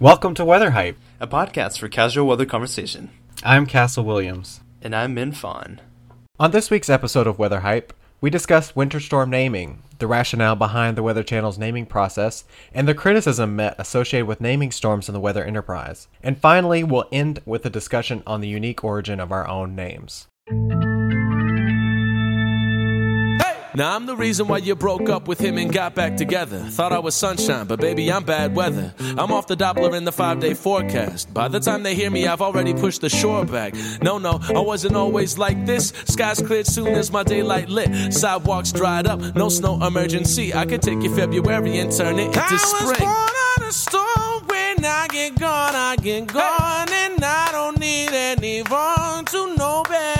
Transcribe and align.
Welcome 0.00 0.34
to 0.34 0.44
Weather 0.44 0.70
Hype. 0.70 0.96
a 1.18 1.26
podcast 1.26 1.80
for 1.80 1.88
casual 1.88 2.28
weather 2.28 2.46
conversation. 2.46 3.10
I'm 3.42 3.66
Castle 3.66 4.04
Williams. 4.04 4.60
And 4.80 4.94
I'm 4.94 5.12
Min 5.12 5.32
Fawn. 5.32 5.80
On 6.38 6.52
this 6.52 6.70
week's 6.70 6.88
episode 6.88 7.26
of 7.26 7.40
Weather 7.40 7.60
Hype, 7.60 7.92
we 8.20 8.30
discuss 8.30 8.76
winter 8.76 9.00
storm 9.00 9.30
naming, 9.30 9.82
the 9.98 10.06
rationale 10.06 10.54
behind 10.54 10.96
the 10.96 11.02
Weather 11.02 11.24
Channel's 11.24 11.58
naming 11.58 11.84
process, 11.84 12.44
and 12.72 12.86
the 12.86 12.94
criticism 12.94 13.56
met 13.56 13.74
associated 13.76 14.28
with 14.28 14.40
naming 14.40 14.70
storms 14.70 15.08
in 15.08 15.14
the 15.14 15.20
weather 15.20 15.42
enterprise. 15.42 16.06
And 16.22 16.38
finally, 16.38 16.84
we'll 16.84 17.08
end 17.10 17.40
with 17.44 17.66
a 17.66 17.70
discussion 17.70 18.22
on 18.24 18.40
the 18.40 18.46
unique 18.46 18.84
origin 18.84 19.18
of 19.18 19.32
our 19.32 19.48
own 19.48 19.74
names. 19.74 20.28
Now 23.78 23.94
I'm 23.94 24.06
the 24.06 24.16
reason 24.16 24.48
why 24.48 24.58
you 24.58 24.74
broke 24.74 25.08
up 25.08 25.28
with 25.28 25.38
him 25.38 25.56
and 25.56 25.72
got 25.72 25.94
back 25.94 26.16
together. 26.16 26.58
Thought 26.58 26.92
I 26.92 26.98
was 26.98 27.14
sunshine, 27.14 27.68
but 27.68 27.78
baby, 27.78 28.10
I'm 28.10 28.24
bad 28.24 28.56
weather. 28.56 28.92
I'm 28.98 29.30
off 29.30 29.46
the 29.46 29.56
Doppler 29.56 29.94
in 29.94 30.04
the 30.04 30.10
five 30.10 30.40
day 30.40 30.54
forecast. 30.54 31.32
By 31.32 31.46
the 31.46 31.60
time 31.60 31.84
they 31.84 31.94
hear 31.94 32.10
me, 32.10 32.26
I've 32.26 32.42
already 32.42 32.74
pushed 32.74 33.02
the 33.02 33.08
shore 33.08 33.44
back. 33.44 33.74
No, 34.02 34.18
no, 34.18 34.40
I 34.48 34.58
wasn't 34.58 34.96
always 34.96 35.38
like 35.38 35.64
this. 35.64 35.92
Skies 36.06 36.42
cleared 36.42 36.66
soon 36.66 36.88
as 36.88 37.12
my 37.12 37.22
daylight 37.22 37.68
lit. 37.68 38.12
Sidewalks 38.12 38.72
dried 38.72 39.06
up, 39.06 39.20
no 39.36 39.48
snow 39.48 39.80
emergency. 39.86 40.52
I 40.52 40.66
could 40.66 40.82
take 40.82 41.00
you 41.00 41.14
February 41.14 41.78
and 41.78 41.92
turn 41.92 42.18
it 42.18 42.34
into 42.36 42.58
spring. 42.58 42.98
Born 42.98 43.12
on 43.12 43.62
a 43.62 43.70
storm 43.70 44.42
when 44.48 44.84
I 44.84 45.06
get 45.08 45.38
gone, 45.38 45.76
I 45.76 45.94
get 46.02 46.26
gone, 46.26 46.92
and 46.92 47.24
I 47.24 47.50
don't 47.52 47.78
need 47.78 48.10
anyone 48.10 49.24
to 49.26 49.54
know 49.54 49.84
better. 49.88 50.17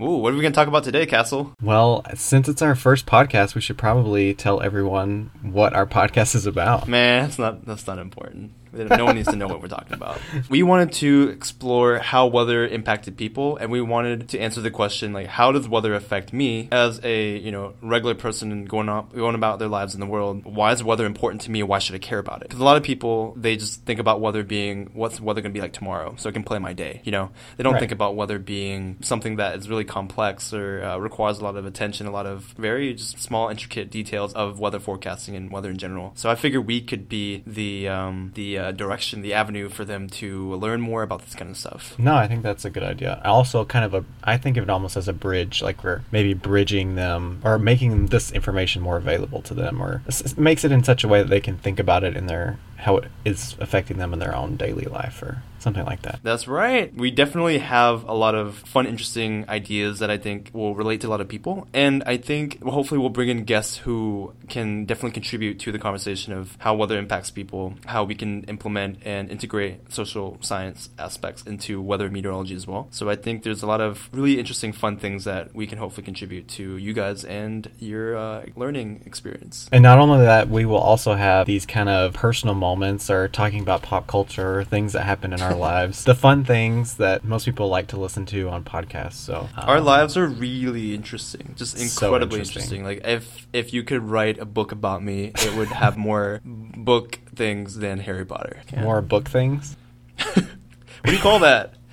Ooh, 0.00 0.16
what 0.18 0.32
are 0.32 0.36
we 0.36 0.42
going 0.42 0.52
to 0.52 0.56
talk 0.56 0.68
about 0.68 0.84
today, 0.84 1.06
Castle? 1.06 1.54
Well, 1.62 2.04
since 2.14 2.48
it's 2.48 2.60
our 2.60 2.74
first 2.74 3.06
podcast, 3.06 3.54
we 3.54 3.62
should 3.62 3.78
probably 3.78 4.34
tell 4.34 4.60
everyone 4.60 5.30
what 5.42 5.72
our 5.72 5.86
podcast 5.86 6.34
is 6.34 6.44
about. 6.44 6.86
Man, 6.86 7.24
that's 7.24 7.38
not 7.38 7.64
that's 7.64 7.86
not 7.86 7.98
important. 7.98 8.52
No 8.76 9.04
one 9.06 9.14
needs 9.16 9.28
to 9.28 9.36
know 9.36 9.48
what 9.48 9.60
we're 9.62 9.68
talking 9.68 9.94
about. 9.94 10.20
We 10.48 10.62
wanted 10.62 10.92
to 10.94 11.28
explore 11.30 11.98
how 11.98 12.26
weather 12.26 12.66
impacted 12.66 13.16
people, 13.16 13.56
and 13.56 13.70
we 13.70 13.80
wanted 13.80 14.28
to 14.30 14.38
answer 14.38 14.60
the 14.60 14.70
question 14.70 15.12
like, 15.12 15.26
how 15.26 15.52
does 15.52 15.68
weather 15.68 15.94
affect 15.94 16.32
me 16.32 16.68
as 16.72 17.00
a 17.04 17.36
you 17.38 17.50
know 17.52 17.74
regular 17.82 18.14
person 18.14 18.64
going 18.66 18.88
up 18.88 19.14
going 19.14 19.34
about 19.34 19.58
their 19.58 19.68
lives 19.68 19.94
in 19.94 20.00
the 20.00 20.06
world? 20.06 20.44
Why 20.44 20.72
is 20.72 20.82
weather 20.84 21.06
important 21.06 21.42
to 21.42 21.50
me? 21.50 21.62
Why 21.62 21.78
should 21.78 21.94
I 21.94 21.98
care 21.98 22.18
about 22.18 22.42
it? 22.42 22.48
Because 22.48 22.60
a 22.60 22.64
lot 22.64 22.76
of 22.76 22.82
people 22.82 23.34
they 23.36 23.56
just 23.56 23.82
think 23.84 24.00
about 24.00 24.20
weather 24.20 24.42
being 24.42 24.90
what's 24.92 25.20
weather 25.20 25.40
going 25.40 25.52
to 25.52 25.56
be 25.58 25.62
like 25.62 25.72
tomorrow, 25.72 26.14
so 26.16 26.28
I 26.28 26.32
can 26.32 26.42
play 26.44 26.58
my 26.58 26.72
day. 26.72 27.00
You 27.04 27.12
know, 27.12 27.30
they 27.56 27.62
don't 27.62 27.74
Right. 27.74 27.80
think 27.80 27.92
about 27.92 28.16
weather 28.16 28.38
being 28.38 28.96
something 29.02 29.36
that 29.36 29.56
is 29.58 29.68
really 29.68 29.84
complex 29.84 30.52
or 30.52 30.82
uh, 30.82 30.96
requires 30.98 31.38
a 31.38 31.44
lot 31.44 31.56
of 31.56 31.66
attention, 31.66 32.06
a 32.06 32.10
lot 32.10 32.26
of 32.26 32.44
very 32.58 32.94
just 32.94 33.18
small, 33.18 33.48
intricate 33.48 33.90
details 33.90 34.32
of 34.34 34.58
weather 34.60 34.80
forecasting 34.80 35.36
and 35.36 35.50
weather 35.50 35.70
in 35.70 35.76
general. 35.78 36.12
So 36.14 36.30
I 36.30 36.34
figure 36.34 36.60
we 36.60 36.80
could 36.80 37.08
be 37.08 37.42
the 37.46 37.88
um, 37.88 38.32
the 38.34 38.58
uh, 38.58 38.65
Uh, 38.66 38.72
direction, 38.72 39.22
the 39.22 39.32
avenue 39.32 39.68
for 39.68 39.84
them 39.84 40.08
to 40.08 40.54
learn 40.56 40.80
more 40.80 41.04
about 41.04 41.22
this 41.22 41.36
kind 41.36 41.50
of 41.52 41.56
stuff. 41.56 41.96
No, 41.98 42.16
I 42.16 42.26
think 42.26 42.42
that's 42.42 42.64
a 42.64 42.70
good 42.70 42.82
idea. 42.82 43.20
Also, 43.24 43.64
kind 43.64 43.84
of 43.84 43.94
a, 43.94 44.04
I 44.24 44.38
think 44.38 44.56
of 44.56 44.64
it 44.64 44.70
almost 44.70 44.96
as 44.96 45.06
a 45.06 45.12
bridge, 45.12 45.62
like 45.62 45.84
we're 45.84 46.02
maybe 46.10 46.34
bridging 46.34 46.96
them 46.96 47.40
or 47.44 47.60
making 47.60 48.06
this 48.06 48.32
information 48.32 48.82
more 48.82 48.96
available 48.96 49.40
to 49.42 49.54
them, 49.54 49.80
or 49.80 50.02
makes 50.36 50.64
it 50.64 50.72
in 50.72 50.82
such 50.82 51.04
a 51.04 51.08
way 51.08 51.22
that 51.22 51.28
they 51.28 51.40
can 51.40 51.58
think 51.58 51.78
about 51.78 52.02
it 52.02 52.16
in 52.16 52.26
their 52.26 52.58
how 52.78 52.96
it 52.96 53.04
is 53.24 53.54
affecting 53.60 53.98
them 53.98 54.12
in 54.12 54.18
their 54.18 54.34
own 54.34 54.56
daily 54.56 54.86
life 54.86 55.22
or 55.22 55.42
something 55.66 55.84
like 55.84 56.02
that. 56.02 56.20
That's 56.22 56.46
right. 56.46 56.94
We 56.94 57.10
definitely 57.10 57.58
have 57.58 58.04
a 58.04 58.14
lot 58.14 58.36
of 58.36 58.54
fun, 58.54 58.86
interesting 58.86 59.44
ideas 59.48 59.98
that 59.98 60.12
I 60.12 60.16
think 60.16 60.50
will 60.52 60.76
relate 60.76 61.00
to 61.00 61.08
a 61.08 61.10
lot 61.10 61.20
of 61.20 61.26
people. 61.26 61.66
And 61.74 62.04
I 62.06 62.18
think 62.18 62.62
hopefully 62.62 63.00
we'll 63.00 63.10
bring 63.10 63.30
in 63.30 63.42
guests 63.42 63.78
who 63.78 64.32
can 64.48 64.84
definitely 64.84 65.10
contribute 65.10 65.58
to 65.60 65.72
the 65.72 65.80
conversation 65.80 66.32
of 66.32 66.56
how 66.60 66.76
weather 66.76 66.96
impacts 66.96 67.32
people, 67.32 67.74
how 67.86 68.04
we 68.04 68.14
can 68.14 68.44
implement 68.44 68.98
and 69.04 69.28
integrate 69.28 69.92
social 69.92 70.38
science 70.40 70.88
aspects 71.00 71.42
into 71.42 71.82
weather 71.82 72.08
meteorology 72.08 72.54
as 72.54 72.64
well. 72.64 72.86
So 72.92 73.10
I 73.10 73.16
think 73.16 73.42
there's 73.42 73.64
a 73.64 73.66
lot 73.66 73.80
of 73.80 74.08
really 74.12 74.38
interesting, 74.38 74.72
fun 74.72 74.98
things 74.98 75.24
that 75.24 75.52
we 75.52 75.66
can 75.66 75.78
hopefully 75.78 76.04
contribute 76.04 76.46
to 76.58 76.76
you 76.76 76.92
guys 76.92 77.24
and 77.24 77.68
your 77.80 78.16
uh, 78.16 78.44
learning 78.54 79.02
experience. 79.04 79.68
And 79.72 79.82
not 79.82 79.98
only 79.98 80.24
that, 80.24 80.48
we 80.48 80.64
will 80.64 80.76
also 80.78 81.14
have 81.14 81.44
these 81.48 81.66
kind 81.66 81.88
of 81.88 82.12
personal 82.12 82.54
moments 82.54 83.10
or 83.10 83.26
talking 83.26 83.62
about 83.62 83.82
pop 83.82 84.06
culture, 84.06 84.60
or 84.60 84.64
things 84.64 84.92
that 84.92 85.02
happen 85.02 85.32
in 85.32 85.40
our 85.40 85.55
lives, 85.56 86.04
the 86.04 86.14
fun 86.14 86.44
things 86.44 86.96
that 86.96 87.24
most 87.24 87.44
people 87.44 87.68
like 87.68 87.88
to 87.88 87.96
listen 87.98 88.26
to 88.26 88.48
on 88.48 88.64
podcasts. 88.64 89.14
So 89.14 89.48
Our 89.56 89.78
um, 89.78 89.84
lives 89.84 90.16
are 90.16 90.26
really 90.26 90.94
interesting, 90.94 91.54
just 91.56 91.76
So 91.78 92.06
incredibly 92.06 92.40
interesting. 92.40 92.80
interesting. 92.80 92.84
Like 92.84 93.00
if 93.06 93.46
if 93.52 93.72
you 93.72 93.82
could 93.82 94.02
write 94.02 94.38
a 94.38 94.44
book 94.44 94.72
about 94.72 95.02
me, 95.02 95.32
it 95.34 95.54
would 95.56 95.68
have 95.68 95.96
more 96.10 96.40
book 96.44 97.18
things 97.34 97.76
than 97.76 98.00
Harry 98.00 98.24
Potter. 98.24 98.62
more 98.76 99.00
book 99.02 99.28
things. 99.28 99.76
What 100.36 101.10
do 101.10 101.16
you 101.16 101.22
call 101.22 101.38
that? 101.40 101.74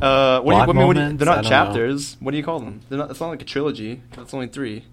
Uh, 0.00 0.40
what 0.40 0.52
do 0.52 0.58
you, 0.58 0.64
Plot 0.64 0.68
I 0.68 0.72
mean, 0.72 0.86
what 0.88 0.96
do 0.96 1.02
you- 1.02 1.12
they're 1.16 1.26
not 1.26 1.44
chapters. 1.44 2.16
What 2.20 2.32
do 2.32 2.36
you 2.36 2.42
call 2.42 2.58
them? 2.58 2.80
They're 2.88 2.98
not. 2.98 3.10
It's 3.10 3.20
not 3.20 3.28
like 3.28 3.40
a 3.42 3.44
trilogy. 3.44 4.02
It's 4.18 4.34
only 4.34 4.48
three. 4.48 4.84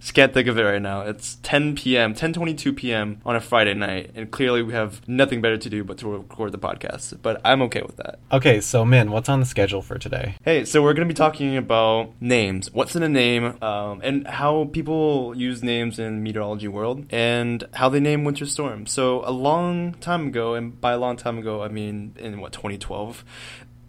Just 0.00 0.14
can't 0.14 0.32
think 0.32 0.48
of 0.48 0.58
it 0.58 0.62
right 0.62 0.82
now. 0.82 1.02
It's 1.02 1.36
10 1.42 1.76
p.m., 1.76 2.14
10:22 2.14 2.76
p.m. 2.76 3.20
on 3.24 3.36
a 3.36 3.40
Friday 3.40 3.74
night, 3.74 4.10
and 4.14 4.30
clearly 4.30 4.62
we 4.62 4.72
have 4.72 5.06
nothing 5.08 5.40
better 5.40 5.56
to 5.56 5.70
do 5.70 5.84
but 5.84 5.98
to 5.98 6.08
record 6.08 6.52
the 6.52 6.58
podcast. 6.58 7.20
But 7.22 7.40
I'm 7.44 7.62
okay 7.62 7.82
with 7.82 7.96
that. 7.96 8.18
Okay, 8.32 8.60
so 8.60 8.84
Min, 8.84 9.10
what's 9.10 9.28
on 9.28 9.40
the 9.40 9.46
schedule 9.46 9.82
for 9.82 9.98
today? 9.98 10.36
Hey, 10.44 10.64
so 10.64 10.82
we're 10.82 10.94
going 10.94 11.08
to 11.08 11.12
be 11.12 11.16
talking 11.16 11.56
about 11.56 12.12
names. 12.20 12.72
What's 12.72 12.96
in 12.96 13.02
a 13.02 13.08
name, 13.08 13.62
um, 13.62 14.00
and 14.02 14.26
how 14.26 14.70
people 14.72 15.36
use 15.36 15.62
names 15.62 15.98
in 15.98 16.22
meteorology 16.22 16.68
world, 16.68 17.06
and 17.10 17.64
how 17.74 17.88
they 17.88 18.00
name 18.00 18.24
winter 18.24 18.46
storms. 18.46 18.92
So 18.92 19.22
a 19.24 19.32
long 19.32 19.94
time 19.94 20.28
ago, 20.28 20.54
and 20.54 20.80
by 20.80 20.92
a 20.92 20.98
long 20.98 21.16
time 21.16 21.38
ago, 21.38 21.62
I 21.62 21.68
mean 21.68 22.14
in 22.18 22.40
what 22.40 22.52
2012 22.52 23.24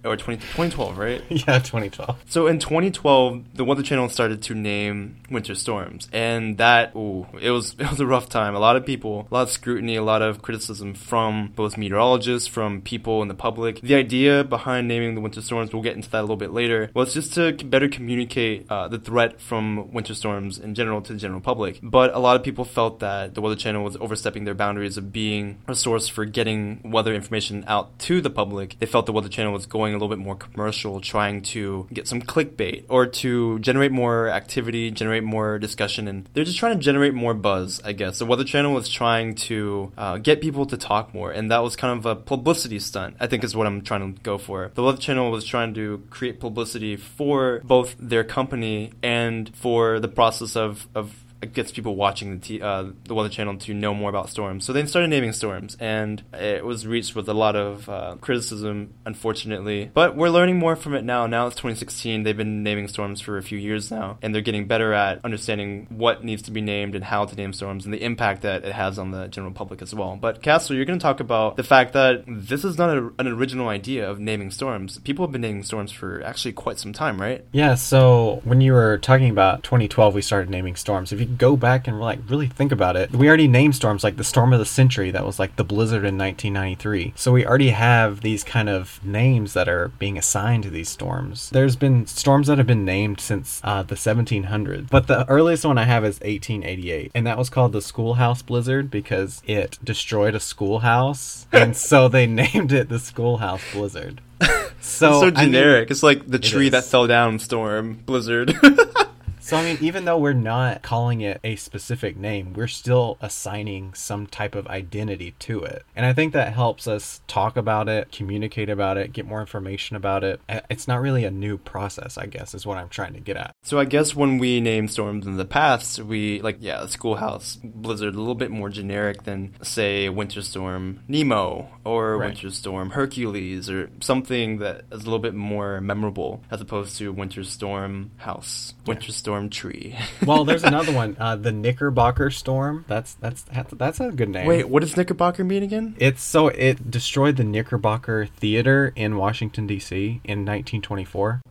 or 0.06 0.16
20, 0.16 0.40
2012, 0.42 0.98
right? 0.98 1.24
yeah, 1.30 1.60
2012. 1.60 2.18
So 2.28 2.48
in 2.48 2.60
2012, 2.60 3.56
the 3.56 3.66
Weather 3.66 3.84
Channel 3.84 4.10
started 4.10 4.42
to 4.44 4.54
name 4.54 5.18
winter 5.30 5.56
storms, 5.56 6.08
and 6.14 6.58
that 6.58 6.96
ooh, 6.96 7.28
it 7.42 7.52
was 7.52 7.76
it 7.80 7.90
was 7.90 8.00
a 8.00 8.06
rough 8.06 8.30
time. 8.30 8.56
A 8.56 8.60
lot 8.60 8.76
of 8.76 8.86
people, 8.86 9.28
a 9.30 9.34
lot 9.34 9.44
of 9.44 9.52
scrutiny, 9.52 9.96
a 9.96 10.04
lot 10.04 10.22
of 10.22 10.42
criticism 10.42 10.94
from 10.94 11.52
both 11.56 11.78
meteorologists, 11.78 12.48
from 12.48 12.82
people 12.82 13.22
in 13.22 13.28
the 13.28 13.34
public. 13.34 13.82
The 13.82 13.96
idea 13.96 14.44
behind 14.44 14.88
naming 14.88 15.16
the 15.16 15.22
winter 15.22 15.42
storms, 15.42 15.74
we'll 15.74 15.84
get 15.84 15.96
into 15.96 16.10
that 16.12 16.20
a 16.20 16.22
little 16.22 16.36
bit 16.38 16.52
later, 16.52 16.90
was 16.94 17.14
just 17.14 17.34
to 17.34 17.54
better 17.54 17.90
communicate 17.90 18.66
uh, 18.70 18.88
the 18.88 19.00
threat 19.00 19.42
from 19.42 19.92
winter 19.92 20.14
storms 20.14 20.60
in 20.60 20.76
general 20.76 21.02
to 21.02 21.14
the 21.14 21.20
general 21.20 21.42
public. 21.42 21.80
But 21.82 22.14
a 22.14 22.20
lot 22.20 22.36
of 22.36 22.44
people 22.44 22.66
felt 22.66 23.00
that 23.00 23.34
the 23.34 23.42
Weather 23.42 23.56
Channel 23.56 23.84
was 23.84 23.98
overstepping 23.98 24.46
their 24.46 24.54
boundaries 24.54 24.98
of 24.98 25.12
being 25.12 25.58
a 25.68 25.76
source 25.76 26.08
for 26.08 26.26
getting 26.26 26.82
weather 26.84 27.14
information 27.14 27.64
out 27.68 27.98
to 28.00 28.22
the 28.22 28.30
public. 28.30 28.78
They 28.80 28.86
felt 28.86 29.06
the 29.06 29.14
Weather 29.14 29.30
Channel 29.30 29.54
was 29.54 29.66
going 29.66 29.95
a 29.96 30.00
little 30.00 30.16
bit 30.16 30.24
more 30.24 30.36
commercial, 30.36 31.02
trying 31.02 31.42
to 31.42 31.88
get 31.94 32.08
some 32.08 32.22
clickbait 32.22 32.86
or 32.90 33.08
to 33.08 33.60
generate 33.60 33.92
more 33.92 34.30
activity, 34.30 34.92
generate 34.92 35.24
more 35.24 35.60
discussion, 35.60 36.08
and 36.08 36.30
they're 36.34 36.44
just 36.44 36.58
trying 36.58 36.78
to 36.78 36.84
generate 36.84 37.14
more 37.14 37.34
buzz, 37.34 37.82
I 37.84 37.94
guess. 37.94 38.20
The 38.20 38.26
Weather 38.26 38.44
Channel 38.44 38.74
was 38.74 38.90
trying 38.90 39.36
to 39.36 39.92
uh, 39.98 40.18
get 40.18 40.42
people 40.42 40.66
to 40.68 40.78
talk 40.78 41.14
more, 41.14 41.32
and 41.32 41.52
that 41.52 41.64
was 41.64 41.76
kind 41.76 41.98
of 41.98 42.06
a 42.06 42.16
publicity 42.16 42.80
stunt, 42.80 43.18
I 43.20 43.28
think 43.28 43.44
is 43.44 43.56
what 43.56 43.68
I'm 43.68 43.82
trying 43.82 44.14
to 44.14 44.22
go 44.22 44.38
for. 44.38 44.72
The 44.74 44.84
Weather 44.84 44.98
Channel 44.98 45.32
was 45.32 45.46
trying 45.46 45.74
to 45.76 46.04
create 46.10 46.40
publicity 46.40 46.96
for 46.96 47.62
both 47.64 47.96
their 48.00 48.24
company 48.24 48.92
and 49.02 49.54
for 49.56 50.00
the 50.00 50.08
process 50.08 50.56
of, 50.56 50.88
of 50.96 51.25
gets 51.54 51.72
people 51.72 51.96
watching 51.96 52.40
the 52.40 52.46
t- 52.46 52.62
uh, 52.62 52.86
the 53.06 53.16
Weather 53.16 53.30
Channel 53.30 53.58
to 53.58 53.74
know 53.74 53.94
more 53.94 54.10
about 54.10 54.30
storms. 54.30 54.66
So 54.66 54.74
they 54.74 54.86
started 54.86 55.10
naming 55.10 55.34
storms, 55.34 55.78
and 55.80 56.24
it 56.34 56.66
was 56.66 56.86
reached 56.88 57.16
with 57.16 57.28
a 57.30 57.34
lot 57.34 57.56
of 57.56 57.88
uh, 57.90 58.16
criticism, 58.22 58.94
unfortunately. 59.06 59.92
But 59.94 60.16
we're 60.16 60.30
learning 60.30 60.58
more 60.58 60.76
from 60.76 60.96
it 60.96 61.04
now. 61.04 61.28
Now 61.28 61.48
it's 61.48 61.56
2016. 61.56 62.24
They've 62.24 62.36
been 62.36 62.64
naming 62.64 62.88
storms 62.88 63.22
for 63.22 63.38
a 63.38 63.44
few 63.44 63.58
years 63.58 63.92
now, 63.92 64.18
and 64.22 64.34
they're 64.34 64.42
getting 64.42 64.68
better 64.68 64.94
at 64.94 65.24
understanding 65.24 65.88
what 65.90 66.24
needs 66.24 66.44
to 66.44 66.52
be 66.52 66.62
named 66.62 66.96
and 66.96 67.04
how 67.04 67.26
to 67.26 67.36
name 67.36 67.54
storms 67.54 67.86
and 67.86 67.94
the 67.94 68.04
impact 68.04 68.42
that 68.44 68.64
it 68.64 68.74
has 68.74 69.00
on 69.00 69.12
the 69.12 69.28
general 69.28 69.54
public 69.54 69.82
as 69.82 69.94
well. 69.94 70.18
But 70.20 70.42
Castle, 70.42 70.76
you're 70.76 70.86
going 70.86 71.00
to 71.00 71.04
talk 71.04 71.20
about 71.20 71.58
the 71.58 71.64
fact 71.64 71.94
that 71.94 72.24
this 72.28 72.64
is 72.64 72.78
not 72.78 72.90
a, 72.98 73.12
an 73.20 73.28
original 73.28 73.68
idea 73.68 74.10
of 74.10 74.20
naming 74.20 74.52
storms. 74.52 75.00
People 75.00 75.26
have 75.26 75.32
been 75.32 75.42
naming 75.42 75.64
storms 75.64 75.92
for 75.92 76.22
actually 76.24 76.54
quite 76.54 76.80
some 76.80 76.94
time, 76.94 77.20
right? 77.20 77.46
Yeah, 77.52 77.76
so 77.76 78.42
when 78.44 78.62
you 78.62 78.74
were 78.74 78.98
talking 78.98 79.30
about 79.30 79.64
2012, 79.64 80.16
we 80.16 80.22
started 80.22 80.50
naming 80.50 80.76
storms. 80.76 81.12
If 81.12 81.20
you 81.20 81.26
go 81.38 81.56
back 81.56 81.88
and 81.88 82.00
like 82.00 82.20
really 82.30 82.48
think 82.48 82.72
about 82.72 82.96
it, 82.96 83.12
we 83.12 83.28
already 83.28 83.48
named 83.48 83.76
storms 83.76 84.04
like 84.04 84.18
the 84.18 84.24
storm 84.24 84.54
of 84.54 84.60
the 84.60 84.66
century. 84.66 85.12
That 85.12 85.26
was 85.26 85.40
like 85.40 85.56
the 85.56 85.64
blizzard 85.64 86.06
in 86.06 86.18
1993. 86.18 87.14
So 87.16 87.32
we 87.32 87.46
already 87.46 87.70
have 87.70 88.22
these 88.22 88.44
kind 88.44 88.70
of 88.70 89.00
names 89.04 89.54
that 89.54 89.68
are 89.70 89.90
being 90.00 90.18
assigned 90.18 90.64
to 90.64 90.70
these 90.70 90.90
storms. 90.90 91.50
There's 91.50 91.76
been 91.76 92.06
storms 92.08 92.48
that 92.48 92.58
have 92.58 92.68
been 92.68 92.86
named 92.86 93.20
since 93.20 93.62
uh, 93.64 93.84
the 93.84 93.96
1700s, 93.96 94.90
but 94.90 95.08
the 95.08 95.28
earliest 95.30 95.66
one 95.66 95.78
I 95.78 95.84
have 95.84 96.04
is 96.04 96.16
1888, 96.22 97.12
and 97.16 97.26
that 97.28 97.38
was 97.38 97.50
called 97.50 97.72
the 97.74 97.82
schoolhouse 97.82 98.42
blizzard 98.42 98.90
because 98.90 99.42
it 99.46 99.78
destroyed 99.84 100.36
a 100.36 100.40
schoolhouse, 100.40 101.48
and 101.52 101.76
so 101.76 102.08
they 102.08 102.26
named 102.28 102.72
it 102.72 102.90
the 102.90 103.00
schoolhouse 103.00 103.62
blizzard. 103.74 104.22
So 104.82 105.22
so 105.22 105.28
I 105.28 105.32
mean- 105.32 105.52
generic. 105.54 105.90
it's 105.90 106.04
like 106.04 106.28
the 106.28 106.38
tree 106.38 106.70
that 106.70 106.84
fell 106.84 107.08
down 107.08 107.40
storm 107.40 108.04
blizzard. 108.06 108.54
So 109.46 109.58
I 109.58 109.64
mean, 109.64 109.78
even 109.80 110.06
though 110.06 110.18
we're 110.18 110.34
not 110.34 110.82
calling 110.82 111.22
it 111.22 111.40
a 111.44 111.56
specific 111.56 112.18
name, 112.18 112.54
we're 112.54 112.66
still 112.66 113.20
assigning 113.22 113.94
some 113.94 114.26
type 114.26 114.56
of 114.56 114.66
identity 114.66 115.36
to 115.38 115.64
it. 115.64 115.86
And 115.96 116.04
I 116.04 116.14
think 116.14 116.34
that 116.34 116.54
helps 116.54 116.88
us 116.88 117.22
talk 117.28 117.56
about 117.56 117.88
it, 117.88 118.12
communicate 118.12 118.72
about 118.72 118.98
it, 118.98 119.14
get 119.14 119.28
more 119.28 119.42
information 119.42 119.96
about 119.98 120.24
it. 120.24 120.42
It's 120.68 120.88
not 120.88 121.00
really 121.00 121.26
a 121.26 121.30
new 121.30 121.60
process, 121.60 122.18
I 122.18 122.26
guess, 122.26 122.56
is 122.56 122.66
what 122.66 122.80
I'm 122.80 122.90
trying 122.90 123.14
to 123.14 123.20
get 123.20 123.38
at. 123.38 123.52
So 123.62 123.78
I 123.78 123.86
guess 123.86 124.16
when 124.16 124.40
we 124.40 124.62
name 124.62 124.88
storms 124.88 125.28
in 125.28 125.38
the 125.38 125.46
past, 125.46 126.00
we 126.00 126.42
like 126.42 126.58
yeah, 126.60 126.88
Schoolhouse 126.88 127.60
Blizzard 127.64 128.16
a 128.16 128.18
little 128.18 128.34
bit 128.34 128.50
more 128.50 128.70
generic 128.70 129.26
than 129.26 129.54
say 129.62 130.10
Winter 130.10 130.42
Storm 130.42 131.02
Nemo 131.08 131.70
or 131.84 132.18
Right. 132.18 132.30
Winter 132.30 132.50
Storm 132.50 132.90
Hercules 132.90 133.70
or 133.70 133.92
something 134.00 134.58
that 134.58 134.86
is 134.92 135.02
a 135.02 135.06
little 135.06 135.20
bit 135.20 135.36
more 135.36 135.82
memorable 135.82 136.42
as 136.50 136.62
opposed 136.62 136.98
to 136.98 137.14
Winter 137.14 137.44
Storm 137.44 138.10
House, 138.18 138.74
Winter 138.88 139.12
Storm 139.12 139.35
Tree. 139.50 139.96
Well, 140.26 140.44
there's 140.46 140.64
another 140.64 140.92
one, 140.92 141.16
uh, 141.20 141.36
the 141.36 141.52
Knickerbocker 141.52 142.32
Storm. 142.32 142.84
That's 142.88 143.14
that's 143.16 143.44
that's 143.72 144.00
a 144.00 144.12
good 144.12 144.30
name. 144.30 144.48
Wait, 144.48 144.68
what 144.70 144.82
does 144.82 144.98
Knickerbocker 144.98 145.44
mean 145.44 145.62
again? 145.64 145.96
It's 146.00 146.24
so 146.24 146.48
it 146.48 146.90
destroyed 146.90 147.36
the 147.38 147.44
Knickerbocker 147.44 148.26
Theater 148.26 148.92
in 148.96 149.18
Washington 149.18 149.68
D.C. 149.68 150.22
in 150.24 150.40
1924. 150.46 151.42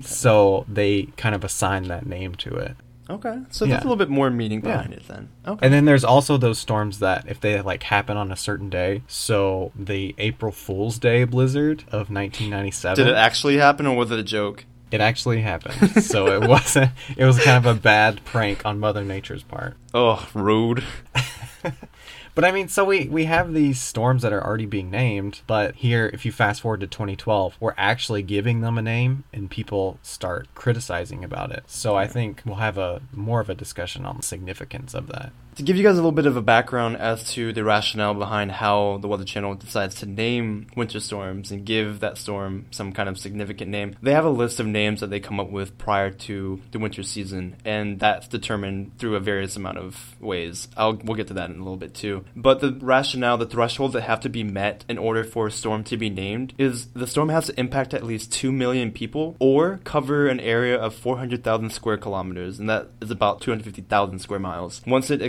So 0.00 0.64
they 0.68 1.04
kind 1.16 1.34
of 1.34 1.44
assigned 1.44 1.86
that 1.86 2.06
name 2.06 2.34
to 2.36 2.54
it. 2.56 2.76
Okay, 3.10 3.40
so 3.50 3.64
Yeah. 3.64 3.72
there's 3.72 3.82
a 3.82 3.88
little 3.88 3.96
bit 3.96 4.08
more 4.08 4.30
meaning 4.30 4.60
Yeah. 4.64 4.76
behind 4.76 4.94
it 4.94 5.02
then. 5.08 5.28
Okay. 5.46 5.66
And 5.66 5.74
then 5.74 5.84
there's 5.84 6.04
also 6.04 6.38
those 6.38 6.58
storms 6.58 7.00
that 7.00 7.24
if 7.28 7.40
they 7.40 7.60
like 7.60 7.82
happen 7.82 8.16
on 8.16 8.32
a 8.32 8.36
certain 8.36 8.70
day. 8.70 9.02
So 9.06 9.72
the 9.76 10.14
April 10.18 10.52
Fool's 10.52 10.98
Day 10.98 11.24
blizzard 11.24 11.80
of 11.88 12.08
1997. 12.08 13.04
Did 13.04 13.10
it 13.12 13.16
actually 13.16 13.58
happen 13.58 13.86
or 13.86 13.96
was 13.96 14.10
it 14.10 14.18
a 14.18 14.22
joke? 14.22 14.64
It 14.92 15.00
actually 15.00 15.40
happened. 15.40 16.02
so 16.04 16.26
it 16.28 16.48
wasn't. 16.48 16.90
It 17.16 17.24
was 17.24 17.42
kind 17.42 17.64
of 17.64 17.76
a 17.76 17.78
bad 17.78 18.24
prank 18.24 18.64
on 18.66 18.78
Mother 18.78 19.04
Nature's 19.04 19.42
part. 19.42 19.76
Oh, 19.94 20.28
rude. 20.34 20.84
But 22.34 22.44
I 22.46 22.52
mean, 22.52 22.68
so 22.68 22.84
we 22.84 23.08
we 23.08 23.26
have 23.26 23.52
these 23.52 23.80
storms 23.80 24.22
that 24.22 24.32
are 24.32 24.42
already 24.42 24.64
being 24.64 24.90
named, 24.90 25.42
but 25.46 25.74
here, 25.74 26.10
if 26.14 26.24
you 26.24 26.32
fast 26.32 26.62
forward 26.62 26.80
to 26.80 26.86
2012, 26.86 27.56
we're 27.60 27.74
actually 27.76 28.22
giving 28.22 28.62
them 28.62 28.78
a 28.78 28.82
name, 28.82 29.24
and 29.34 29.50
people 29.50 29.98
start 30.02 30.48
criticizing 30.54 31.24
about 31.24 31.52
it. 31.52 31.64
So 31.66 31.94
I 31.94 32.06
think 32.06 32.42
we'll 32.46 32.56
have 32.56 32.78
a 32.78 33.02
more 33.12 33.40
of 33.40 33.50
a 33.50 33.54
discussion 33.54 34.06
on 34.06 34.16
the 34.16 34.22
significance 34.22 34.94
of 34.94 35.08
that. 35.08 35.32
To 35.56 35.62
give 35.62 35.76
you 35.76 35.82
guys 35.82 35.92
a 35.92 35.96
little 35.96 36.12
bit 36.12 36.24
of 36.24 36.38
a 36.38 36.42
background 36.42 36.96
as 36.96 37.30
to 37.34 37.52
the 37.52 37.62
rationale 37.62 38.14
behind 38.14 38.52
how 38.52 38.96
the 39.02 39.08
Weather 39.08 39.24
Channel 39.24 39.54
decides 39.54 39.96
to 39.96 40.06
name 40.06 40.66
winter 40.76 40.98
storms 40.98 41.50
and 41.50 41.66
give 41.66 42.00
that 42.00 42.16
storm 42.16 42.64
some 42.70 42.92
kind 42.92 43.06
of 43.06 43.18
significant 43.18 43.70
name, 43.70 43.94
they 44.00 44.14
have 44.14 44.24
a 44.24 44.30
list 44.30 44.60
of 44.60 44.66
names 44.66 45.00
that 45.00 45.10
they 45.10 45.20
come 45.20 45.38
up 45.38 45.50
with 45.50 45.76
prior 45.76 46.10
to 46.10 46.62
the 46.70 46.78
winter 46.78 47.02
season, 47.02 47.56
and 47.66 48.00
that's 48.00 48.28
determined 48.28 48.96
through 48.98 49.14
a 49.14 49.20
various 49.20 49.54
amount 49.54 49.76
of 49.76 50.16
ways. 50.22 50.68
I'll 50.74 50.94
we'll 50.94 51.16
get 51.16 51.28
to 51.28 51.34
that 51.34 51.50
in 51.50 51.56
a 51.56 51.62
little 51.62 51.76
bit 51.76 51.92
too. 51.92 52.24
But 52.34 52.60
the 52.60 52.72
rationale, 52.80 53.36
the 53.36 53.44
thresholds 53.44 53.92
that 53.92 54.02
have 54.02 54.20
to 54.20 54.30
be 54.30 54.44
met 54.44 54.86
in 54.88 54.96
order 54.96 55.22
for 55.22 55.48
a 55.48 55.52
storm 55.52 55.84
to 55.84 55.98
be 55.98 56.08
named 56.08 56.54
is 56.56 56.86
the 56.94 57.06
storm 57.06 57.28
has 57.28 57.48
to 57.48 57.60
impact 57.60 57.92
at 57.92 58.02
least 58.02 58.32
two 58.32 58.52
million 58.52 58.90
people 58.90 59.36
or 59.38 59.80
cover 59.84 60.28
an 60.28 60.40
area 60.40 60.78
of 60.78 60.94
400,000 60.94 61.68
square 61.70 61.98
kilometers, 61.98 62.58
and 62.58 62.70
that 62.70 62.88
is 63.02 63.10
about 63.10 63.42
250,000 63.42 64.18
square 64.18 64.40
miles. 64.40 64.80
Once 64.86 65.10
it 65.10 65.20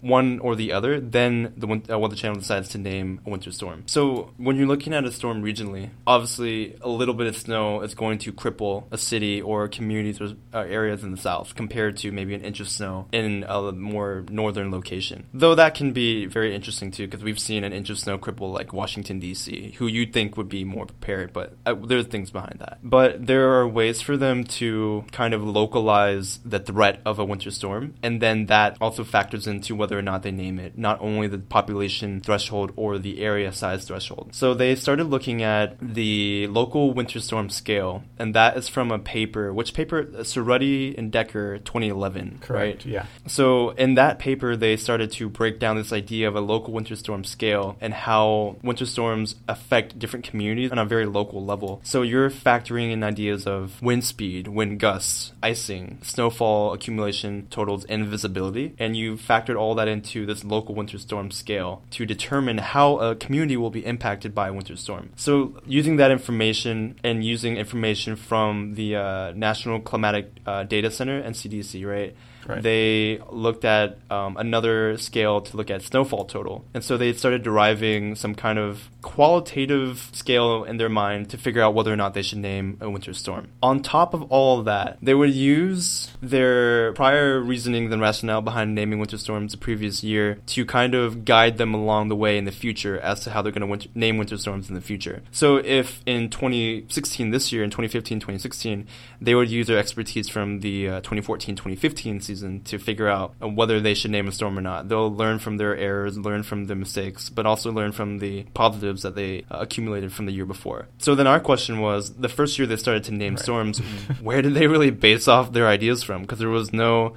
one 0.00 0.38
or 0.40 0.56
the 0.56 0.72
other, 0.72 1.00
then 1.00 1.52
the 1.56 1.94
uh, 1.94 1.98
Weather 1.98 2.16
Channel 2.16 2.38
decides 2.38 2.68
to 2.70 2.78
name 2.78 3.20
a 3.26 3.30
winter 3.30 3.52
storm. 3.52 3.84
So 3.86 4.32
when 4.36 4.56
you're 4.56 4.66
looking 4.66 4.94
at 4.94 5.04
a 5.04 5.12
storm 5.12 5.42
regionally, 5.42 5.90
obviously 6.06 6.76
a 6.80 6.88
little 6.88 7.14
bit 7.14 7.26
of 7.26 7.36
snow 7.36 7.80
is 7.82 7.94
going 7.94 8.18
to 8.18 8.32
cripple 8.32 8.84
a 8.90 8.98
city 8.98 9.40
or 9.40 9.68
communities 9.68 10.20
or 10.20 10.34
uh, 10.52 10.58
areas 10.60 11.02
in 11.02 11.10
the 11.10 11.16
south 11.16 11.54
compared 11.54 11.96
to 11.98 12.12
maybe 12.12 12.34
an 12.34 12.42
inch 12.42 12.60
of 12.60 12.68
snow 12.68 13.06
in 13.12 13.44
a 13.48 13.72
more 13.72 14.24
northern 14.30 14.70
location. 14.70 15.26
Though 15.32 15.54
that 15.54 15.74
can 15.74 15.92
be 15.92 16.26
very 16.26 16.54
interesting 16.54 16.90
too, 16.90 17.06
because 17.06 17.22
we've 17.22 17.38
seen 17.38 17.64
an 17.64 17.72
inch 17.72 17.90
of 17.90 17.98
snow 17.98 18.18
cripple 18.18 18.52
like 18.52 18.72
Washington 18.72 19.18
D.C., 19.18 19.74
who 19.78 19.86
you'd 19.86 20.12
think 20.12 20.36
would 20.36 20.48
be 20.48 20.64
more 20.64 20.86
prepared, 20.86 21.32
but 21.32 21.54
uh, 21.66 21.74
there's 21.74 22.06
things 22.06 22.30
behind 22.30 22.58
that. 22.60 22.78
But 22.82 23.26
there 23.26 23.52
are 23.54 23.66
ways 23.66 24.00
for 24.00 24.16
them 24.16 24.44
to 24.44 25.04
kind 25.12 25.34
of 25.34 25.42
localize 25.42 26.40
the 26.44 26.58
threat 26.58 27.00
of 27.04 27.18
a 27.18 27.24
winter 27.24 27.50
storm, 27.50 27.94
and 28.02 28.20
then 28.20 28.46
that 28.46 28.76
also 28.80 29.04
factors 29.04 29.37
into 29.46 29.74
whether 29.74 29.98
or 29.98 30.02
not 30.02 30.22
they 30.22 30.30
name 30.30 30.58
it, 30.58 30.76
not 30.76 31.00
only 31.00 31.28
the 31.28 31.38
population 31.38 32.20
threshold 32.20 32.72
or 32.76 32.98
the 32.98 33.20
area 33.20 33.52
size 33.52 33.84
threshold. 33.84 34.30
So 34.32 34.54
they 34.54 34.74
started 34.74 35.04
looking 35.04 35.42
at 35.42 35.76
the 35.80 36.46
local 36.48 36.92
winter 36.92 37.20
storm 37.20 37.50
scale, 37.50 38.02
and 38.18 38.34
that 38.34 38.56
is 38.56 38.68
from 38.68 38.90
a 38.90 38.98
paper, 38.98 39.52
which 39.52 39.74
paper? 39.74 40.04
Cerruti 40.04 40.96
and 40.96 41.12
Decker 41.12 41.58
2011, 41.58 42.40
right? 42.48 42.84
Yeah. 42.84 43.06
So 43.26 43.70
in 43.70 43.94
that 43.94 44.18
paper, 44.18 44.56
they 44.56 44.76
started 44.76 45.12
to 45.12 45.28
break 45.28 45.58
down 45.58 45.76
this 45.76 45.92
idea 45.92 46.28
of 46.28 46.36
a 46.36 46.40
local 46.40 46.72
winter 46.72 46.96
storm 46.96 47.24
scale 47.24 47.76
and 47.80 47.92
how 47.94 48.56
winter 48.62 48.86
storms 48.86 49.36
affect 49.46 49.98
different 49.98 50.24
communities 50.24 50.72
on 50.72 50.78
a 50.78 50.84
very 50.84 51.06
local 51.06 51.44
level. 51.44 51.80
So 51.84 52.02
you're 52.02 52.30
factoring 52.30 52.90
in 52.92 53.02
ideas 53.02 53.46
of 53.46 53.80
wind 53.82 54.04
speed, 54.04 54.48
wind 54.48 54.80
gusts, 54.80 55.32
icing, 55.42 55.98
snowfall 56.02 56.72
accumulation 56.72 57.46
totals, 57.50 57.84
and 57.86 58.06
visibility, 58.06 58.74
and 58.78 58.96
you 58.96 59.16
factored 59.28 59.58
all 59.58 59.74
that 59.74 59.88
into 59.88 60.24
this 60.24 60.44
local 60.44 60.74
winter 60.74 60.98
storm 60.98 61.30
scale 61.30 61.82
to 61.90 62.06
determine 62.06 62.58
how 62.58 62.98
a 62.98 63.14
community 63.14 63.56
will 63.56 63.70
be 63.70 63.84
impacted 63.84 64.34
by 64.34 64.48
a 64.48 64.52
winter 64.52 64.76
storm. 64.76 65.10
So 65.16 65.60
using 65.66 65.96
that 65.96 66.10
information 66.10 66.98
and 67.04 67.24
using 67.24 67.56
information 67.56 68.16
from 68.16 68.74
the 68.74 68.96
uh, 68.96 69.32
National 69.32 69.80
Climatic 69.80 70.32
uh, 70.46 70.64
Data 70.64 70.90
Center 70.90 71.22
(NCDC), 71.22 71.86
right? 71.86 72.16
Right. 72.48 72.62
They 72.62 73.20
looked 73.30 73.64
at 73.64 73.98
um, 74.10 74.36
another 74.38 74.96
scale 74.96 75.42
to 75.42 75.56
look 75.56 75.70
at 75.70 75.82
snowfall 75.82 76.24
total. 76.24 76.64
And 76.72 76.82
so 76.82 76.96
they 76.96 77.12
started 77.12 77.42
deriving 77.42 78.14
some 78.14 78.34
kind 78.34 78.58
of 78.58 78.88
qualitative 79.02 80.08
scale 80.12 80.64
in 80.64 80.78
their 80.78 80.88
mind 80.88 81.30
to 81.30 81.38
figure 81.38 81.62
out 81.62 81.74
whether 81.74 81.92
or 81.92 81.96
not 81.96 82.14
they 82.14 82.22
should 82.22 82.38
name 82.38 82.78
a 82.80 82.88
winter 82.88 83.12
storm. 83.12 83.48
On 83.62 83.82
top 83.82 84.14
of 84.14 84.22
all 84.32 84.58
of 84.58 84.64
that, 84.64 84.96
they 85.02 85.14
would 85.14 85.34
use 85.34 86.10
their 86.22 86.94
prior 86.94 87.38
reasoning 87.40 87.92
and 87.92 88.00
rationale 88.00 88.40
behind 88.40 88.74
naming 88.74 88.98
winter 88.98 89.18
storms 89.18 89.52
the 89.52 89.58
previous 89.58 90.02
year 90.02 90.38
to 90.46 90.64
kind 90.64 90.94
of 90.94 91.26
guide 91.26 91.58
them 91.58 91.74
along 91.74 92.08
the 92.08 92.16
way 92.16 92.38
in 92.38 92.44
the 92.44 92.52
future 92.52 92.98
as 93.00 93.20
to 93.20 93.30
how 93.30 93.42
they're 93.42 93.52
going 93.52 93.78
to 93.78 93.88
name 93.94 94.16
winter 94.16 94.38
storms 94.38 94.68
in 94.70 94.74
the 94.74 94.80
future. 94.80 95.22
So 95.30 95.56
if 95.56 96.00
in 96.06 96.30
2016, 96.30 97.30
this 97.30 97.52
year, 97.52 97.62
in 97.62 97.70
2015, 97.70 98.20
2016, 98.20 98.86
they 99.20 99.34
would 99.34 99.50
use 99.50 99.66
their 99.66 99.78
expertise 99.78 100.28
from 100.28 100.60
the 100.60 100.88
uh, 100.88 100.96
2014, 101.00 101.56
2015 101.56 102.20
season 102.20 102.37
to 102.64 102.78
figure 102.78 103.08
out 103.08 103.34
whether 103.40 103.80
they 103.80 103.94
should 103.94 104.10
name 104.10 104.28
a 104.28 104.32
storm 104.32 104.58
or 104.58 104.60
not. 104.60 104.88
They'll 104.88 105.14
learn 105.14 105.38
from 105.38 105.56
their 105.56 105.76
errors, 105.76 106.16
learn 106.18 106.42
from 106.42 106.66
their 106.66 106.76
mistakes, 106.76 107.30
but 107.30 107.46
also 107.46 107.72
learn 107.72 107.92
from 107.92 108.18
the 108.18 108.44
positives 108.54 109.02
that 109.02 109.14
they 109.14 109.44
uh, 109.50 109.58
accumulated 109.58 110.12
from 110.12 110.26
the 110.26 110.32
year 110.32 110.46
before. 110.46 110.88
So 110.98 111.14
then 111.14 111.26
our 111.26 111.40
question 111.40 111.80
was 111.80 112.14
the 112.14 112.28
first 112.28 112.58
year 112.58 112.66
they 112.66 112.76
started 112.76 113.04
to 113.04 113.12
name 113.12 113.36
storms, 113.36 113.78
where 114.22 114.42
did 114.42 114.54
they 114.54 114.66
really 114.66 114.90
base 114.90 115.28
off 115.28 115.52
their 115.52 115.66
ideas 115.66 116.02
from? 116.02 116.22
Because 116.22 116.38
there 116.38 116.48
was 116.48 116.72
no, 116.72 117.16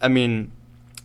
I 0.00 0.08
mean, 0.08 0.52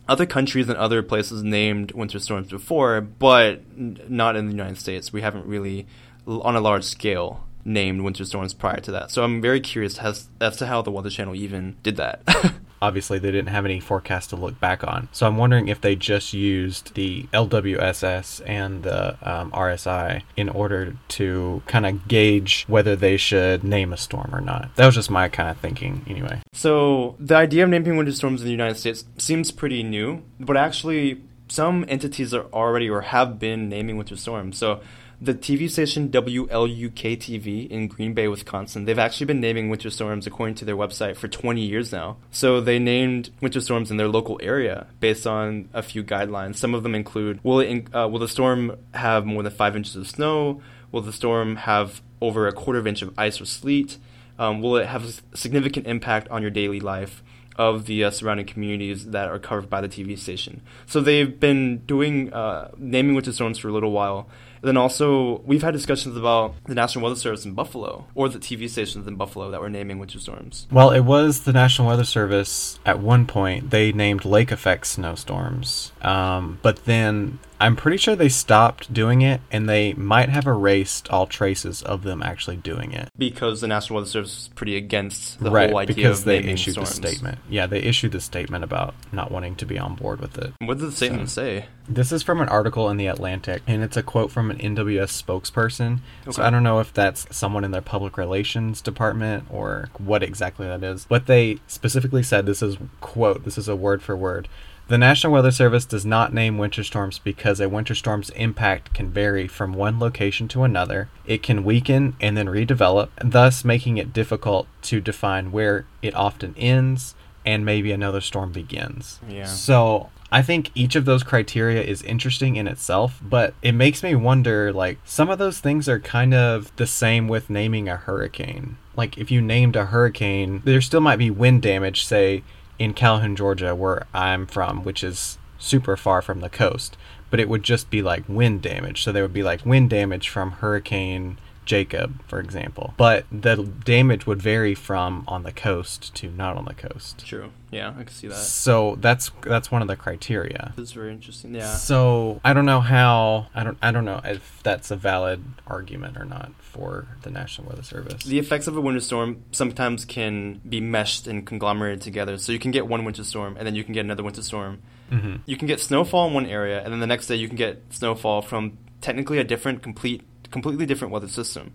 other 0.08 0.26
countries 0.26 0.68
and 0.68 0.76
other 0.76 1.02
places 1.02 1.42
named 1.42 1.92
winter 1.92 2.18
storms 2.18 2.48
before, 2.48 3.00
but 3.00 3.60
n- 3.76 3.98
not 4.08 4.36
in 4.36 4.46
the 4.46 4.52
United 4.52 4.78
States. 4.78 5.12
We 5.12 5.22
haven't 5.22 5.46
really, 5.46 5.86
l- 6.26 6.40
on 6.42 6.56
a 6.56 6.60
large 6.60 6.84
scale, 6.84 7.44
named 7.64 8.00
winter 8.00 8.24
storms 8.24 8.54
prior 8.54 8.80
to 8.80 8.90
that. 8.92 9.10
So 9.10 9.22
I'm 9.22 9.40
very 9.40 9.60
curious 9.60 9.98
as, 9.98 10.28
as 10.40 10.56
to 10.56 10.66
how 10.66 10.82
the 10.82 10.90
Weather 10.90 11.10
Channel 11.10 11.34
even 11.34 11.76
did 11.82 11.96
that. 11.96 12.22
Obviously, 12.82 13.18
they 13.18 13.30
didn't 13.30 13.48
have 13.48 13.64
any 13.64 13.80
forecast 13.80 14.30
to 14.30 14.36
look 14.36 14.58
back 14.60 14.82
on. 14.84 15.08
So 15.12 15.26
I'm 15.26 15.36
wondering 15.36 15.68
if 15.68 15.80
they 15.80 15.96
just 15.96 16.32
used 16.32 16.94
the 16.94 17.24
LWSS 17.32 18.42
and 18.46 18.82
the 18.82 19.16
um, 19.22 19.50
RSI 19.52 20.22
in 20.36 20.48
order 20.48 20.96
to 21.08 21.62
kind 21.66 21.86
of 21.86 22.08
gauge 22.08 22.64
whether 22.68 22.96
they 22.96 23.16
should 23.16 23.64
name 23.64 23.92
a 23.92 23.96
storm 23.96 24.34
or 24.34 24.40
not. 24.40 24.74
That 24.76 24.86
was 24.86 24.94
just 24.94 25.10
my 25.10 25.28
kind 25.28 25.50
of 25.50 25.58
thinking, 25.58 26.04
anyway. 26.08 26.40
So 26.52 27.16
the 27.18 27.36
idea 27.36 27.64
of 27.64 27.70
naming 27.70 27.96
winter 27.96 28.12
storms 28.12 28.40
in 28.40 28.46
the 28.46 28.52
United 28.52 28.76
States 28.76 29.04
seems 29.18 29.50
pretty 29.50 29.82
new, 29.82 30.22
but 30.38 30.56
actually 30.56 31.22
some 31.48 31.84
entities 31.88 32.32
are 32.32 32.46
already 32.52 32.88
or 32.88 33.02
have 33.02 33.38
been 33.38 33.68
naming 33.68 33.96
winter 33.96 34.16
storms. 34.16 34.56
So 34.56 34.80
the 35.22 35.34
TV 35.34 35.70
station 35.70 36.08
WLUK 36.08 37.18
TV 37.18 37.68
in 37.68 37.88
Green 37.88 38.14
Bay, 38.14 38.26
Wisconsin, 38.26 38.86
they've 38.86 38.98
actually 38.98 39.26
been 39.26 39.40
naming 39.40 39.68
winter 39.68 39.90
storms 39.90 40.26
according 40.26 40.54
to 40.56 40.64
their 40.64 40.76
website 40.76 41.16
for 41.16 41.28
20 41.28 41.60
years 41.60 41.92
now. 41.92 42.16
So 42.30 42.60
they 42.60 42.78
named 42.78 43.30
winter 43.40 43.60
storms 43.60 43.90
in 43.90 43.98
their 43.98 44.08
local 44.08 44.40
area 44.42 44.86
based 44.98 45.26
on 45.26 45.68
a 45.74 45.82
few 45.82 46.02
guidelines. 46.02 46.56
Some 46.56 46.74
of 46.74 46.82
them 46.82 46.94
include 46.94 47.40
will 47.44 47.60
it 47.60 47.94
uh, 47.94 48.08
will 48.08 48.18
the 48.18 48.28
storm 48.28 48.76
have 48.94 49.26
more 49.26 49.42
than 49.42 49.52
five 49.52 49.76
inches 49.76 49.94
of 49.94 50.08
snow? 50.08 50.62
Will 50.90 51.02
the 51.02 51.12
storm 51.12 51.56
have 51.56 52.00
over 52.22 52.48
a 52.48 52.52
quarter 52.52 52.78
of 52.78 52.86
an 52.86 52.90
inch 52.90 53.02
of 53.02 53.12
ice 53.18 53.40
or 53.40 53.44
sleet? 53.44 53.98
Um, 54.38 54.62
will 54.62 54.76
it 54.76 54.86
have 54.86 55.04
a 55.04 55.36
significant 55.36 55.86
impact 55.86 56.28
on 56.28 56.40
your 56.40 56.50
daily 56.50 56.80
life 56.80 57.22
of 57.56 57.84
the 57.84 58.04
uh, 58.04 58.10
surrounding 58.10 58.46
communities 58.46 59.08
that 59.08 59.28
are 59.28 59.38
covered 59.38 59.68
by 59.68 59.82
the 59.82 59.88
TV 59.88 60.18
station? 60.18 60.62
So 60.86 61.02
they've 61.02 61.38
been 61.38 61.78
doing 61.78 62.32
uh, 62.32 62.70
naming 62.78 63.14
winter 63.14 63.32
storms 63.32 63.58
for 63.58 63.68
a 63.68 63.72
little 63.72 63.92
while, 63.92 64.30
then 64.62 64.76
also, 64.76 65.40
we've 65.40 65.62
had 65.62 65.72
discussions 65.72 66.16
about 66.16 66.54
the 66.64 66.74
National 66.74 67.04
Weather 67.04 67.16
Service 67.16 67.44
in 67.44 67.54
Buffalo 67.54 68.06
or 68.14 68.28
the 68.28 68.38
TV 68.38 68.68
stations 68.68 69.06
in 69.06 69.16
Buffalo 69.16 69.50
that 69.50 69.60
were 69.60 69.70
naming 69.70 69.98
winter 69.98 70.18
storms. 70.18 70.66
Well, 70.70 70.90
it 70.90 71.00
was 71.00 71.42
the 71.42 71.52
National 71.52 71.88
Weather 71.88 72.04
Service 72.04 72.78
at 72.84 73.00
one 73.00 73.26
point. 73.26 73.70
They 73.70 73.92
named 73.92 74.24
lake 74.24 74.50
effect 74.50 74.86
snowstorms. 74.86 75.92
Um, 76.02 76.58
but 76.62 76.84
then 76.84 77.38
I'm 77.60 77.76
pretty 77.76 77.98
sure 77.98 78.16
they 78.16 78.30
stopped 78.30 78.92
doing 78.92 79.20
it 79.20 79.42
and 79.50 79.68
they 79.68 79.92
might 79.92 80.30
have 80.30 80.46
erased 80.46 81.10
all 81.10 81.26
traces 81.26 81.82
of 81.82 82.04
them 82.04 82.22
actually 82.22 82.56
doing 82.56 82.92
it. 82.92 83.10
Because 83.18 83.60
the 83.60 83.68
National 83.68 83.96
Weather 83.96 84.08
Service 84.08 84.38
is 84.44 84.48
pretty 84.48 84.76
against 84.76 85.38
the 85.40 85.50
right, 85.50 85.68
whole 85.68 85.78
idea 85.78 85.94
because 85.94 86.20
of 86.20 86.24
they 86.24 86.38
issued 86.38 86.72
storms. 86.72 86.98
the 86.98 87.08
statement. 87.08 87.38
Yeah, 87.50 87.66
they 87.66 87.80
issued 87.80 88.12
the 88.12 88.20
statement 88.20 88.64
about 88.64 88.94
not 89.12 89.30
wanting 89.30 89.56
to 89.56 89.66
be 89.66 89.78
on 89.78 89.94
board 89.94 90.20
with 90.20 90.38
it. 90.38 90.54
What 90.60 90.78
did 90.78 90.86
the 90.86 90.92
statement 90.92 91.28
say? 91.28 91.66
This 91.86 92.12
is 92.12 92.22
from 92.22 92.40
an 92.40 92.48
article 92.48 92.88
in 92.88 92.96
The 92.96 93.08
Atlantic, 93.08 93.62
and 93.66 93.82
it's 93.82 93.96
a 93.96 94.02
quote 94.02 94.30
from 94.30 94.50
an 94.50 94.58
NWS 94.58 95.22
spokesperson. 95.22 95.98
Okay. 96.22 96.32
So 96.32 96.42
I 96.42 96.48
don't 96.48 96.62
know 96.62 96.78
if 96.78 96.94
that's 96.94 97.26
someone 97.36 97.64
in 97.64 97.72
their 97.72 97.82
public 97.82 98.16
relations 98.16 98.80
department 98.80 99.44
or 99.50 99.90
what 99.98 100.22
exactly 100.22 100.66
that 100.66 100.82
is. 100.82 101.04
But 101.04 101.26
they 101.26 101.58
specifically 101.66 102.22
said 102.22 102.46
this 102.46 102.62
is, 102.62 102.78
quote, 103.00 103.44
this 103.44 103.58
is 103.58 103.68
a 103.68 103.76
word 103.76 104.02
for 104.02 104.16
word. 104.16 104.48
The 104.90 104.98
National 104.98 105.34
Weather 105.34 105.52
Service 105.52 105.84
does 105.84 106.04
not 106.04 106.34
name 106.34 106.58
winter 106.58 106.82
storms 106.82 107.20
because 107.20 107.60
a 107.60 107.68
winter 107.68 107.94
storm's 107.94 108.30
impact 108.30 108.92
can 108.92 109.08
vary 109.08 109.46
from 109.46 109.72
one 109.72 110.00
location 110.00 110.48
to 110.48 110.64
another. 110.64 111.08
It 111.24 111.44
can 111.44 111.62
weaken 111.62 112.16
and 112.20 112.36
then 112.36 112.48
redevelop, 112.48 113.10
thus 113.22 113.64
making 113.64 113.98
it 113.98 114.12
difficult 114.12 114.66
to 114.82 115.00
define 115.00 115.52
where 115.52 115.86
it 116.02 116.12
often 116.16 116.56
ends 116.58 117.14
and 117.46 117.64
maybe 117.64 117.92
another 117.92 118.20
storm 118.20 118.50
begins. 118.50 119.20
Yeah. 119.28 119.44
So 119.44 120.10
I 120.32 120.42
think 120.42 120.72
each 120.74 120.96
of 120.96 121.04
those 121.04 121.22
criteria 121.22 121.84
is 121.84 122.02
interesting 122.02 122.56
in 122.56 122.66
itself, 122.66 123.20
but 123.22 123.54
it 123.62 123.72
makes 123.72 124.02
me 124.02 124.16
wonder 124.16 124.72
like 124.72 124.98
some 125.04 125.30
of 125.30 125.38
those 125.38 125.60
things 125.60 125.88
are 125.88 126.00
kind 126.00 126.34
of 126.34 126.74
the 126.74 126.86
same 126.88 127.28
with 127.28 127.48
naming 127.48 127.88
a 127.88 127.94
hurricane. 127.94 128.76
Like 128.96 129.16
if 129.16 129.30
you 129.30 129.40
named 129.40 129.76
a 129.76 129.86
hurricane, 129.86 130.62
there 130.64 130.80
still 130.80 131.00
might 131.00 131.20
be 131.20 131.30
wind 131.30 131.62
damage, 131.62 132.04
say 132.04 132.42
in 132.80 132.94
Calhoun, 132.94 133.36
Georgia, 133.36 133.74
where 133.74 134.06
I'm 134.14 134.46
from, 134.46 134.82
which 134.82 135.04
is 135.04 135.38
super 135.58 135.98
far 135.98 136.22
from 136.22 136.40
the 136.40 136.48
coast, 136.48 136.96
but 137.28 137.38
it 137.38 137.46
would 137.46 137.62
just 137.62 137.90
be 137.90 138.00
like 138.00 138.24
wind 138.26 138.62
damage. 138.62 139.04
So 139.04 139.12
there 139.12 139.22
would 139.22 139.34
be 139.34 139.42
like 139.42 139.66
wind 139.66 139.90
damage 139.90 140.30
from 140.30 140.52
Hurricane 140.52 141.36
Jacob, 141.70 142.20
for 142.26 142.40
example. 142.40 142.94
But 142.96 143.26
the 143.30 143.54
damage 143.54 144.26
would 144.26 144.42
vary 144.42 144.74
from 144.74 145.22
on 145.28 145.44
the 145.44 145.52
coast 145.52 146.12
to 146.16 146.28
not 146.28 146.56
on 146.56 146.64
the 146.64 146.74
coast. 146.74 147.24
True. 147.24 147.52
Yeah, 147.70 147.90
I 147.96 148.02
can 148.02 148.08
see 148.08 148.26
that. 148.26 148.34
So 148.34 148.96
that's 149.00 149.30
that's 149.42 149.70
one 149.70 149.80
of 149.80 149.86
the 149.86 149.94
criteria. 149.94 150.72
That's 150.76 150.90
very 150.90 151.12
interesting. 151.12 151.54
Yeah. 151.54 151.76
So 151.76 152.40
I 152.44 152.54
don't 152.54 152.66
know 152.66 152.80
how 152.80 153.46
I 153.54 153.62
don't 153.62 153.78
I 153.80 153.92
don't 153.92 154.04
know 154.04 154.20
if 154.24 154.60
that's 154.64 154.90
a 154.90 154.96
valid 154.96 155.44
argument 155.68 156.16
or 156.16 156.24
not 156.24 156.50
for 156.58 157.06
the 157.22 157.30
National 157.30 157.68
Weather 157.68 157.84
Service. 157.84 158.24
The 158.24 158.40
effects 158.40 158.66
of 158.66 158.76
a 158.76 158.80
winter 158.80 158.98
storm 158.98 159.44
sometimes 159.52 160.04
can 160.04 160.60
be 160.68 160.80
meshed 160.80 161.28
and 161.28 161.46
conglomerated 161.46 162.02
together. 162.02 162.36
So 162.36 162.50
you 162.50 162.58
can 162.58 162.72
get 162.72 162.88
one 162.88 163.04
winter 163.04 163.22
storm, 163.22 163.56
and 163.56 163.64
then 163.64 163.76
you 163.76 163.84
can 163.84 163.94
get 163.94 164.04
another 164.04 164.24
winter 164.24 164.42
storm. 164.42 164.82
hmm 165.08 165.36
You 165.46 165.56
can 165.56 165.68
get 165.68 165.78
snowfall 165.78 166.26
in 166.26 166.34
one 166.34 166.46
area, 166.46 166.82
and 166.82 166.92
then 166.92 166.98
the 166.98 167.06
next 167.06 167.28
day 167.28 167.36
you 167.36 167.46
can 167.46 167.56
get 167.56 167.80
snowfall 167.90 168.42
from 168.42 168.76
technically 169.00 169.38
a 169.38 169.44
different, 169.44 169.82
complete, 169.82 170.22
completely 170.50 170.86
different 170.86 171.12
weather 171.12 171.28
system. 171.28 171.72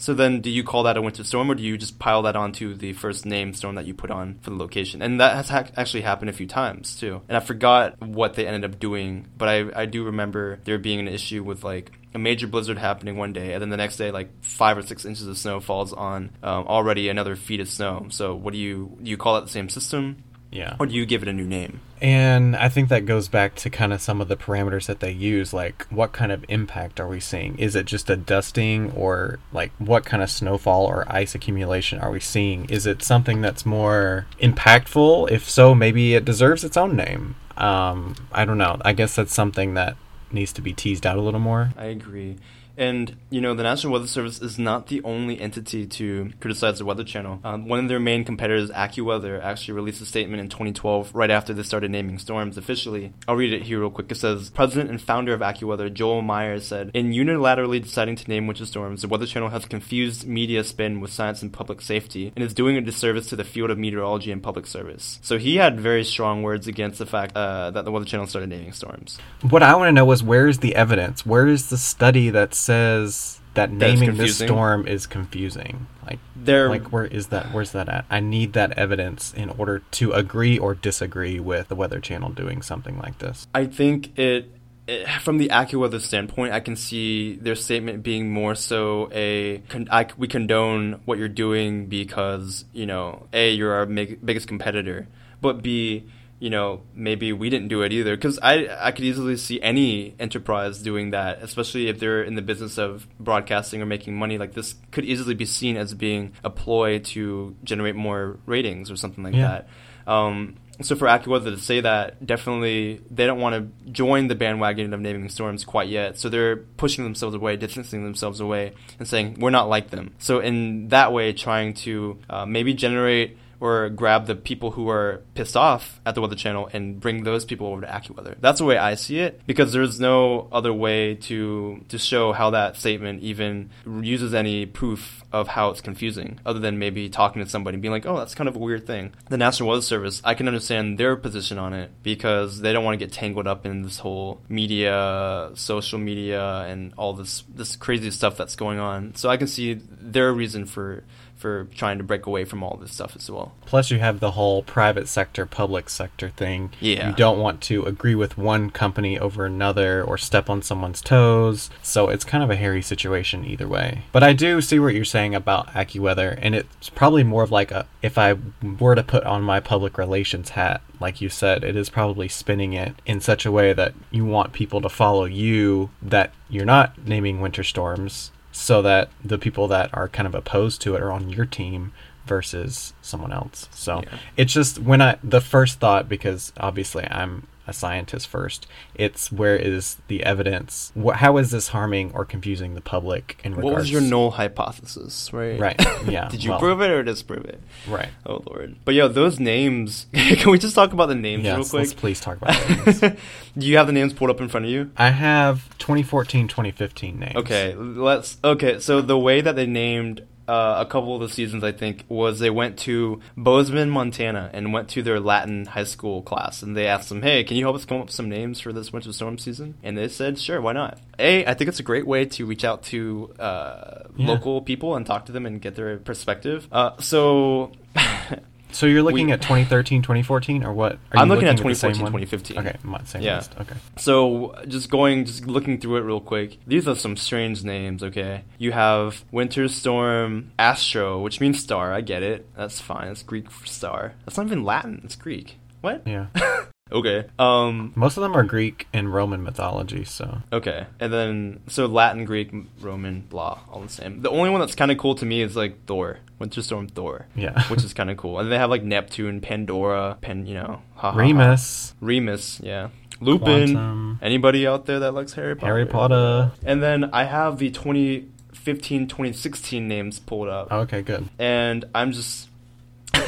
So 0.00 0.14
then, 0.14 0.40
do 0.40 0.48
you 0.48 0.62
call 0.62 0.84
that 0.84 0.96
a 0.96 1.02
winter 1.02 1.24
storm, 1.24 1.50
or 1.50 1.56
do 1.56 1.62
you 1.64 1.76
just 1.76 1.98
pile 1.98 2.22
that 2.22 2.36
onto 2.36 2.74
the 2.74 2.92
first 2.92 3.26
name 3.26 3.52
storm 3.52 3.74
that 3.74 3.84
you 3.84 3.94
put 3.94 4.12
on 4.12 4.38
for 4.42 4.50
the 4.50 4.56
location? 4.56 5.02
And 5.02 5.20
that 5.20 5.34
has 5.34 5.48
ha- 5.48 5.66
actually 5.76 6.02
happened 6.02 6.30
a 6.30 6.32
few 6.32 6.46
times 6.46 6.94
too. 6.94 7.20
And 7.28 7.36
I 7.36 7.40
forgot 7.40 8.00
what 8.00 8.34
they 8.34 8.46
ended 8.46 8.64
up 8.64 8.78
doing, 8.78 9.26
but 9.36 9.48
I 9.48 9.82
I 9.82 9.86
do 9.86 10.04
remember 10.04 10.60
there 10.64 10.78
being 10.78 11.00
an 11.00 11.08
issue 11.08 11.42
with 11.42 11.64
like 11.64 11.90
a 12.14 12.18
major 12.18 12.46
blizzard 12.46 12.78
happening 12.78 13.16
one 13.16 13.32
day, 13.32 13.54
and 13.54 13.60
then 13.60 13.70
the 13.70 13.76
next 13.76 13.96
day, 13.96 14.12
like 14.12 14.30
five 14.40 14.78
or 14.78 14.82
six 14.82 15.04
inches 15.04 15.26
of 15.26 15.36
snow 15.36 15.58
falls 15.58 15.92
on 15.92 16.30
um, 16.44 16.64
already 16.68 17.08
another 17.08 17.34
feet 17.34 17.58
of 17.58 17.68
snow. 17.68 18.06
So 18.10 18.36
what 18.36 18.52
do 18.52 18.58
you 18.58 18.96
do? 19.02 19.10
You 19.10 19.16
call 19.16 19.36
it 19.38 19.42
the 19.42 19.48
same 19.48 19.68
system, 19.68 20.22
Yeah. 20.50 20.76
or 20.78 20.86
do 20.86 20.94
you 20.94 21.04
give 21.04 21.22
it 21.22 21.28
a 21.28 21.32
new 21.32 21.46
name? 21.46 21.80
And 22.00 22.56
I 22.56 22.68
think 22.68 22.88
that 22.88 23.04
goes 23.04 23.28
back 23.28 23.54
to 23.56 23.70
kind 23.70 23.92
of 23.92 24.00
some 24.00 24.20
of 24.20 24.28
the 24.28 24.36
parameters 24.36 24.86
that 24.86 25.00
they 25.00 25.10
use, 25.10 25.52
like 25.52 25.86
what 25.90 26.12
kind 26.12 26.30
of 26.32 26.44
impact 26.48 27.00
are 27.00 27.08
we 27.08 27.20
seeing? 27.20 27.58
Is 27.58 27.74
it 27.74 27.86
just 27.86 28.08
a 28.08 28.16
dusting, 28.16 28.92
or 28.92 29.40
like 29.52 29.72
what 29.78 30.04
kind 30.04 30.22
of 30.22 30.30
snowfall 30.30 30.86
or 30.86 31.04
ice 31.12 31.34
accumulation 31.34 31.98
are 31.98 32.10
we 32.10 32.20
seeing? 32.20 32.64
Is 32.70 32.86
it 32.86 33.02
something 33.02 33.40
that's 33.42 33.66
more 33.66 34.26
impactful? 34.40 35.30
If 35.30 35.48
so, 35.50 35.74
maybe 35.74 36.14
it 36.14 36.24
deserves 36.24 36.64
its 36.64 36.76
own 36.76 36.96
name. 36.96 37.34
Um, 37.56 38.14
I 38.32 38.44
don't 38.44 38.58
know. 38.58 38.78
I 38.84 38.92
guess 38.92 39.16
that's 39.16 39.34
something 39.34 39.74
that 39.74 39.96
needs 40.30 40.52
to 40.52 40.62
be 40.62 40.72
teased 40.72 41.06
out 41.06 41.18
a 41.18 41.22
little 41.22 41.40
more. 41.40 41.70
I 41.76 41.86
agree. 41.86 42.36
And, 42.78 43.16
you 43.28 43.40
know, 43.40 43.54
the 43.54 43.64
National 43.64 43.92
Weather 43.92 44.06
Service 44.06 44.40
is 44.40 44.58
not 44.58 44.86
the 44.86 45.02
only 45.02 45.40
entity 45.40 45.86
to 45.86 46.30
criticize 46.40 46.78
the 46.78 46.84
Weather 46.84 47.02
Channel. 47.02 47.40
Um, 47.42 47.66
one 47.68 47.80
of 47.80 47.88
their 47.88 47.98
main 47.98 48.24
competitors, 48.24 48.70
AccuWeather, 48.70 49.42
actually 49.42 49.74
released 49.74 50.00
a 50.00 50.06
statement 50.06 50.40
in 50.40 50.48
2012 50.48 51.12
right 51.12 51.30
after 51.30 51.52
they 51.52 51.64
started 51.64 51.90
naming 51.90 52.18
storms 52.18 52.56
officially. 52.56 53.12
I'll 53.26 53.34
read 53.34 53.52
it 53.52 53.64
here 53.64 53.80
real 53.80 53.90
quick. 53.90 54.10
It 54.12 54.14
says 54.14 54.50
President 54.50 54.90
and 54.90 55.02
founder 55.02 55.34
of 55.34 55.40
AccuWeather, 55.40 55.92
Joel 55.92 56.22
Myers, 56.22 56.68
said 56.68 56.92
In 56.94 57.10
unilaterally 57.10 57.82
deciding 57.82 58.14
to 58.16 58.28
name 58.28 58.46
winter 58.46 58.64
storms, 58.64 59.02
the 59.02 59.08
Weather 59.08 59.26
Channel 59.26 59.48
has 59.48 59.64
confused 59.66 60.26
media 60.28 60.62
spin 60.62 61.00
with 61.00 61.12
science 61.12 61.42
and 61.42 61.52
public 61.52 61.80
safety 61.80 62.32
and 62.36 62.44
is 62.44 62.54
doing 62.54 62.76
a 62.76 62.80
disservice 62.80 63.26
to 63.30 63.36
the 63.36 63.44
field 63.44 63.70
of 63.70 63.78
meteorology 63.78 64.30
and 64.30 64.40
public 64.40 64.66
service. 64.66 65.18
So 65.20 65.36
he 65.36 65.56
had 65.56 65.80
very 65.80 66.04
strong 66.04 66.44
words 66.44 66.68
against 66.68 67.00
the 67.00 67.06
fact 67.06 67.36
uh, 67.36 67.72
that 67.72 67.84
the 67.84 67.90
Weather 67.90 68.06
Channel 68.06 68.28
started 68.28 68.50
naming 68.50 68.72
storms. 68.72 69.18
What 69.50 69.64
I 69.64 69.74
want 69.74 69.88
to 69.88 69.92
know 69.92 70.10
is 70.12 70.22
where's 70.22 70.58
the 70.58 70.76
evidence? 70.76 71.26
Where 71.26 71.48
is 71.48 71.70
the 71.70 71.78
study 71.78 72.30
that 72.30 72.54
says 72.68 73.40
that 73.54 73.72
naming 73.72 74.10
this 74.10 74.18
confusing? 74.18 74.46
storm 74.46 74.86
is 74.86 75.06
confusing? 75.06 75.86
Like, 76.06 76.18
There, 76.36 76.68
like 76.68 76.92
where 76.92 77.06
is 77.06 77.28
that? 77.28 77.46
Where's 77.52 77.72
that 77.72 77.88
at? 77.88 78.04
I 78.10 78.20
need 78.20 78.52
that 78.52 78.78
evidence 78.78 79.32
in 79.32 79.48
order 79.50 79.80
to 79.92 80.12
agree 80.12 80.58
or 80.58 80.74
disagree 80.74 81.40
with 81.40 81.68
the 81.68 81.74
Weather 81.74 81.98
Channel 81.98 82.30
doing 82.30 82.60
something 82.62 82.98
like 82.98 83.18
this. 83.18 83.46
I 83.54 83.64
think 83.64 84.18
it, 84.18 84.50
it 84.86 85.08
from 85.22 85.38
the 85.38 85.48
AccuWeather 85.48 86.00
standpoint, 86.00 86.52
I 86.52 86.60
can 86.60 86.76
see 86.76 87.36
their 87.36 87.56
statement 87.56 88.02
being 88.02 88.30
more 88.30 88.54
so 88.54 89.08
a 89.12 89.58
con- 89.70 89.88
I, 89.90 90.06
we 90.16 90.28
condone 90.28 91.00
what 91.06 91.18
you're 91.18 91.28
doing 91.28 91.86
because 91.86 92.64
you 92.72 92.86
know 92.86 93.26
a 93.32 93.50
you're 93.50 93.72
our 93.72 93.86
biggest 93.86 94.46
competitor, 94.46 95.08
but 95.40 95.62
b 95.62 96.04
you 96.40 96.50
know 96.50 96.82
maybe 96.94 97.32
we 97.32 97.50
didn't 97.50 97.68
do 97.68 97.82
it 97.82 97.92
either 97.92 98.14
because 98.16 98.38
I 98.40 98.68
I 98.80 98.92
could 98.92 99.04
easily 99.04 99.36
see 99.36 99.60
any 99.60 100.14
enterprise 100.20 100.80
doing 100.80 101.10
that, 101.10 101.42
especially 101.42 101.88
if 101.88 101.98
they're 101.98 102.22
in 102.22 102.34
the 102.36 102.42
business 102.42 102.78
of 102.78 103.06
broadcasting 103.18 103.82
or 103.82 103.86
making 103.86 104.16
money. 104.16 104.38
Like 104.38 104.54
this 104.54 104.74
could 104.92 105.04
easily 105.04 105.34
be 105.34 105.44
seen 105.46 105.76
as 105.76 105.94
being 105.94 106.32
a 106.44 106.50
ploy 106.50 107.00
to 107.00 107.56
generate 107.64 107.96
more 107.96 108.38
ratings 108.46 108.90
or 108.90 108.96
something 108.96 109.24
like 109.24 109.34
Yeah. 109.34 109.62
that. 110.06 110.10
Um, 110.12 110.56
so 110.80 110.94
for 110.94 111.08
AccuWeather 111.08 111.46
to 111.56 111.58
say 111.58 111.80
that, 111.80 112.24
definitely 112.24 113.00
they 113.10 113.26
don't 113.26 113.40
want 113.40 113.56
to 113.56 113.90
join 113.90 114.28
the 114.28 114.36
bandwagon 114.36 114.94
of 114.94 115.00
naming 115.00 115.28
storms 115.28 115.64
quite 115.64 115.88
yet. 115.88 116.18
So 116.20 116.28
they're 116.28 116.56
pushing 116.56 117.02
themselves 117.02 117.34
away, 117.34 117.56
distancing 117.56 118.04
themselves 118.04 118.38
away, 118.38 118.74
and 119.00 119.08
saying 119.08 119.38
we're 119.40 119.50
not 119.50 119.68
like 119.68 119.90
them. 119.90 120.14
So 120.18 120.38
in 120.38 120.88
that 120.88 121.12
way, 121.12 121.32
trying 121.32 121.74
to 121.82 122.18
uh, 122.30 122.46
maybe 122.46 122.74
generate 122.74 123.36
or 123.60 123.88
grab 123.88 124.26
the 124.26 124.34
people 124.34 124.70
who 124.72 124.88
are 124.88 125.22
pissed 125.34 125.56
off 125.56 126.00
at 126.06 126.14
the 126.14 126.20
Weather 126.20 126.36
Channel 126.36 126.68
and 126.72 127.00
bring 127.00 127.24
those 127.24 127.44
people 127.44 127.66
over 127.66 127.80
to 127.80 127.86
AccuWeather. 127.86 128.36
That's 128.40 128.58
the 128.58 128.64
way 128.64 128.78
I 128.78 128.94
see 128.94 129.18
it 129.18 129.40
because 129.46 129.72
there's 129.72 129.98
no 130.00 130.48
other 130.52 130.72
way 130.72 131.14
to 131.14 131.84
to 131.88 131.98
show 131.98 132.32
how 132.32 132.50
that 132.50 132.76
statement 132.76 133.22
even 133.22 133.70
uses 133.86 134.34
any 134.34 134.66
proof 134.66 135.24
of 135.32 135.48
how 135.48 135.70
it's 135.70 135.80
confusing 135.80 136.38
other 136.46 136.60
than 136.60 136.78
maybe 136.78 137.08
talking 137.08 137.42
to 137.42 137.48
somebody 137.48 137.74
and 137.74 137.82
being 137.82 137.92
like, 137.92 138.06
"Oh, 138.06 138.16
that's 138.16 138.34
kind 138.34 138.48
of 138.48 138.56
a 138.56 138.58
weird 138.58 138.86
thing." 138.86 139.12
The 139.28 139.36
National 139.36 139.68
Weather 139.68 139.82
Service, 139.82 140.22
I 140.24 140.34
can 140.34 140.46
understand 140.48 140.98
their 140.98 141.16
position 141.16 141.58
on 141.58 141.72
it 141.72 141.90
because 142.02 142.60
they 142.60 142.72
don't 142.72 142.84
want 142.84 142.98
to 142.98 143.04
get 143.04 143.12
tangled 143.12 143.46
up 143.46 143.66
in 143.66 143.82
this 143.82 143.98
whole 143.98 144.40
media, 144.48 145.50
social 145.54 145.98
media 145.98 146.60
and 146.68 146.92
all 146.96 147.12
this 147.12 147.44
this 147.54 147.76
crazy 147.76 148.10
stuff 148.10 148.36
that's 148.36 148.56
going 148.56 148.78
on. 148.78 149.14
So 149.14 149.28
I 149.28 149.36
can 149.36 149.46
see 149.46 149.74
their 149.74 150.32
reason 150.32 150.66
for 150.66 151.04
for 151.38 151.68
trying 151.74 151.98
to 151.98 152.04
break 152.04 152.26
away 152.26 152.44
from 152.44 152.62
all 152.62 152.76
this 152.80 152.92
stuff 152.92 153.14
as 153.16 153.30
well. 153.30 153.52
Plus, 153.64 153.90
you 153.90 153.98
have 154.00 154.20
the 154.20 154.32
whole 154.32 154.62
private 154.62 155.08
sector, 155.08 155.46
public 155.46 155.88
sector 155.88 156.28
thing. 156.28 156.70
Yeah. 156.80 157.10
You 157.10 157.14
don't 157.14 157.38
want 157.38 157.60
to 157.62 157.84
agree 157.84 158.14
with 158.14 158.36
one 158.36 158.70
company 158.70 159.18
over 159.18 159.46
another 159.46 160.02
or 160.02 160.18
step 160.18 160.50
on 160.50 160.62
someone's 160.62 161.00
toes. 161.00 161.70
So 161.82 162.08
it's 162.08 162.24
kind 162.24 162.42
of 162.42 162.50
a 162.50 162.56
hairy 162.56 162.82
situation 162.82 163.44
either 163.44 163.68
way. 163.68 164.02
But 164.12 164.22
I 164.22 164.32
do 164.32 164.60
see 164.60 164.78
what 164.78 164.94
you're 164.94 165.04
saying 165.04 165.34
about 165.34 165.68
AccuWeather, 165.68 166.38
and 166.42 166.54
it's 166.54 166.90
probably 166.90 167.22
more 167.22 167.44
of 167.44 167.50
like 167.50 167.70
a 167.70 167.86
if 168.02 168.18
I 168.18 168.36
were 168.78 168.94
to 168.94 169.02
put 169.02 169.24
on 169.24 169.42
my 169.42 169.60
public 169.60 169.98
relations 169.98 170.50
hat, 170.50 170.82
like 171.00 171.20
you 171.20 171.28
said, 171.28 171.64
it 171.64 171.76
is 171.76 171.88
probably 171.88 172.28
spinning 172.28 172.72
it 172.72 172.94
in 173.06 173.20
such 173.20 173.46
a 173.46 173.52
way 173.52 173.72
that 173.72 173.94
you 174.10 174.24
want 174.24 174.52
people 174.52 174.80
to 174.80 174.88
follow 174.88 175.24
you, 175.24 175.90
that 176.02 176.32
you're 176.48 176.64
not 176.64 177.06
naming 177.06 177.40
winter 177.40 177.62
storms, 177.62 178.32
so 178.58 178.82
that 178.82 179.08
the 179.24 179.38
people 179.38 179.68
that 179.68 179.88
are 179.94 180.08
kind 180.08 180.26
of 180.26 180.34
opposed 180.34 180.80
to 180.82 180.96
it 180.96 181.00
are 181.02 181.12
on 181.12 181.28
your 181.30 181.46
team 181.46 181.92
versus 182.26 182.92
someone 183.00 183.32
else. 183.32 183.68
So 183.70 184.02
Yeah. 184.02 184.18
it's 184.36 184.52
just 184.52 184.80
when 184.80 185.00
I 185.00 185.16
the 185.22 185.40
first 185.40 185.78
thought 185.78 186.08
because 186.08 186.52
obviously 186.58 187.06
I'm 187.08 187.46
a 187.68 187.72
scientist 187.72 188.26
first. 188.26 188.66
It's 188.94 189.30
where 189.30 189.56
is 189.56 189.98
the 190.08 190.24
evidence? 190.24 190.92
Wh- 191.00 191.12
how 191.12 191.36
is 191.36 191.50
this 191.50 191.68
harming 191.68 192.12
or 192.14 192.24
confusing 192.24 192.74
the 192.74 192.80
public 192.80 193.38
in 193.44 193.52
What 193.52 193.64
regards? 193.64 193.82
was 193.82 193.92
your 193.92 194.00
null 194.00 194.32
hypothesis, 194.32 195.32
right? 195.32 195.60
Right. 195.60 195.80
Yeah. 196.08 196.28
Did 196.28 196.42
you 196.42 196.50
well, 196.50 196.60
prove 196.60 196.80
it 196.80 196.90
or 196.90 197.02
disprove 197.02 197.44
it? 197.44 197.60
Right. 197.86 198.08
Oh 198.24 198.42
lord. 198.46 198.76
But 198.84 198.94
yo, 198.94 199.08
those 199.08 199.38
names. 199.38 200.06
can 200.14 200.50
we 200.50 200.58
just 200.58 200.74
talk 200.74 200.92
about 200.92 201.06
the 201.06 201.14
names 201.14 201.44
real 201.44 201.56
quick? 201.56 201.72
Let's 201.72 201.92
please 201.92 202.20
talk 202.20 202.38
about 202.38 202.56
names. 202.68 203.00
Do 203.58 203.66
you 203.66 203.76
have 203.76 203.88
the 203.88 203.92
names 203.92 204.14
pulled 204.14 204.30
up 204.30 204.40
in 204.40 204.48
front 204.48 204.64
of 204.64 204.72
you? 204.72 204.90
I 204.96 205.10
have 205.10 205.76
2014, 205.78 206.48
2015 206.48 207.18
names. 207.18 207.36
Okay, 207.36 207.74
let's. 207.74 208.38
Okay, 208.42 208.78
so 208.78 209.02
the 209.02 209.18
way 209.18 209.40
that 209.40 209.56
they 209.56 209.66
named 209.66 210.22
uh, 210.48 210.76
a 210.80 210.86
couple 210.86 211.14
of 211.14 211.20
the 211.20 211.28
seasons, 211.28 211.62
I 211.62 211.72
think, 211.72 212.04
was 212.08 212.38
they 212.38 212.50
went 212.50 212.78
to 212.80 213.20
Bozeman, 213.36 213.90
Montana, 213.90 214.50
and 214.52 214.72
went 214.72 214.88
to 214.90 215.02
their 215.02 215.20
Latin 215.20 215.66
high 215.66 215.84
school 215.84 216.22
class, 216.22 216.62
and 216.62 216.76
they 216.76 216.86
asked 216.86 217.08
them, 217.10 217.22
"Hey, 217.22 217.44
can 217.44 217.56
you 217.56 217.64
help 217.64 217.76
us 217.76 217.84
come 217.84 217.98
up 218.00 218.06
with 218.06 218.14
some 218.14 218.28
names 218.28 218.58
for 218.60 218.72
this 218.72 218.92
winter 218.92 219.12
storm 219.12 219.38
season?" 219.38 219.74
And 219.82 219.96
they 219.98 220.08
said, 220.08 220.38
"Sure, 220.38 220.60
why 220.60 220.72
not?" 220.72 220.98
A, 221.18 221.44
I 221.46 221.54
think 221.54 221.68
it's 221.68 221.80
a 221.80 221.84
great 221.84 222.06
way 222.06 222.24
to 222.24 222.46
reach 222.46 222.64
out 222.64 222.82
to 222.84 223.32
uh, 223.38 224.04
Yeah. 224.16 224.26
local 224.28 224.62
people 224.62 224.96
and 224.96 225.04
talk 225.06 225.26
to 225.26 225.32
them 225.32 225.46
and 225.46 225.60
get 225.60 225.74
their 225.76 225.98
perspective. 225.98 226.66
Uh, 226.72 226.92
so. 227.00 227.72
So 228.70 228.86
you're 228.86 229.02
looking 229.02 229.26
We- 229.28 229.32
at 229.32 229.40
2013, 229.42 230.02
2014, 230.02 230.62
or 230.64 230.72
what? 230.72 230.92
Are 230.92 230.98
I'm 231.18 231.28
you 231.28 231.34
looking 231.34 231.48
at 231.48 231.56
2014, 231.56 232.02
one? 232.02 232.12
2015. 232.12 232.58
Okay, 232.58 232.76
same 233.04 233.22
Yeah. 233.22 233.36
list. 233.36 233.54
Okay. 233.60 233.74
So, 233.96 234.54
just 234.68 234.90
going, 234.90 235.24
just 235.24 235.46
looking 235.46 235.80
through 235.80 235.96
it 235.96 236.00
real 236.02 236.20
quick. 236.20 236.58
These 236.66 236.86
are 236.86 236.94
some 236.94 237.16
strange 237.16 237.64
names, 237.64 238.02
okay? 238.02 238.42
You 238.58 238.72
have 238.72 239.24
Winter 239.32 239.68
Storm 239.68 240.50
Astro, 240.58 241.20
which 241.20 241.40
means 241.40 241.58
star. 241.60 241.92
I 241.92 242.00
get 242.02 242.22
it. 242.22 242.46
That's 242.56 242.80
fine. 242.80 243.08
It's 243.08 243.22
Greek 243.22 243.50
for 243.50 243.66
star. 243.66 244.12
That's 244.26 244.36
not 244.36 244.46
even 244.46 244.64
Latin. 244.64 245.00
It's 245.04 245.16
Greek. 245.16 245.58
What? 245.80 246.02
Yeah. 246.06 246.26
Okay. 246.90 247.26
Um. 247.38 247.92
Most 247.94 248.16
of 248.16 248.22
them 248.22 248.36
are 248.36 248.44
Greek 248.44 248.88
and 248.92 249.12
Roman 249.12 249.42
mythology, 249.42 250.04
so 250.04 250.38
Okay. 250.52 250.86
And 251.00 251.12
then, 251.12 251.60
so 251.66 251.86
Latin, 251.86 252.24
Greek, 252.24 252.52
Roman, 252.80 253.20
blah, 253.22 253.60
all 253.70 253.80
the 253.80 253.88
same. 253.88 254.22
The 254.22 254.30
only 254.30 254.50
one 254.50 254.60
that's 254.60 254.74
kind 254.74 254.90
of 254.90 254.98
cool 254.98 255.14
to 255.16 255.26
me 255.26 255.42
is 255.42 255.56
like 255.56 255.84
Thor, 255.86 256.18
Winter 256.38 256.62
Storm 256.62 256.88
Thor. 256.88 257.26
Yeah. 257.34 257.62
Which 257.68 257.84
is 257.84 257.92
kind 257.94 258.10
of 258.10 258.16
cool. 258.16 258.38
And 258.38 258.50
they 258.50 258.58
have 258.58 258.70
like 258.70 258.82
Neptune, 258.82 259.40
Pandora, 259.40 260.18
Pen, 260.20 260.46
you 260.46 260.54
know, 260.54 260.82
ha, 260.94 261.10
ha, 261.10 261.12
ha. 261.12 261.18
Remus, 261.18 261.94
Remus, 262.00 262.60
yeah. 262.62 262.88
Lupin. 263.20 263.72
Quantum. 263.72 264.18
Anybody 264.22 264.66
out 264.66 264.86
there 264.86 265.00
that 265.00 265.12
likes 265.12 265.32
Harry 265.34 265.56
Potter? 265.56 265.66
Harry 265.66 265.86
Potter. 265.86 266.52
And 266.64 266.82
then 266.82 267.10
I 267.12 267.24
have 267.24 267.58
the 267.58 267.70
2015 267.70 269.08
2016 269.08 269.88
names 269.88 270.18
pulled 270.18 270.48
up. 270.48 270.70
Okay, 270.70 271.02
good. 271.02 271.28
And 271.38 271.84
I'm 271.94 272.12
just 272.12 272.47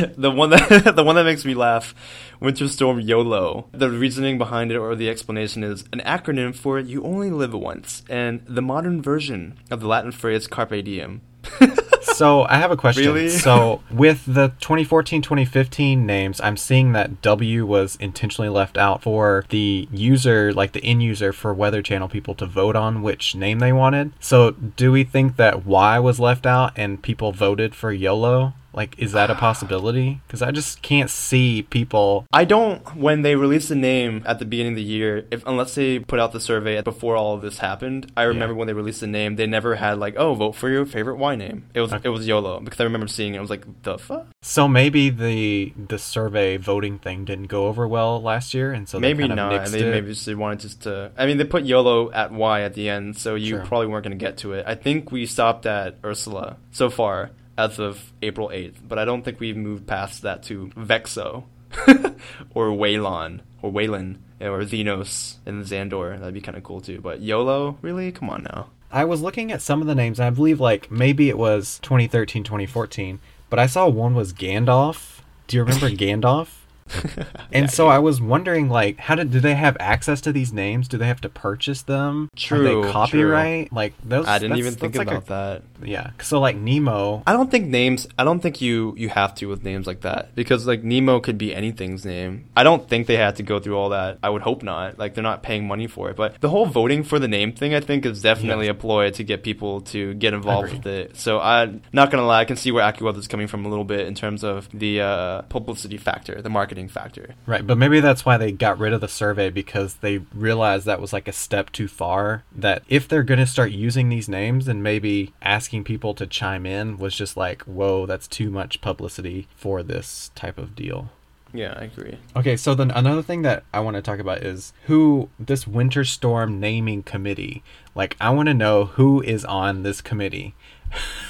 the 0.17 0.31
one 0.31 0.51
that 0.51 0.93
the 0.97 1.05
one 1.05 1.17
that 1.17 1.25
makes 1.25 1.45
me 1.45 1.55
laugh, 1.55 1.95
Winter 2.41 2.69
Storm 2.69 3.01
YOLO. 3.01 3.69
The 3.73 3.91
reasoning 3.91 4.39
behind 4.39 4.73
it 4.73 4.77
or 4.77 4.95
the 4.95 5.09
explanation 5.09 5.63
is 5.65 5.85
an 5.93 6.01
acronym 6.01 6.55
for 6.55 6.79
you 6.79 7.03
only 7.03 7.31
live 7.31 7.55
once 7.55 8.03
and 8.09 8.43
the 8.47 8.63
modern 8.63 9.03
version 9.03 9.59
of 9.71 9.81
the 9.81 9.87
Latin 9.87 10.13
phrase 10.13 10.47
carpe 10.47 10.85
diem. 10.85 11.21
So 12.21 12.43
I 12.51 12.57
have 12.57 12.71
a 12.71 12.77
question. 12.77 13.07
Really? 13.07 13.31
So 13.31 13.83
with 13.91 14.27
the 14.27 14.49
2014, 14.61 15.23
2015 15.23 16.05
names, 16.05 16.39
I'm 16.43 16.59
seeing 16.59 16.93
that 16.93 17.23
W 17.23 17.65
was 17.65 17.97
intentionally 17.97 18.51
left 18.51 18.77
out 18.77 19.03
for 19.03 19.47
the 19.49 19.89
user, 19.91 20.53
like 20.53 20.73
the 20.73 20.85
end 20.85 21.03
user 21.03 21.33
for 21.33 21.55
Weather 21.55 21.81
Channel 21.81 22.09
people 22.09 22.35
to 22.35 22.45
vote 22.45 22.77
on 22.77 23.01
which 23.01 23.35
name 23.35 23.59
they 23.59 23.73
wanted. 23.73 24.13
So 24.21 24.51
do 24.51 24.93
we 24.93 25.03
think 25.03 25.37
that 25.37 25.65
Y 25.65 25.99
was 25.99 26.21
left 26.21 26.45
out 26.45 26.73
and 26.77 27.03
people 27.03 27.33
voted 27.33 27.75
for 27.75 27.91
YOLO? 27.91 28.53
Like, 28.73 28.99
is 28.99 29.13
that 29.13 29.31
a 29.31 29.35
possibility? 29.35 30.21
Because 30.27 30.43
I 30.43 30.51
just 30.53 30.81
can't 30.83 31.11
see 31.11 31.63
people. 31.63 32.27
I 32.33 32.45
don't 32.45 32.97
when 32.97 33.23
they 33.23 33.35
released 33.37 33.69
the 33.69 33.75
name 33.75 34.23
at 34.27 34.39
the 34.39 34.45
beginning 34.45 34.73
of 34.75 34.77
the 34.77 34.83
year, 34.83 35.27
if 35.31 35.45
unless 35.47 35.75
they 35.75 35.99
put 35.99 36.21
out 36.21 36.33
the 36.33 36.41
survey 36.41 36.81
before 36.83 37.17
all 37.17 37.35
of 37.35 37.43
this 37.43 37.59
happened. 37.59 38.11
I 38.17 38.23
remember 38.23 38.55
when 38.55 38.67
they 38.67 38.73
released 38.73 39.01
the 39.01 39.07
name, 39.07 39.37
they 39.37 39.47
never 39.47 39.77
had 39.77 39.99
like, 39.99 40.15
oh, 40.17 40.35
vote 40.35 40.53
for 40.53 40.69
your 40.69 40.87
favorite 40.87 41.17
Y 41.17 41.35
name. 41.37 41.65
It 41.75 41.81
was 41.81 41.93
Okay. 41.93 42.03
it 42.05 42.11
was 42.11 42.27
YOLO 42.27 42.61
because 42.61 42.81
I 42.81 42.85
remember 42.85 43.09
seeing 43.09 43.35
it. 43.35 43.39
I 43.39 43.41
was 43.41 43.51
like, 43.51 43.65
the 43.83 43.99
fuck. 43.99 44.27
So 44.43 44.69
maybe 44.69 45.11
the 45.11 45.73
the 45.89 45.99
survey 45.99 46.57
voting 46.57 46.99
thing 46.99 47.25
didn't 47.25 47.49
go 47.49 47.67
over 47.67 47.89
well 47.89 48.23
last 48.23 48.55
year, 48.55 48.73
and 48.73 48.89
so 48.89 48.99
they 49.01 49.13
maybe 49.13 49.27
not. 49.29 49.67
They 49.71 49.81
it. 49.81 49.91
maybe 49.91 50.09
just 50.13 50.27
they 50.27 50.35
wanted 50.35 50.61
just 50.61 50.83
to. 50.83 51.11
I 51.19 51.27
mean, 51.27 51.39
they 51.39 51.45
put 51.45 51.65
YOLO 51.65 52.11
at 52.13 52.33
Y 52.33 52.63
at 52.63 52.75
the 52.75 52.89
end, 52.89 53.17
so 53.17 53.35
you 53.35 53.57
Sure. 53.57 53.67
probably 53.67 53.89
weren't 53.89 54.05
going 54.05 54.17
to 54.19 54.25
get 54.25 54.37
to 54.39 54.53
it. 54.53 54.65
I 54.67 54.75
think 54.77 55.11
we 55.11 55.27
stopped 55.27 55.67
at 55.67 55.97
Ursula 56.05 56.57
so 56.71 56.89
far 56.89 57.31
as 57.61 57.79
of 57.79 58.13
April 58.23 58.51
eighth, 58.53 58.81
but 58.87 58.99
I 58.99 59.05
don't 59.05 59.23
think 59.23 59.39
we've 59.39 59.57
moved 59.57 59.87
past 59.87 60.23
that 60.23 60.43
to 60.45 60.69
Vexo 60.77 61.45
or 62.55 62.69
Waylon 62.69 63.41
or 63.63 63.71
Waylon 63.71 64.17
or 64.41 64.61
Xenos 64.61 65.37
and 65.45 65.65
Xandor. 65.65 66.19
That'd 66.19 66.35
be 66.35 66.41
kind 66.41 66.57
of 66.57 66.65
cool 66.65 66.81
too. 66.81 67.01
But 67.01 67.21
YOLO, 67.21 67.79
really? 67.83 68.11
Come 68.13 68.31
on 68.31 68.45
now. 68.45 68.71
I 68.91 69.05
was 69.05 69.23
looking 69.23 69.53
at 69.53 69.63
some 69.63 69.81
of 69.81 69.87
the 69.87 69.95
names, 69.95 70.19
and 70.19 70.27
I 70.27 70.31
believe 70.31 70.59
like 70.59 70.91
maybe 70.91 71.29
it 71.29 71.39
was 71.39 71.79
2013, 71.83 72.43
2014, 72.43 73.21
but 73.49 73.59
I 73.59 73.67
saw 73.67 73.89
one 73.89 74.15
was 74.15 74.33
Gandalf. 74.33 75.21
Do 75.47 75.57
you 75.57 75.63
remember 75.63 75.91
Gandalf? 75.91 76.49
And 77.53 77.71
so 77.71 77.89
I 77.89 77.99
was 77.99 78.21
wondering, 78.21 78.69
like, 78.69 78.99
how 78.99 79.15
did 79.17 79.33
do 79.33 79.41
they 79.41 79.55
have 79.55 79.77
access 79.81 80.21
to 80.23 80.33
these 80.33 80.53
names? 80.53 80.87
Do 80.89 80.99
they 80.99 81.07
have 81.07 81.21
to 81.23 81.29
purchase 81.29 81.83
them? 81.83 82.29
Are 82.33 82.37
True, 82.37 82.83
they 82.85 82.93
copyright? 82.93 83.73
Like 83.73 83.95
those. 84.05 84.27
I 84.27 84.39
didn't 84.39 84.59
even 84.59 84.75
think 84.75 84.95
that's 84.95 85.07
like 85.07 85.09
about 85.09 85.27
that. 85.27 85.63
Yeah. 85.85 86.11
So 86.21 86.39
like 86.41 86.57
Nemo. 86.57 87.23
I 87.27 87.33
don't 87.33 87.51
think 87.51 87.67
names. 87.69 88.07
I 88.19 88.25
don't 88.25 88.41
think 88.41 88.61
you 88.61 88.95
you 88.97 89.09
have 89.09 89.35
to 89.37 89.47
with 89.47 89.65
names 89.65 89.87
like 89.87 90.03
that 90.03 90.35
because 90.35 90.67
like 90.67 90.85
Nemo 90.85 91.21
could 91.21 91.39
be 91.39 91.55
anything's 91.55 92.05
name. 92.05 92.49
I 92.57 92.63
don't 92.63 92.89
think 92.89 93.07
they 93.07 93.17
had 93.17 93.37
to 93.37 93.43
go 93.43 93.59
through 93.59 93.77
all 93.77 93.91
that. 93.91 94.19
I 94.23 94.31
would 94.31 94.43
hope 94.43 94.63
not. 94.63 94.99
Like 94.99 95.15
they're 95.15 95.23
not 95.25 95.43
paying 95.43 95.67
money 95.67 95.87
for 95.87 96.11
it. 96.11 96.17
But 96.17 96.41
the 96.41 96.49
whole 96.49 96.67
voting 96.67 97.03
for 97.03 97.19
the 97.19 97.29
name 97.29 97.53
thing, 97.53 97.75
I 97.75 97.81
think, 97.81 98.07
is 98.07 98.23
definitely 98.23 98.67
Yeah. 98.67 98.73
a 98.73 98.75
ploy 98.75 99.11
to 99.11 99.25
get 99.25 99.43
people 99.43 99.81
to 99.93 100.15
get 100.15 100.35
involved 100.35 100.73
with 100.73 100.87
it. 100.87 101.17
So 101.17 101.41
I'm 101.41 101.83
not 101.93 102.11
gonna 102.11 102.27
lie. 102.27 102.41
I 102.41 102.45
can 102.45 102.57
see 102.57 102.71
where 102.71 102.85
AccuWeather 102.85 103.19
is 103.19 103.29
coming 103.29 103.49
from 103.49 103.65
a 103.67 103.69
little 103.69 103.85
bit 103.85 104.07
in 104.07 104.15
terms 104.15 104.45
of 104.45 104.69
the 104.73 105.01
uh, 105.01 105.43
publicity 105.43 105.97
factor, 105.97 106.41
the 106.41 106.51
marketing 106.51 106.80
factor. 106.89 107.35
Right, 107.47 107.67
but 107.67 107.79
maybe 107.79 108.01
that's 108.01 108.25
why 108.25 108.37
they 108.37 108.53
got 108.53 108.79
rid 108.79 108.93
of 108.93 109.01
the 109.01 109.09
survey 109.09 109.51
because 109.51 109.95
they 109.95 110.19
realized 110.35 110.87
that 110.87 111.01
was 111.01 111.13
like 111.13 111.29
a 111.29 111.33
step 111.33 111.71
too 111.73 111.89
far. 111.89 112.45
That 112.55 112.83
if 112.89 113.09
they're 113.09 113.23
going 113.23 113.41
to 113.41 113.47
start 113.47 113.73
using 113.73 114.09
these 114.09 114.29
names 114.29 114.69
and 114.69 114.83
maybe 114.83 115.33
asking 115.43 115.85
people 115.85 116.15
to 116.15 116.27
chime 116.27 116.67
in 116.67 116.99
was 116.99 117.15
just 117.15 117.37
like, 117.37 117.63
whoa, 117.63 118.07
that's 118.07 118.29
too 118.29 118.51
much 118.51 118.81
publicity 118.81 119.49
for 119.57 119.83
this 119.83 120.31
type 120.35 120.59
of 120.59 120.75
deal. 120.75 121.11
Yeah, 121.53 121.75
I 121.77 121.85
agree. 121.85 122.17
Okay, 122.37 122.57
so 122.57 122.75
then 122.75 122.91
another 122.91 123.23
thing 123.23 123.43
that 123.43 123.65
I 123.75 123.81
want 123.81 123.97
to 123.97 124.03
talk 124.03 124.21
about 124.21 124.39
is 124.39 124.73
who 124.87 125.31
this 125.39 125.67
winter 125.67 126.05
storm 126.05 126.61
naming 126.61 127.03
committee. 127.03 127.65
Like, 127.95 128.17
I 128.21 128.31
want 128.31 128.47
to 128.49 128.55
know 128.55 128.85
who 128.85 129.21
is 129.23 129.45
on 129.45 129.83
this 129.83 130.01
committee. 130.01 130.55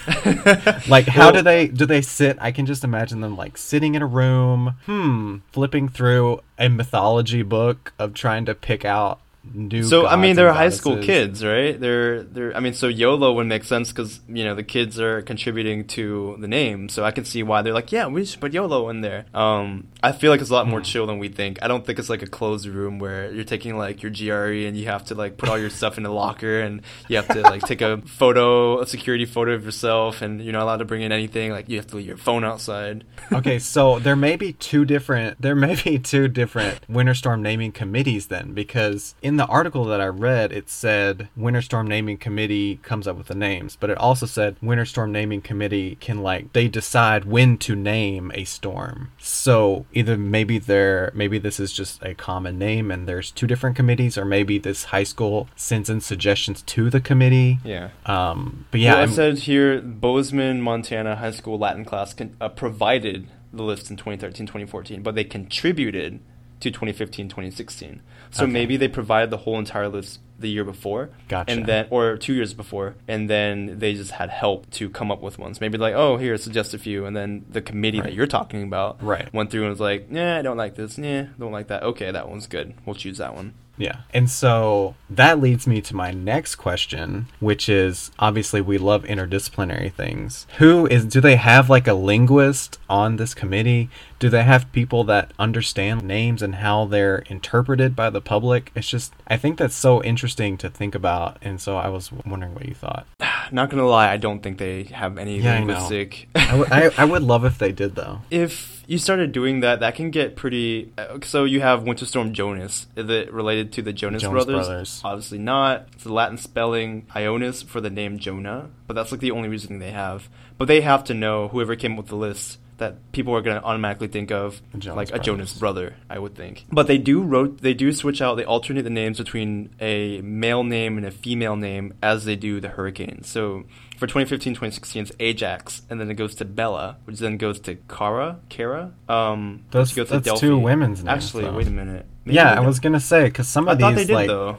like, 0.89 1.07
how 1.07 1.27
Well- 1.27 1.33
do 1.33 1.43
they 1.43 1.67
do 1.69 1.87
they 1.87 2.03
sit? 2.03 2.37
I 2.41 2.53
can 2.53 2.67
just 2.67 2.85
imagine 2.85 3.21
them 3.21 3.37
like 3.37 3.57
sitting 3.59 3.95
in 3.95 4.03
a 4.03 4.07
room, 4.07 4.75
hmm, 4.87 5.37
flipping 5.53 5.89
through 5.89 6.41
a 6.59 6.69
mythology 6.69 7.43
book 7.43 7.93
of 7.99 8.15
trying 8.15 8.45
to 8.47 8.55
pick 8.55 8.85
out 8.85 9.21
new. 9.55 9.83
So 9.83 10.07
I 10.07 10.17
mean, 10.17 10.37
they're 10.37 10.53
high 10.53 10.69
school 10.69 10.99
kids, 11.03 11.45
right? 11.45 11.79
They're 11.79 12.23
they're. 12.23 12.57
I 12.57 12.61
mean, 12.61 12.75
so 12.75 12.89
YOLO 12.89 13.33
would 13.35 13.47
make 13.47 13.65
sense 13.65 13.91
because 13.91 14.21
you 14.29 14.45
know 14.45 14.55
the 14.55 14.63
kids 14.63 15.01
are 15.01 15.23
contributing 15.23 15.87
to 15.89 16.37
the 16.39 16.49
name, 16.49 16.89
so 16.89 17.05
I 17.05 17.11
can 17.11 17.25
see 17.25 17.43
why 17.43 17.63
they're 17.63 17.73
like, 17.75 17.93
yeah, 17.93 18.07
we 18.07 18.25
should 18.25 18.41
put 18.41 18.53
YOLO 18.53 18.89
in 18.91 19.01
there. 19.01 19.27
Um, 19.35 19.89
I 20.03 20.13
feel 20.13 20.31
like 20.31 20.41
it's 20.41 20.51
a 20.51 20.53
lot 20.55 20.65
Hmm. 20.67 20.71
more 20.71 20.81
chill 20.81 21.07
than 21.07 21.19
we 21.19 21.29
think. 21.29 21.59
I 21.63 21.69
don't 21.69 21.85
think 21.87 21.99
it's 21.99 22.11
like 22.11 22.23
a 22.23 22.27
closed 22.27 22.67
room 22.67 22.99
where 22.99 23.33
you're 23.33 23.45
taking 23.45 23.77
like 23.79 24.03
your 24.03 24.13
GRE 24.13 24.67
and 24.67 24.77
you 24.77 24.87
have 24.87 25.05
to 25.07 25.15
like 25.15 25.37
put 25.37 25.49
all 25.49 25.59
your 25.59 25.71
stuff 25.71 25.97
in 25.99 26.05
a 26.07 26.13
locker 26.13 26.61
and 26.61 26.83
you 27.09 27.17
have 27.17 27.29
to 27.29 27.41
like 27.41 27.63
take 27.63 27.81
a 27.81 28.03
photo, 28.03 28.81
a 28.81 28.87
security 28.87 29.25
photo 29.25 29.53
of 29.53 29.65
yourself, 29.65 30.23
and 30.23 30.43
you're 30.43 30.53
not 30.53 30.63
allowed 30.63 30.79
to 30.79 30.85
bring 30.85 31.03
in 31.03 31.13
anything. 31.13 31.51
Like 31.51 31.69
you 31.69 31.77
have 31.79 31.87
to 31.89 31.97
leave 31.97 32.07
your 32.07 32.17
phone 32.17 32.45
outside. 32.45 33.05
okay, 33.33 33.59
so 33.59 33.99
there 33.99 34.17
may 34.17 34.37
be 34.37 34.53
two 34.53 34.85
different 34.85 35.41
there 35.41 35.55
may 35.55 35.75
be 35.83 35.99
two 35.99 36.29
different 36.29 36.79
winter 36.89 37.15
storm 37.15 37.43
naming 37.43 37.73
committees 37.73 38.27
then 38.27 38.53
because 38.53 39.15
in 39.23 39.30
the 39.37 39.47
article 39.47 39.85
that 39.87 40.01
I 40.01 40.07
read 40.07 40.53
it 40.53 40.69
said 40.71 41.29
winter 41.37 41.63
storm 41.63 41.87
naming 41.87 42.17
committee 42.17 42.77
comes 42.83 43.07
up 43.07 43.17
with 43.17 43.27
the 43.29 43.35
names, 43.35 43.77
but 43.77 43.91
it 43.91 43.99
also 43.99 44.27
said 44.27 44.57
winter 44.63 44.85
storm 44.85 45.13
naming 45.13 45.41
committee 45.43 45.97
can 45.97 46.23
like 46.23 46.53
they 46.53 46.69
decide 46.69 47.25
when 47.25 47.59
to 47.59 47.75
name 47.75 48.31
a 48.35 48.45
storm. 48.45 49.13
So 49.19 49.87
either 49.93 50.17
maybe 50.17 50.59
they're 50.59 51.11
maybe 51.15 51.39
this 51.39 51.61
is 51.61 51.73
just 51.73 52.03
a 52.03 52.15
common 52.15 52.59
name 52.59 52.91
and 52.91 53.07
there's 53.09 53.31
two 53.31 53.47
different 53.47 53.77
committees 53.77 54.17
or 54.17 54.25
maybe 54.25 54.59
this 54.59 54.85
high 54.85 55.05
school 55.05 55.49
sends 55.57 55.91
in 55.91 56.01
suggestions 56.01 56.63
to 56.63 56.91
the 56.91 57.01
committee. 57.01 57.59
Yeah. 57.65 57.91
Um 58.07 58.67
but 58.71 58.81
yeah, 58.81 58.93
well, 58.95 58.99
it 58.99 59.07
I'm- 59.07 59.13
said 59.15 59.39
here 59.41 59.81
Bozeman, 59.81 60.61
Montana 60.63 61.17
high 61.17 61.31
school 61.33 61.59
Latin 61.59 61.85
class 61.85 62.15
con- 62.15 62.37
uh, 62.41 62.49
provided 62.49 63.29
the 63.53 63.63
list 63.65 63.91
in 63.91 63.97
2013 63.97 64.47
2014, 64.47 65.03
but 65.03 65.15
they 65.17 65.25
contributed 65.25 66.21
to 66.61 66.71
2015, 66.71 67.29
2016. 67.29 68.01
So 68.31 68.45
Okay. 68.45 68.53
maybe 68.53 68.77
they 68.77 68.89
provided 68.89 69.31
the 69.31 69.39
whole 69.39 69.59
entire 69.59 69.89
list 69.89 70.21
the 70.39 70.49
year 70.49 70.65
before, 70.65 71.11
Gotcha. 71.29 71.53
and 71.53 71.67
then 71.67 71.87
or 71.91 72.17
two 72.17 72.33
years 72.33 72.55
before, 72.55 72.95
and 73.07 73.29
then 73.29 73.79
they 73.79 73.93
just 73.95 74.13
had 74.13 74.31
help 74.31 74.71
to 74.71 74.89
come 74.89 75.11
up 75.11 75.21
with 75.21 75.39
ones. 75.39 75.61
Maybe 75.61 75.77
like, 75.77 75.95
oh, 75.95 76.17
here, 76.17 76.37
suggest 76.39 76.73
a 76.73 76.79
few, 76.79 77.05
and 77.05 77.15
then 77.15 77.45
the 77.51 77.61
committee 77.61 78.01
that 78.01 78.15
you're 78.15 78.27
talking 78.27 78.63
about 78.63 79.03
Right. 79.03 79.31
went 79.35 79.51
through 79.51 79.63
and 79.63 79.71
was 79.71 79.81
like, 79.81 80.07
yeah, 80.11 80.39
I 80.39 80.43
don't 80.43 80.57
like 80.57 80.77
this, 80.77 80.97
yeah, 80.99 81.27
don't 81.39 81.53
like 81.53 81.67
that. 81.69 81.83
Okay, 81.83 82.11
that 82.11 82.29
one's 82.29 82.47
good. 82.47 82.73
We'll 82.87 82.95
choose 82.95 83.19
that 83.19 83.35
one. 83.35 83.53
Yeah. 83.81 84.01
And 84.13 84.29
so 84.31 84.95
that 85.09 85.41
leads 85.41 85.67
me 85.67 85.81
to 85.81 85.97
my 85.97 86.11
next 86.11 86.57
question, 86.57 87.27
which 87.41 87.69
is 87.69 88.11
obviously 88.19 88.61
we 88.61 88.77
love 88.79 89.05
interdisciplinary 89.05 89.93
things. 89.93 90.47
Who 90.59 90.87
is 90.87 91.05
do 91.07 91.21
they 91.21 91.37
have 91.37 91.71
like 91.71 91.87
a 91.89 91.95
linguist 91.95 92.79
on 92.89 93.17
this 93.17 93.35
committee? 93.35 93.89
Do 94.19 94.29
they 94.29 94.43
have 94.43 94.71
people 94.73 95.03
that 95.05 95.33
understand 95.39 96.03
names 96.03 96.43
and 96.43 96.57
how 96.57 96.85
they're 96.85 97.21
interpreted 97.31 97.97
by 97.97 98.11
the 98.11 98.21
public? 98.21 98.71
It's 98.75 98.89
just 98.89 99.15
I 99.27 99.37
think 99.39 99.57
that's 99.59 99.75
so 99.75 100.03
interesting 100.03 100.59
to 100.59 100.69
think 100.69 100.95
about 100.95 101.39
and 101.41 101.61
so 101.61 101.77
I 101.79 101.89
was 101.89 102.13
wondering 102.13 102.55
what 102.55 102.67
you 102.67 102.75
thought. 102.75 103.07
Not 103.53 103.71
gonna 103.71 103.87
lie, 103.87 104.13
I 104.13 104.17
don't 104.19 104.43
think 104.43 104.59
they 104.59 104.85
have 104.85 105.17
any 105.19 105.41
Yeah, 105.41 105.55
I 105.55 105.61
know. 105.61 105.67
linguistic. 105.75 106.29
I 106.35 106.55
would- 106.57 106.71
I- 106.73 106.91
I 106.99 107.05
would 107.05 107.23
love 107.23 107.45
if 107.45 107.57
they 107.59 107.73
did 107.73 107.95
though. 107.97 108.21
if 108.31 108.80
you 108.91 108.99
started 108.99 109.31
doing 109.31 109.61
that, 109.61 109.81
that 109.81 109.95
can 109.95 110.11
get 110.11 110.35
pretty. 110.35 110.93
Uh, 110.99 111.21
so 111.23 111.45
you 111.45 111.61
have 111.61 111.85
Winter 111.85 112.05
Storm 112.05 112.35
Jonas. 112.35 112.89
Is 112.97 113.09
it 113.09 113.33
related 113.33 113.73
to 113.75 113.83
the 113.83 113.93
Jonas, 113.93 114.23
Jonas 114.23 114.45
brothers? 114.45 114.67
Brothers. 114.67 115.01
Obviously 115.05 115.39
not. 115.39 115.87
It's 115.93 116.03
the 116.03 116.13
Latin 116.13 116.37
spelling 116.37 117.07
Ionis 117.15 117.65
for 117.65 117.81
the 117.81 117.89
name 117.89 118.19
Jonah, 118.19 118.69
but 118.89 118.95
that's 118.95 119.13
like 119.13 119.21
the 119.21 119.31
only 119.31 119.49
reasoning 119.49 119.79
they 119.79 119.93
have. 119.93 120.29
But 120.59 120.67
they 120.67 120.81
have 120.81 121.05
to 121.05 121.15
know 121.15 121.47
whoever 121.47 121.77
came 121.77 121.93
up 121.93 121.99
with 121.99 122.09
the 122.09 122.17
list 122.17 122.59
that 122.81 123.13
people 123.13 123.35
are 123.35 123.41
going 123.41 123.59
to 123.59 123.65
automatically 123.65 124.09
think 124.09 124.31
of 124.31 124.61
Jonas 124.77 124.97
like 125.11 125.15
a 125.19 125.23
Jonas 125.23 125.55
brother, 125.55 125.95
I 126.11 126.19
would 126.19 126.35
think. 126.35 126.67
But 126.71 126.87
they 126.89 126.99
do 126.99 127.23
wrote 127.23 127.63
they 127.63 127.73
do 127.73 127.93
switch 127.93 128.21
out. 128.21 128.35
They 128.35 128.45
alternate 128.45 128.83
the 128.83 128.91
names 128.91 129.17
between 129.19 129.71
a 129.81 130.21
male 130.23 130.65
name 130.65 130.97
and 130.99 131.07
a 131.07 131.11
female 131.11 131.57
name 131.57 131.95
as 132.03 132.25
they 132.25 132.37
do 132.37 132.61
the 132.61 132.69
hurricanes. 132.69 133.29
So 133.29 133.65
for 133.97 134.07
2015, 134.07 134.55
2016, 134.55 135.03
it's 135.03 135.13
Ajax, 135.21 135.83
and 135.89 136.01
then 136.01 136.11
it 136.11 136.15
goes 136.15 136.35
to 136.37 136.45
Bella, 136.45 136.97
which 137.05 137.19
then 137.19 137.37
goes 137.37 137.61
to 137.61 137.77
Kara, 137.89 138.41
Kara. 138.49 138.93
Um, 139.09 139.65
That's- 139.71 139.95
goes 139.95 140.09
that's 140.09 140.25
Delphi. 140.25 140.41
two 140.41 140.59
women's 140.59 141.05
names, 141.05 141.25
Actually, 141.25 141.45
though. 141.45 141.53
wait 141.57 141.67
a 141.67 141.71
minute. 141.71 142.07
Maybe 142.25 142.37
Yeah, 142.37 142.53
I 142.55 142.61
was 142.61 142.81
gonna 142.81 142.99
say 143.01 143.25
because 143.25 143.47
some 143.49 143.69
I 143.69 143.73
of 143.73 143.79
thought 143.79 143.91
they 143.91 143.97
these 143.99 144.07
did 144.09 144.15
like 144.15 144.29
though. 144.29 144.57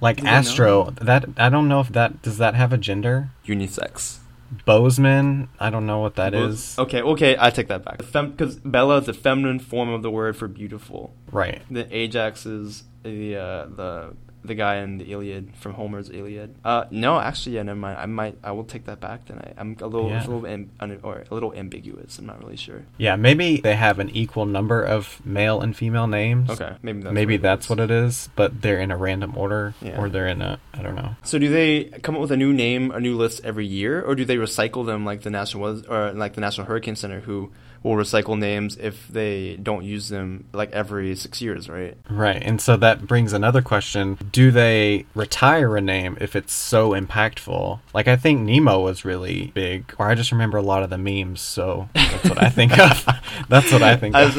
like 0.00 0.16
Did 0.16 0.26
Astro 0.26 0.84
know? 0.84 0.90
that 1.02 1.26
I 1.36 1.50
don't 1.50 1.68
know 1.68 1.80
if 1.80 1.90
that 1.90 2.22
does 2.22 2.38
that 2.38 2.54
have 2.54 2.72
a 2.72 2.78
gender. 2.78 3.30
Unisex. 3.46 4.16
Bozeman, 4.64 5.48
I 5.58 5.70
don't 5.70 5.86
know 5.86 5.98
what 5.98 6.16
that 6.16 6.32
Both- 6.32 6.50
is. 6.50 6.78
Okay, 6.78 7.02
okay, 7.02 7.36
I 7.38 7.50
take 7.50 7.68
that 7.68 7.84
back. 7.84 7.98
Because 7.98 8.56
Bella 8.56 8.98
is 8.98 9.08
a 9.08 9.12
feminine 9.12 9.58
form 9.58 9.88
of 9.88 10.02
the 10.02 10.10
word 10.10 10.36
for 10.36 10.48
beautiful. 10.48 11.14
Right. 11.30 11.62
The 11.70 11.86
Ajax 11.96 12.46
is 12.46 12.84
the 13.02 13.36
uh, 13.36 13.66
the 13.66 14.14
the 14.44 14.54
guy 14.54 14.76
in 14.76 14.98
the 14.98 15.12
Iliad 15.12 15.54
from 15.56 15.74
Homer's 15.74 16.08
Iliad. 16.08 16.54
Uh, 16.64 16.84
no, 16.90 17.20
actually, 17.20 17.56
yeah, 17.56 17.62
never 17.62 17.78
mind. 17.78 17.98
I 17.98 18.06
might, 18.06 18.38
I 18.42 18.52
will 18.52 18.64
take 18.64 18.86
that 18.86 18.98
back. 19.00 19.26
Then 19.26 19.38
I, 19.38 19.52
I'm 19.60 19.76
a 19.80 19.86
little, 19.86 20.08
Yeah. 20.08 20.20
a 20.20 20.26
little, 20.26 20.46
am, 20.46 20.70
or 21.02 21.24
a 21.30 21.34
little 21.34 21.52
ambiguous. 21.54 22.18
I'm 22.18 22.26
not 22.26 22.42
really 22.42 22.56
sure. 22.56 22.82
Yeah, 22.96 23.16
maybe 23.16 23.58
they 23.60 23.74
have 23.76 23.98
an 23.98 24.08
equal 24.10 24.46
number 24.46 24.82
of 24.82 25.20
male 25.26 25.60
and 25.60 25.76
female 25.76 26.06
names. 26.06 26.48
Okay, 26.50 26.74
maybe 26.82 27.02
that's 27.02 27.14
maybe 27.14 27.34
what 27.36 27.42
that's 27.42 27.68
what 27.68 27.80
it 27.80 27.90
is, 27.90 28.30
but 28.34 28.62
they're 28.62 28.80
in 28.80 28.90
a 28.90 28.96
random 28.96 29.36
order 29.36 29.74
Yeah. 29.82 30.00
or 30.00 30.08
they're 30.08 30.28
in 30.28 30.40
a 30.42 30.58
I 30.72 30.82
don't 30.82 30.94
know. 30.96 31.16
So 31.22 31.38
do 31.38 31.48
they 31.50 31.84
come 32.02 32.14
up 32.14 32.20
with 32.22 32.32
a 32.32 32.36
new 32.36 32.52
name, 32.52 32.90
a 32.92 33.00
new 33.00 33.16
list 33.16 33.42
every 33.44 33.66
year, 33.66 34.00
or 34.02 34.14
do 34.14 34.24
they 34.24 34.36
recycle 34.36 34.86
them 34.86 35.04
like 35.04 35.20
the 35.22 35.30
national 35.30 35.62
was 35.62 35.82
or 35.86 36.12
like 36.12 36.32
the 36.34 36.40
National 36.40 36.66
Hurricane 36.66 36.96
Center, 36.96 37.20
who 37.20 37.52
will 37.82 37.94
recycle 37.94 38.38
names 38.38 38.76
if 38.76 39.08
they 39.08 39.56
don't 39.56 39.84
use 39.84 40.08
them 40.08 40.44
like 40.52 40.70
every 40.72 41.14
six 41.16 41.40
years, 41.40 41.68
right? 41.68 41.96
Right. 42.10 42.42
And 42.42 42.60
so 42.60 42.76
that 42.76 43.06
brings 43.06 43.32
another 43.32 43.62
question. 43.62 44.18
Do 44.32 44.50
they 44.50 45.06
retire 45.14 45.76
a 45.76 45.80
name 45.80 46.18
if 46.20 46.36
it's 46.36 46.52
so 46.52 46.90
impactful? 46.90 47.80
Like 47.94 48.08
I 48.08 48.16
think 48.16 48.40
Nemo 48.42 48.80
was 48.80 49.04
really 49.04 49.50
big, 49.54 49.94
or 49.98 50.08
I 50.08 50.14
just 50.14 50.32
remember 50.32 50.58
a 50.58 50.62
lot 50.62 50.82
of 50.82 50.90
the 50.90 50.98
memes, 50.98 51.40
so 51.40 51.88
that's 51.94 52.28
what 52.28 52.42
I 52.42 52.50
think 52.50 52.78
of. 52.78 53.06
That's 53.48 53.72
what 53.72 53.82
I 53.82 53.96
think 53.96 54.14
of. 54.14 54.36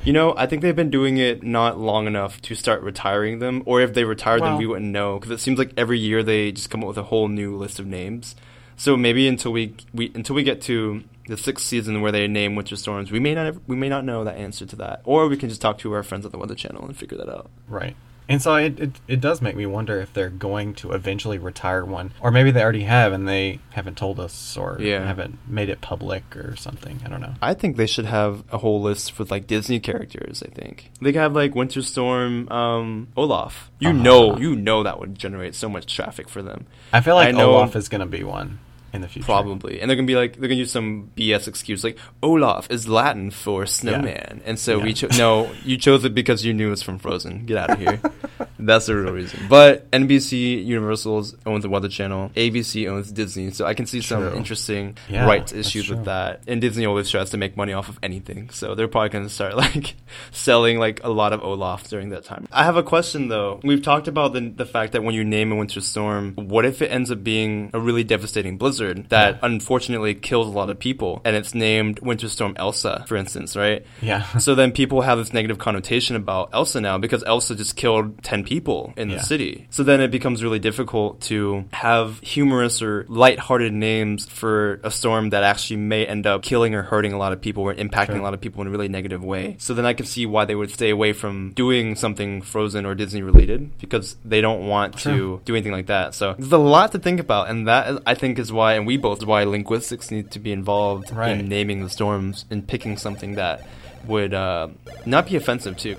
You 0.04 0.12
know, 0.12 0.34
I 0.36 0.46
think 0.46 0.62
they've 0.62 0.74
been 0.74 0.90
doing 0.90 1.18
it 1.18 1.42
not 1.42 1.78
long 1.78 2.06
enough 2.06 2.40
to 2.42 2.54
start 2.54 2.82
retiring 2.82 3.40
them, 3.40 3.62
or 3.66 3.80
if 3.80 3.94
they 3.94 4.04
retired 4.04 4.42
them, 4.42 4.56
we 4.56 4.66
wouldn't 4.66 4.90
know 4.90 5.18
because 5.18 5.30
it 5.30 5.40
seems 5.40 5.58
like 5.58 5.72
every 5.76 5.98
year 5.98 6.22
they 6.22 6.52
just 6.52 6.70
come 6.70 6.82
up 6.82 6.88
with 6.88 6.98
a 6.98 7.04
whole 7.04 7.28
new 7.28 7.56
list 7.56 7.78
of 7.78 7.86
names. 7.86 8.34
So 8.78 8.96
maybe 8.96 9.28
until 9.28 9.52
we, 9.52 9.74
we 9.92 10.10
until 10.14 10.34
we 10.36 10.42
get 10.44 10.62
to 10.62 11.02
the 11.26 11.36
sixth 11.36 11.66
season 11.66 12.00
where 12.00 12.10
they 12.12 12.26
name 12.26 12.54
winter 12.54 12.76
storms, 12.76 13.10
we 13.10 13.18
may 13.20 13.34
not 13.34 13.56
we 13.66 13.76
may 13.76 13.88
not 13.90 14.04
know 14.04 14.24
that 14.24 14.36
answer 14.36 14.64
to 14.66 14.76
that, 14.76 15.02
or 15.04 15.28
we 15.28 15.36
can 15.36 15.48
just 15.50 15.60
talk 15.60 15.78
to 15.78 15.92
our 15.92 16.02
friends 16.02 16.24
at 16.24 16.32
the 16.32 16.38
Weather 16.38 16.54
Channel 16.54 16.84
and 16.86 16.96
figure 16.96 17.18
that 17.18 17.28
out. 17.28 17.50
Right. 17.68 17.96
And 18.30 18.42
so 18.42 18.56
it, 18.56 18.78
it, 18.78 18.92
it 19.08 19.20
does 19.22 19.40
make 19.40 19.56
me 19.56 19.64
wonder 19.64 19.98
if 20.02 20.12
they're 20.12 20.28
going 20.28 20.74
to 20.74 20.92
eventually 20.92 21.38
retire 21.38 21.82
one. 21.82 22.12
Or 22.20 22.30
maybe 22.30 22.50
they 22.50 22.62
already 22.62 22.82
have 22.82 23.14
and 23.14 23.26
they 23.26 23.58
haven't 23.70 23.96
told 23.96 24.20
us 24.20 24.54
or 24.54 24.76
Yeah. 24.78 25.02
haven't 25.06 25.38
made 25.48 25.70
it 25.70 25.80
public 25.80 26.36
or 26.36 26.54
something. 26.54 27.00
I 27.06 27.08
don't 27.08 27.22
know. 27.22 27.32
I 27.40 27.54
think 27.54 27.78
they 27.78 27.86
should 27.86 28.04
have 28.04 28.44
a 28.52 28.58
whole 28.58 28.82
list 28.82 29.18
with 29.18 29.30
like 29.30 29.46
Disney 29.46 29.80
characters. 29.80 30.42
I 30.46 30.50
think 30.50 30.90
they 31.00 31.12
could 31.12 31.22
have 31.22 31.34
like 31.34 31.54
Winter 31.54 31.80
Storm, 31.80 32.50
um, 32.52 33.08
Olaf. 33.16 33.70
You 33.78 33.88
Uh-huh. 33.90 34.02
know, 34.02 34.36
you 34.38 34.54
know 34.56 34.82
that 34.82 35.00
would 35.00 35.18
generate 35.18 35.54
so 35.54 35.70
much 35.70 35.92
traffic 35.96 36.28
for 36.28 36.42
them. 36.42 36.66
I 36.92 37.00
feel 37.00 37.14
like 37.14 37.28
I 37.28 37.32
know- 37.32 37.54
Olaf 37.54 37.76
is 37.76 37.88
going 37.88 38.02
to 38.02 38.06
be 38.06 38.24
one 38.24 38.58
in 38.92 39.00
the 39.00 39.08
future. 39.08 39.26
Probably, 39.26 39.80
and 39.80 39.88
they're 39.88 39.96
gonna 39.96 40.06
be 40.06 40.16
like 40.16 40.36
they're 40.36 40.48
gonna 40.48 40.58
use 40.58 40.72
some 40.72 41.10
BS 41.16 41.48
excuse 41.48 41.84
like 41.84 41.98
Olaf 42.22 42.70
is 42.70 42.88
Latin 42.88 43.30
for 43.30 43.66
snowman, 43.66 44.42
and 44.44 44.58
so 44.58 44.78
we 44.78 44.94
chose 44.94 45.18
no, 45.18 45.50
you 45.64 45.76
chose 45.76 46.04
it 46.04 46.14
because 46.14 46.44
you 46.44 46.54
knew 46.54 46.72
it's 46.72 46.82
from 46.82 46.98
Frozen. 46.98 47.46
Get 47.46 47.56
out 47.58 47.70
of 47.70 47.78
here. 47.78 48.00
That's 48.58 48.86
the 48.86 48.96
real 48.96 49.12
reason. 49.12 49.46
But 49.48 49.90
NBC 49.90 50.64
Universal 50.64 51.26
owns 51.46 51.62
the 51.62 51.68
Weather 51.68 51.88
Channel. 51.88 52.30
ABC 52.36 52.88
owns 52.88 53.12
Disney, 53.12 53.50
so 53.50 53.64
I 53.66 53.74
can 53.74 53.86
see 53.86 54.00
some 54.00 54.28
True. 54.28 54.36
interesting 54.36 54.96
Yeah, 55.08 55.26
rights 55.26 55.52
issues 55.52 55.88
with 55.88 56.04
that. 56.06 56.42
And 56.46 56.60
Disney 56.60 56.86
always 56.86 57.08
tries 57.10 57.30
to 57.30 57.36
make 57.36 57.56
money 57.56 57.72
off 57.72 57.88
of 57.88 57.98
anything, 58.02 58.50
so 58.50 58.74
they're 58.74 58.88
probably 58.88 59.10
gonna 59.10 59.28
start 59.28 59.56
like 59.64 59.94
selling 60.32 60.78
like 60.78 61.02
a 61.04 61.08
lot 61.08 61.32
of 61.32 61.42
Olaf 61.42 61.88
during 61.88 62.10
that 62.10 62.24
time. 62.24 62.46
I 62.52 62.64
have 62.64 62.76
a 62.76 62.82
question 62.82 63.28
though. 63.28 63.60
We've 63.62 63.82
talked 63.82 64.08
about 64.08 64.32
the 64.32 64.40
the 64.48 64.66
fact 64.66 64.92
that 64.92 65.02
when 65.04 65.14
you 65.14 65.24
name 65.24 65.52
a 65.52 65.56
winter 65.56 65.80
storm, 65.80 66.34
what 66.34 66.64
if 66.64 66.82
it 66.82 66.88
ends 66.90 67.10
up 67.10 67.22
being 67.24 67.70
a 67.72 67.80
really 67.80 68.04
devastating 68.04 68.58
blizzard 68.58 69.08
that 69.10 69.34
Yeah. 69.34 69.38
unfortunately 69.42 70.14
kills 70.14 70.46
a 70.48 70.50
lot 70.50 70.70
of 70.70 70.78
people, 70.78 71.20
and 71.24 71.36
it's 71.36 71.54
named 71.54 72.00
Winter 72.00 72.28
Storm 72.28 72.54
Elsa, 72.56 73.04
for 73.06 73.16
instance, 73.16 73.56
right? 73.56 73.84
Yeah. 74.02 74.22
so 74.38 74.54
then 74.54 74.72
people 74.72 75.02
have 75.02 75.18
this 75.18 75.32
negative 75.32 75.58
connotation 75.58 76.16
about 76.16 76.50
Elsa 76.52 76.80
now 76.80 76.98
because 76.98 77.22
Elsa 77.24 77.54
just 77.54 77.76
killed 77.76 78.22
10 78.22 78.44
people 78.48 78.94
in 78.96 79.10
Yeah. 79.10 79.16
the 79.18 79.22
city. 79.22 79.66
So 79.68 79.82
then 79.82 80.00
it 80.00 80.10
becomes 80.10 80.42
really 80.42 80.58
difficult 80.58 81.20
to 81.32 81.64
have 81.74 82.18
humorous 82.20 82.80
or 82.80 83.04
lighthearted 83.08 83.74
names 83.74 84.24
for 84.26 84.80
a 84.82 84.90
storm 84.90 85.30
that 85.30 85.42
actually 85.44 85.76
may 85.76 86.06
end 86.06 86.26
up 86.26 86.40
killing 86.42 86.74
or 86.74 86.82
hurting 86.82 87.12
a 87.12 87.18
lot 87.18 87.32
of 87.34 87.40
people 87.42 87.62
or 87.64 87.74
impacting 87.74 88.06
Sure. 88.16 88.20
a 88.20 88.22
lot 88.22 88.32
of 88.32 88.40
people 88.40 88.62
in 88.62 88.68
a 88.68 88.70
really 88.70 88.88
negative 88.88 89.22
way. 89.22 89.56
So 89.58 89.74
then 89.74 89.84
I 89.84 89.92
can 89.92 90.06
see 90.06 90.24
why 90.24 90.46
they 90.46 90.54
would 90.54 90.70
stay 90.70 90.88
away 90.88 91.12
from 91.12 91.52
doing 91.54 91.94
something 91.94 92.40
Frozen 92.40 92.86
or 92.86 92.94
Disney 92.94 93.20
related 93.22 93.60
because 93.78 94.16
they 94.24 94.40
don't 94.40 94.66
want 94.66 94.96
to 95.00 95.42
do 95.44 95.54
anything 95.54 95.72
like 95.72 95.86
that. 95.86 96.14
So 96.14 96.34
there's 96.38 96.50
a 96.52 96.56
lot 96.58 96.92
to 96.92 96.98
think 96.98 97.20
about, 97.20 97.50
and 97.50 97.68
that 97.68 98.02
I 98.06 98.14
think 98.14 98.38
is 98.38 98.50
why, 98.50 98.74
and 98.74 98.86
we 98.86 98.96
both 98.96 99.26
why 99.26 99.44
linguistics 99.44 100.10
need 100.10 100.30
to 100.30 100.38
be 100.38 100.52
involved 100.52 101.12
Right. 101.12 101.32
in 101.38 101.48
naming 101.48 101.82
the 101.82 101.90
storms 101.90 102.46
and 102.50 102.66
picking 102.66 102.96
something 102.96 103.34
that 103.34 103.66
would 104.06 104.32
uh, 104.32 104.68
not 105.04 105.28
be 105.28 105.36
offensive 105.36 105.76
too. 105.76 105.96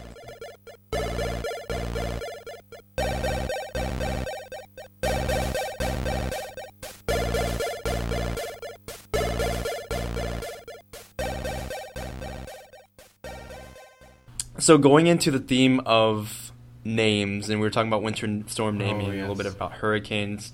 So 14.69 14.77
going 14.77 15.07
into 15.07 15.31
the 15.31 15.39
theme 15.39 15.79
of 15.85 16.51
names, 16.83 17.49
and 17.49 17.59
we 17.59 17.65
were 17.65 17.71
talking 17.71 17.87
about 17.87 18.03
winter 18.03 18.43
storm 18.45 18.75
oh, 18.75 18.85
naming, 18.85 19.07
Oh, 19.07 19.13
a 19.13 19.21
little 19.21 19.35
bit 19.35 19.47
about 19.47 19.71
hurricanes. 19.73 20.53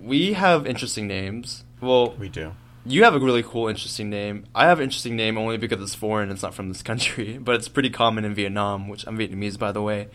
We 0.00 0.34
have 0.34 0.66
interesting 0.66 1.08
names. 1.08 1.64
Well, 1.80 2.12
We 2.18 2.28
do. 2.28 2.52
you 2.86 3.02
have 3.02 3.14
a 3.14 3.18
really 3.18 3.42
cool, 3.42 3.66
interesting 3.68 4.10
name. 4.10 4.44
I 4.54 4.66
have 4.66 4.78
an 4.78 4.84
interesting 4.84 5.16
name 5.16 5.38
only 5.38 5.56
because 5.56 5.80
it's 5.80 5.94
foreign. 5.94 6.30
It's 6.30 6.42
not 6.42 6.54
from 6.54 6.68
this 6.68 6.82
country, 6.82 7.36
but 7.42 7.56
it's 7.56 7.68
pretty 7.68 7.90
common 7.90 8.24
in 8.24 8.34
Vietnam, 8.34 8.88
which 8.88 9.04
I'm 9.06 9.18
Vietnamese, 9.18 9.58
by 9.58 9.72
the 9.72 9.82
way. 9.82 10.08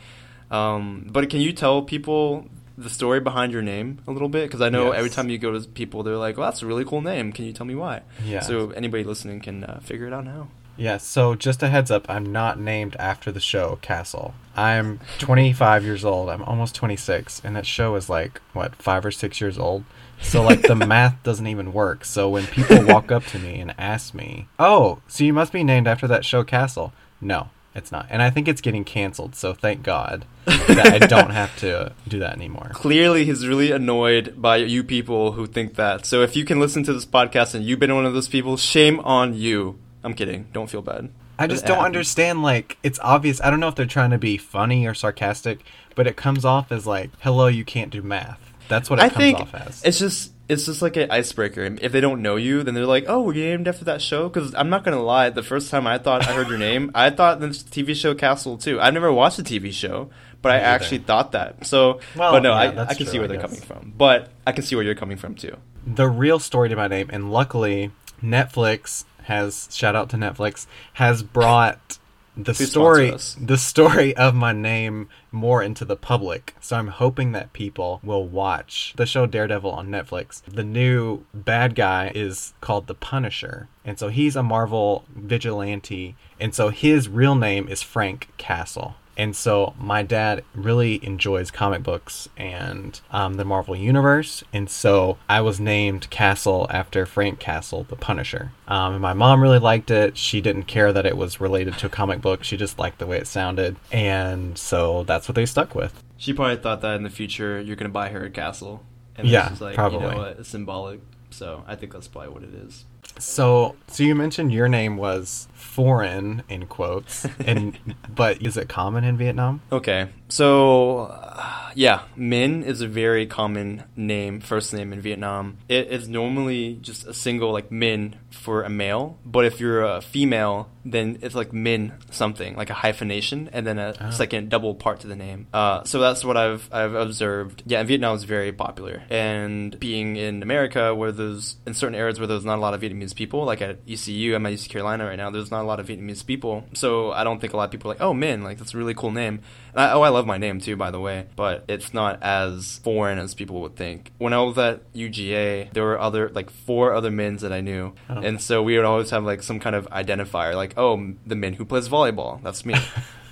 Um, 0.52 1.08
but 1.12 1.30
can 1.30 1.42
you 1.42 1.54
tell 1.54 1.82
people 1.82 2.46
the 2.78 2.90
story 2.90 3.20
behind 3.20 3.52
your 3.54 3.62
name 3.62 4.00
a 4.08 4.12
little 4.12 4.30
bit? 4.30 4.44
Because 4.44 4.62
I 4.62 4.70
know 4.70 4.88
Yes. 4.88 4.98
every 4.98 5.10
time 5.10 5.30
you 5.30 5.38
go 5.38 5.58
to 5.58 5.68
people, 5.68 6.04
they're 6.04 6.18
like, 6.18 6.38
"Well, 6.38 6.48
that's 6.50 6.62
a 6.62 6.66
really 6.66 6.86
cool 6.86 7.02
name. 7.02 7.32
Can 7.32 7.46
you 7.46 7.54
tell 7.54 7.66
me 7.66 7.76
why?" 7.76 8.02
Yeah. 8.24 8.42
So 8.42 8.70
anybody 8.72 9.04
listening 9.04 9.40
can 9.40 9.64
uh, 9.64 9.80
figure 9.82 10.08
it 10.08 10.14
out 10.14 10.26
now. 10.26 10.48
Yeah, 10.78 10.98
so 10.98 11.36
just 11.36 11.64
a 11.64 11.70
heads 11.70 11.90
up, 11.90 12.06
I'm 12.10 12.34
not 12.34 12.60
named 12.60 12.98
after 13.00 13.32
the 13.32 13.40
show 13.40 13.80
Castle. 13.82 14.34
I'm 14.58 15.00
25 15.20 15.86
years 15.86 16.04
old. 16.04 16.30
I'm 16.30 16.44
almost 16.44 16.76
26, 16.76 17.42
and 17.46 17.56
that 17.56 17.66
show 17.66 17.96
is 17.96 18.10
like 18.10 18.42
what 18.52 18.76
five 18.76 19.06
or 19.06 19.12
six 19.12 19.40
years 19.40 19.58
old. 19.58 19.86
So 20.22 20.42
like 20.44 20.64
the 20.64 20.76
math 20.94 21.16
doesn't 21.24 21.48
even 21.48 21.72
work. 21.72 22.04
So 22.04 22.28
when 22.30 22.46
people 22.48 22.84
walk 22.86 23.10
up 23.10 23.24
to 23.28 23.40
me 23.40 23.62
and 23.62 23.74
ask 23.78 24.14
me, 24.14 24.48
"Oh, 24.60 25.00
so 25.08 25.24
you 25.24 25.32
must 25.32 25.54
be 25.54 25.64
named 25.64 25.88
after 25.88 26.08
that 26.10 26.26
show 26.26 26.44
Castle?" 26.44 26.92
No, 27.22 27.50
It's 27.76 27.92
not. 27.92 28.08
And 28.10 28.22
I 28.22 28.30
think 28.30 28.48
it's 28.48 28.62
getting 28.62 28.86
canceled, 28.86 29.36
so 29.36 29.54
thank 29.54 29.84
God 29.84 30.26
that 30.46 31.02
I 31.02 31.06
don't 31.06 31.32
have 31.32 31.56
to 31.58 31.92
do 32.08 32.20
that 32.20 32.34
anymore. 32.34 32.72
Clearly, 32.74 33.26
he's 33.26 33.46
really 33.46 33.72
annoyed 33.72 34.36
by 34.42 34.58
you 34.58 34.84
people 34.84 35.34
who 35.34 35.46
think 35.46 35.76
that. 35.76 36.06
So 36.06 36.22
if 36.22 36.36
you 36.38 36.46
can 36.46 36.60
listen 36.60 36.84
to 36.84 36.94
this 36.94 37.06
podcast 37.06 37.54
and 37.54 37.66
you've 37.66 37.80
been 37.80 37.94
one 37.94 38.06
of 38.06 38.14
those 38.14 38.30
people, 38.30 38.56
shame 38.56 39.02
on 39.02 39.34
you. 39.34 39.78
I'm 40.04 40.14
kidding. 40.14 40.48
Don't 40.54 40.70
feel 40.70 40.82
bad. 40.82 41.10
I 41.38 41.48
just 41.48 41.66
don't 41.66 41.84
understand. 41.84 42.44
Like, 42.44 42.78
it's 42.82 43.00
obvious. 43.04 43.42
I 43.42 43.50
don't 43.50 43.60
know 43.60 43.68
if 43.68 43.76
they're 43.76 43.86
trying 43.86 44.12
to 44.12 44.18
be 44.18 44.38
funny 44.38 44.86
or 44.88 44.94
sarcastic, 44.94 45.60
but 45.96 46.08
it 46.08 46.16
comes 46.16 46.46
off 46.46 46.72
as 46.72 46.88
like, 46.88 47.10
"Hello, 47.20 47.48
you 47.48 47.66
can't 47.66 47.92
do 47.92 48.02
math." 48.02 48.40
That's 48.70 48.90
what 48.90 49.00
it 49.00 49.04
I 49.04 49.10
comes 49.10 49.18
think 49.20 49.40
off 49.42 49.54
as. 49.54 49.84
it's 49.84 50.00
just 50.00 50.32
it's 50.48 50.66
just 50.66 50.82
like 50.82 50.96
an 50.98 51.10
icebreaker. 51.12 51.64
If 51.82 51.92
they 51.92 52.02
don't 52.02 52.22
know 52.22 52.36
you, 52.36 52.62
then 52.64 52.74
they're 52.74 52.86
like, 52.86 53.06
"Oh, 53.08 53.22
we're 53.22 53.34
named 53.34 53.68
after 53.68 53.86
that 53.86 54.02
show." 54.02 54.30
Because 54.30 54.54
I'm 54.56 54.70
not 54.70 54.84
gonna 54.84 55.02
lie, 55.02 55.30
the 55.30 55.42
first 55.44 55.70
time 55.72 55.88
I 55.88 55.98
thought 55.98 56.28
I 56.28 56.34
heard 56.34 56.48
your 56.50 56.58
name, 56.58 56.92
I 56.94 57.10
thought 57.10 57.40
the 57.40 57.48
TV 57.48 57.96
show 57.96 58.14
Castle 58.16 58.58
too. 58.58 58.80
I've 58.80 58.94
never 58.94 59.12
watched 59.12 59.38
the 59.38 59.44
TV 59.44 59.72
show, 59.74 60.10
but 60.42 60.52
I 60.52 60.58
either. 60.58 60.66
actually 60.66 60.98
thought 61.00 61.32
that. 61.32 61.66
So, 61.66 62.00
Well, 62.16 62.32
but 62.34 62.44
no, 62.44 62.52
yeah, 62.52 62.58
I, 62.58 62.82
I 62.84 62.94
can 62.94 62.98
true, 62.98 63.06
see 63.08 63.18
where 63.18 63.26
I 63.26 63.28
they're 63.28 63.42
guess. 63.42 63.60
coming 63.60 63.62
from. 63.66 63.94
But 63.98 64.30
I 64.46 64.52
can 64.52 64.64
see 64.64 64.76
where 64.76 64.86
you're 64.86 64.94
coming 64.96 65.18
from 65.18 65.36
too. 65.36 65.58
the 65.88 66.08
real 66.08 66.40
story 66.40 66.70
to 66.70 66.76
my 66.76 66.88
name, 66.88 67.10
and 67.12 67.32
luckily 67.32 67.92
Netflix 68.24 69.06
has 69.24 69.68
shout 69.72 69.96
out 69.96 70.10
to 70.12 70.18
Netflix 70.18 70.68
has 70.94 71.24
brought 71.24 71.98
the 72.38 72.54
Please 72.54 72.72
story 72.72 73.14
the 73.42 73.58
story 73.58 74.16
of 74.16 74.36
my 74.36 74.52
name 74.52 75.10
more 75.32 75.62
into 75.64 75.86
the 75.86 75.96
public. 75.96 76.56
So 76.60 76.76
I'm 76.76 76.88
hoping 76.88 77.32
that 77.32 77.54
people 77.54 78.00
will 78.04 78.26
watch 78.26 78.94
the 78.98 79.06
show 79.06 79.26
Daredevil 79.26 79.72
on 79.72 79.88
Netflix. 79.88 80.42
The 80.44 80.64
new 80.64 81.26
bad 81.34 81.76
guy 81.76 82.12
is 82.14 82.54
called 82.62 82.88
the 82.88 82.96
Punisher. 82.96 83.68
And 83.84 84.00
so 84.00 84.10
he's 84.10 84.36
a 84.36 84.44
Marvel 84.44 85.06
vigilante. 85.16 86.16
And 86.40 86.54
so 86.56 86.70
his 86.70 87.08
real 87.08 87.36
name 87.36 87.68
is 87.68 87.82
Frank 87.82 88.30
Castle. 88.38 88.96
And 89.18 89.36
so 89.36 89.74
my 89.80 90.04
dad 90.04 90.44
really 90.54 91.04
enjoys 91.06 91.52
comic 91.52 91.84
books 91.84 92.28
and 92.36 93.00
um, 93.12 93.36
the 93.36 93.46
Marvel 93.46 93.76
Universe. 93.76 94.44
And 94.52 94.70
so 94.70 95.18
I 95.30 95.42
was 95.42 95.60
named 95.60 96.10
Castle 96.10 96.68
after 96.70 97.06
Frank 97.06 97.40
Castle, 97.40 97.86
the 97.90 97.96
Punisher. 97.96 98.52
Um, 98.68 98.94
and 98.94 99.02
my 99.02 99.14
mom 99.14 99.42
really 99.42 99.60
liked 99.60 99.90
it. 99.90 100.18
She 100.18 100.42
didn't 100.42 100.64
care 100.64 100.92
that 100.92 101.06
it 101.06 101.18
was 101.18 101.40
related 101.40 101.78
to 101.80 101.86
a 101.86 101.90
comic 101.90 102.22
book. 102.22 102.44
She 102.44 102.58
just 102.58 102.78
liked 102.78 103.00
the 103.00 103.06
way 103.06 103.18
it 103.18 103.28
sounded. 103.28 103.78
And 103.92 104.58
so 104.58 105.04
that's 105.04 105.28
what 105.28 105.36
they 105.36 105.46
stuck 105.46 105.76
with. 105.76 106.04
She 106.18 106.34
probably 106.34 106.58
thought 106.58 106.82
that 106.82 106.96
in 106.96 107.04
the 107.04 107.10
future 107.10 107.60
you're 107.60 107.76
gonna 107.76 107.90
buy 107.90 108.10
her 108.10 108.26
a 108.26 108.30
castle. 108.30 108.84
And 109.18 109.28
Yeah, 109.28 109.50
like, 109.60 109.72
you 109.72 109.76
probably. 109.76 110.00
know 110.00 110.18
what, 110.18 110.40
it's 110.40 110.50
symbolic. 110.50 111.00
So 111.30 111.64
I 111.68 111.76
think 111.76 111.94
that's 111.94 112.08
probably 112.08 112.30
what 112.32 112.44
it 112.44 112.54
is. 112.54 112.86
So, 113.20 113.76
so 113.88 114.04
you 114.04 114.16
mentioned 114.16 114.52
your 114.52 114.68
name 114.68 114.98
was 114.98 115.48
foreign 115.54 116.44
in 116.50 116.68
quotes, 116.68 117.26
and 117.40 117.78
but 118.16 118.42
is 118.42 118.58
it 118.58 118.70
common 118.70 119.04
in 119.04 119.18
Vietnam? 119.18 119.62
Okay, 119.72 120.10
so 120.28 121.00
uh, 121.12 121.72
yeah, 121.76 122.02
Min 122.16 122.64
is 122.64 122.82
a 122.82 122.88
very 122.88 123.26
common 123.26 123.84
name, 123.96 124.40
first 124.40 124.74
name 124.74 124.94
in 124.94 125.02
Vietnam. 125.02 125.58
It 125.68 125.88
is 125.88 126.08
normally 126.08 126.76
just 126.82 127.06
a 127.06 127.14
single 127.14 127.52
like 127.52 127.72
Min 127.72 128.16
for 128.32 128.64
a 128.64 128.70
male, 128.70 129.18
but 129.26 129.46
if 129.46 129.60
you're 129.60 129.84
a 129.84 130.02
female, 130.02 130.70
then 130.86 131.18
it's 131.22 131.36
like 131.36 131.52
Min 131.52 131.94
something, 132.12 132.56
like 132.56 132.70
a 132.70 132.74
hyphenation, 132.74 133.50
and 133.52 133.66
then 133.66 133.80
a 133.80 133.94
Oh. 134.00 134.10
second 134.12 134.50
double 134.50 134.76
part 134.76 135.00
to 135.02 135.08
the 135.08 135.16
name. 135.16 135.48
Uh, 135.54 135.84
so 135.84 136.00
that's 136.00 136.24
what 136.24 136.38
I've 136.38 136.70
I've 136.72 136.94
observed. 136.94 137.64
Yeah, 137.66 137.80
and 137.80 137.88
Vietnam 137.88 138.16
is 138.16 138.24
very 138.24 138.52
popular, 138.52 139.04
and 139.10 139.78
being 139.80 140.16
in 140.16 140.44
America, 140.44 140.94
where 140.96 141.12
there's 141.12 141.56
in 141.66 141.74
certain 141.74 141.96
areas 141.96 142.20
where 142.20 142.28
there's 142.28 142.46
not 142.46 142.58
a 142.58 142.62
lot 142.62 142.74
of 142.74 142.82
Vietnamese 142.82 143.16
people, 143.16 143.44
like 143.46 143.62
at 143.62 143.80
ECU, 143.88 144.36
I'm 144.36 144.46
at 144.46 144.54
East 144.54 144.70
Carolina 144.70 145.06
right 145.06 145.18
now. 145.18 145.30
There's 145.30 145.52
not 145.52 145.64
a 145.64 145.68
lot 145.68 145.80
of 145.80 145.88
Vietnamese 145.88 146.26
people, 146.26 146.64
so 146.74 147.12
I 147.12 147.24
don't 147.24 147.40
think 147.42 147.54
a 147.54 147.58
lot 147.58 147.66
of 147.66 147.72
people 147.72 147.90
are 147.92 147.96
like, 147.96 148.02
oh, 148.02 148.14
Min, 148.14 148.44
like 148.44 148.58
that's 148.60 148.74
a 148.74 148.78
really 148.78 148.94
cool 148.94 149.12
name. 149.12 149.42
I, 149.76 149.92
oh, 149.92 150.02
I 150.02 150.10
love 150.10 150.26
my 150.26 150.38
name 150.38 150.60
too, 150.60 150.76
by 150.76 150.92
the 150.92 151.00
way, 151.00 151.26
but 151.36 151.66
it's 151.68 151.94
not 151.94 152.24
as 152.24 152.80
foreign 152.84 153.20
as 153.20 153.34
people 153.36 153.62
would 153.62 153.76
think. 153.76 154.12
When 154.18 154.34
I 154.34 154.42
was 154.42 154.58
at 154.58 154.92
UGA, 154.94 155.74
there 155.74 155.84
were 155.84 156.00
other 156.00 156.30
like 156.30 156.50
four 156.50 156.94
other 156.94 157.12
Mins 157.12 157.42
that 157.42 157.52
I 157.54 157.62
knew, 157.62 157.94
Oh. 158.10 158.20
and 158.22 158.42
so 158.42 158.64
we 158.64 158.76
would 158.78 158.86
always 158.86 159.10
have 159.10 159.24
like 159.24 159.44
some 159.44 159.60
kind 159.60 159.76
of 159.76 159.88
identifier, 159.90 160.56
like 160.56 160.74
oh, 160.78 161.14
the 161.26 161.36
Min 161.36 161.54
who 161.54 161.66
plays 161.66 161.90
volleyball, 161.90 162.42
that's 162.42 162.66
me. 162.66 162.76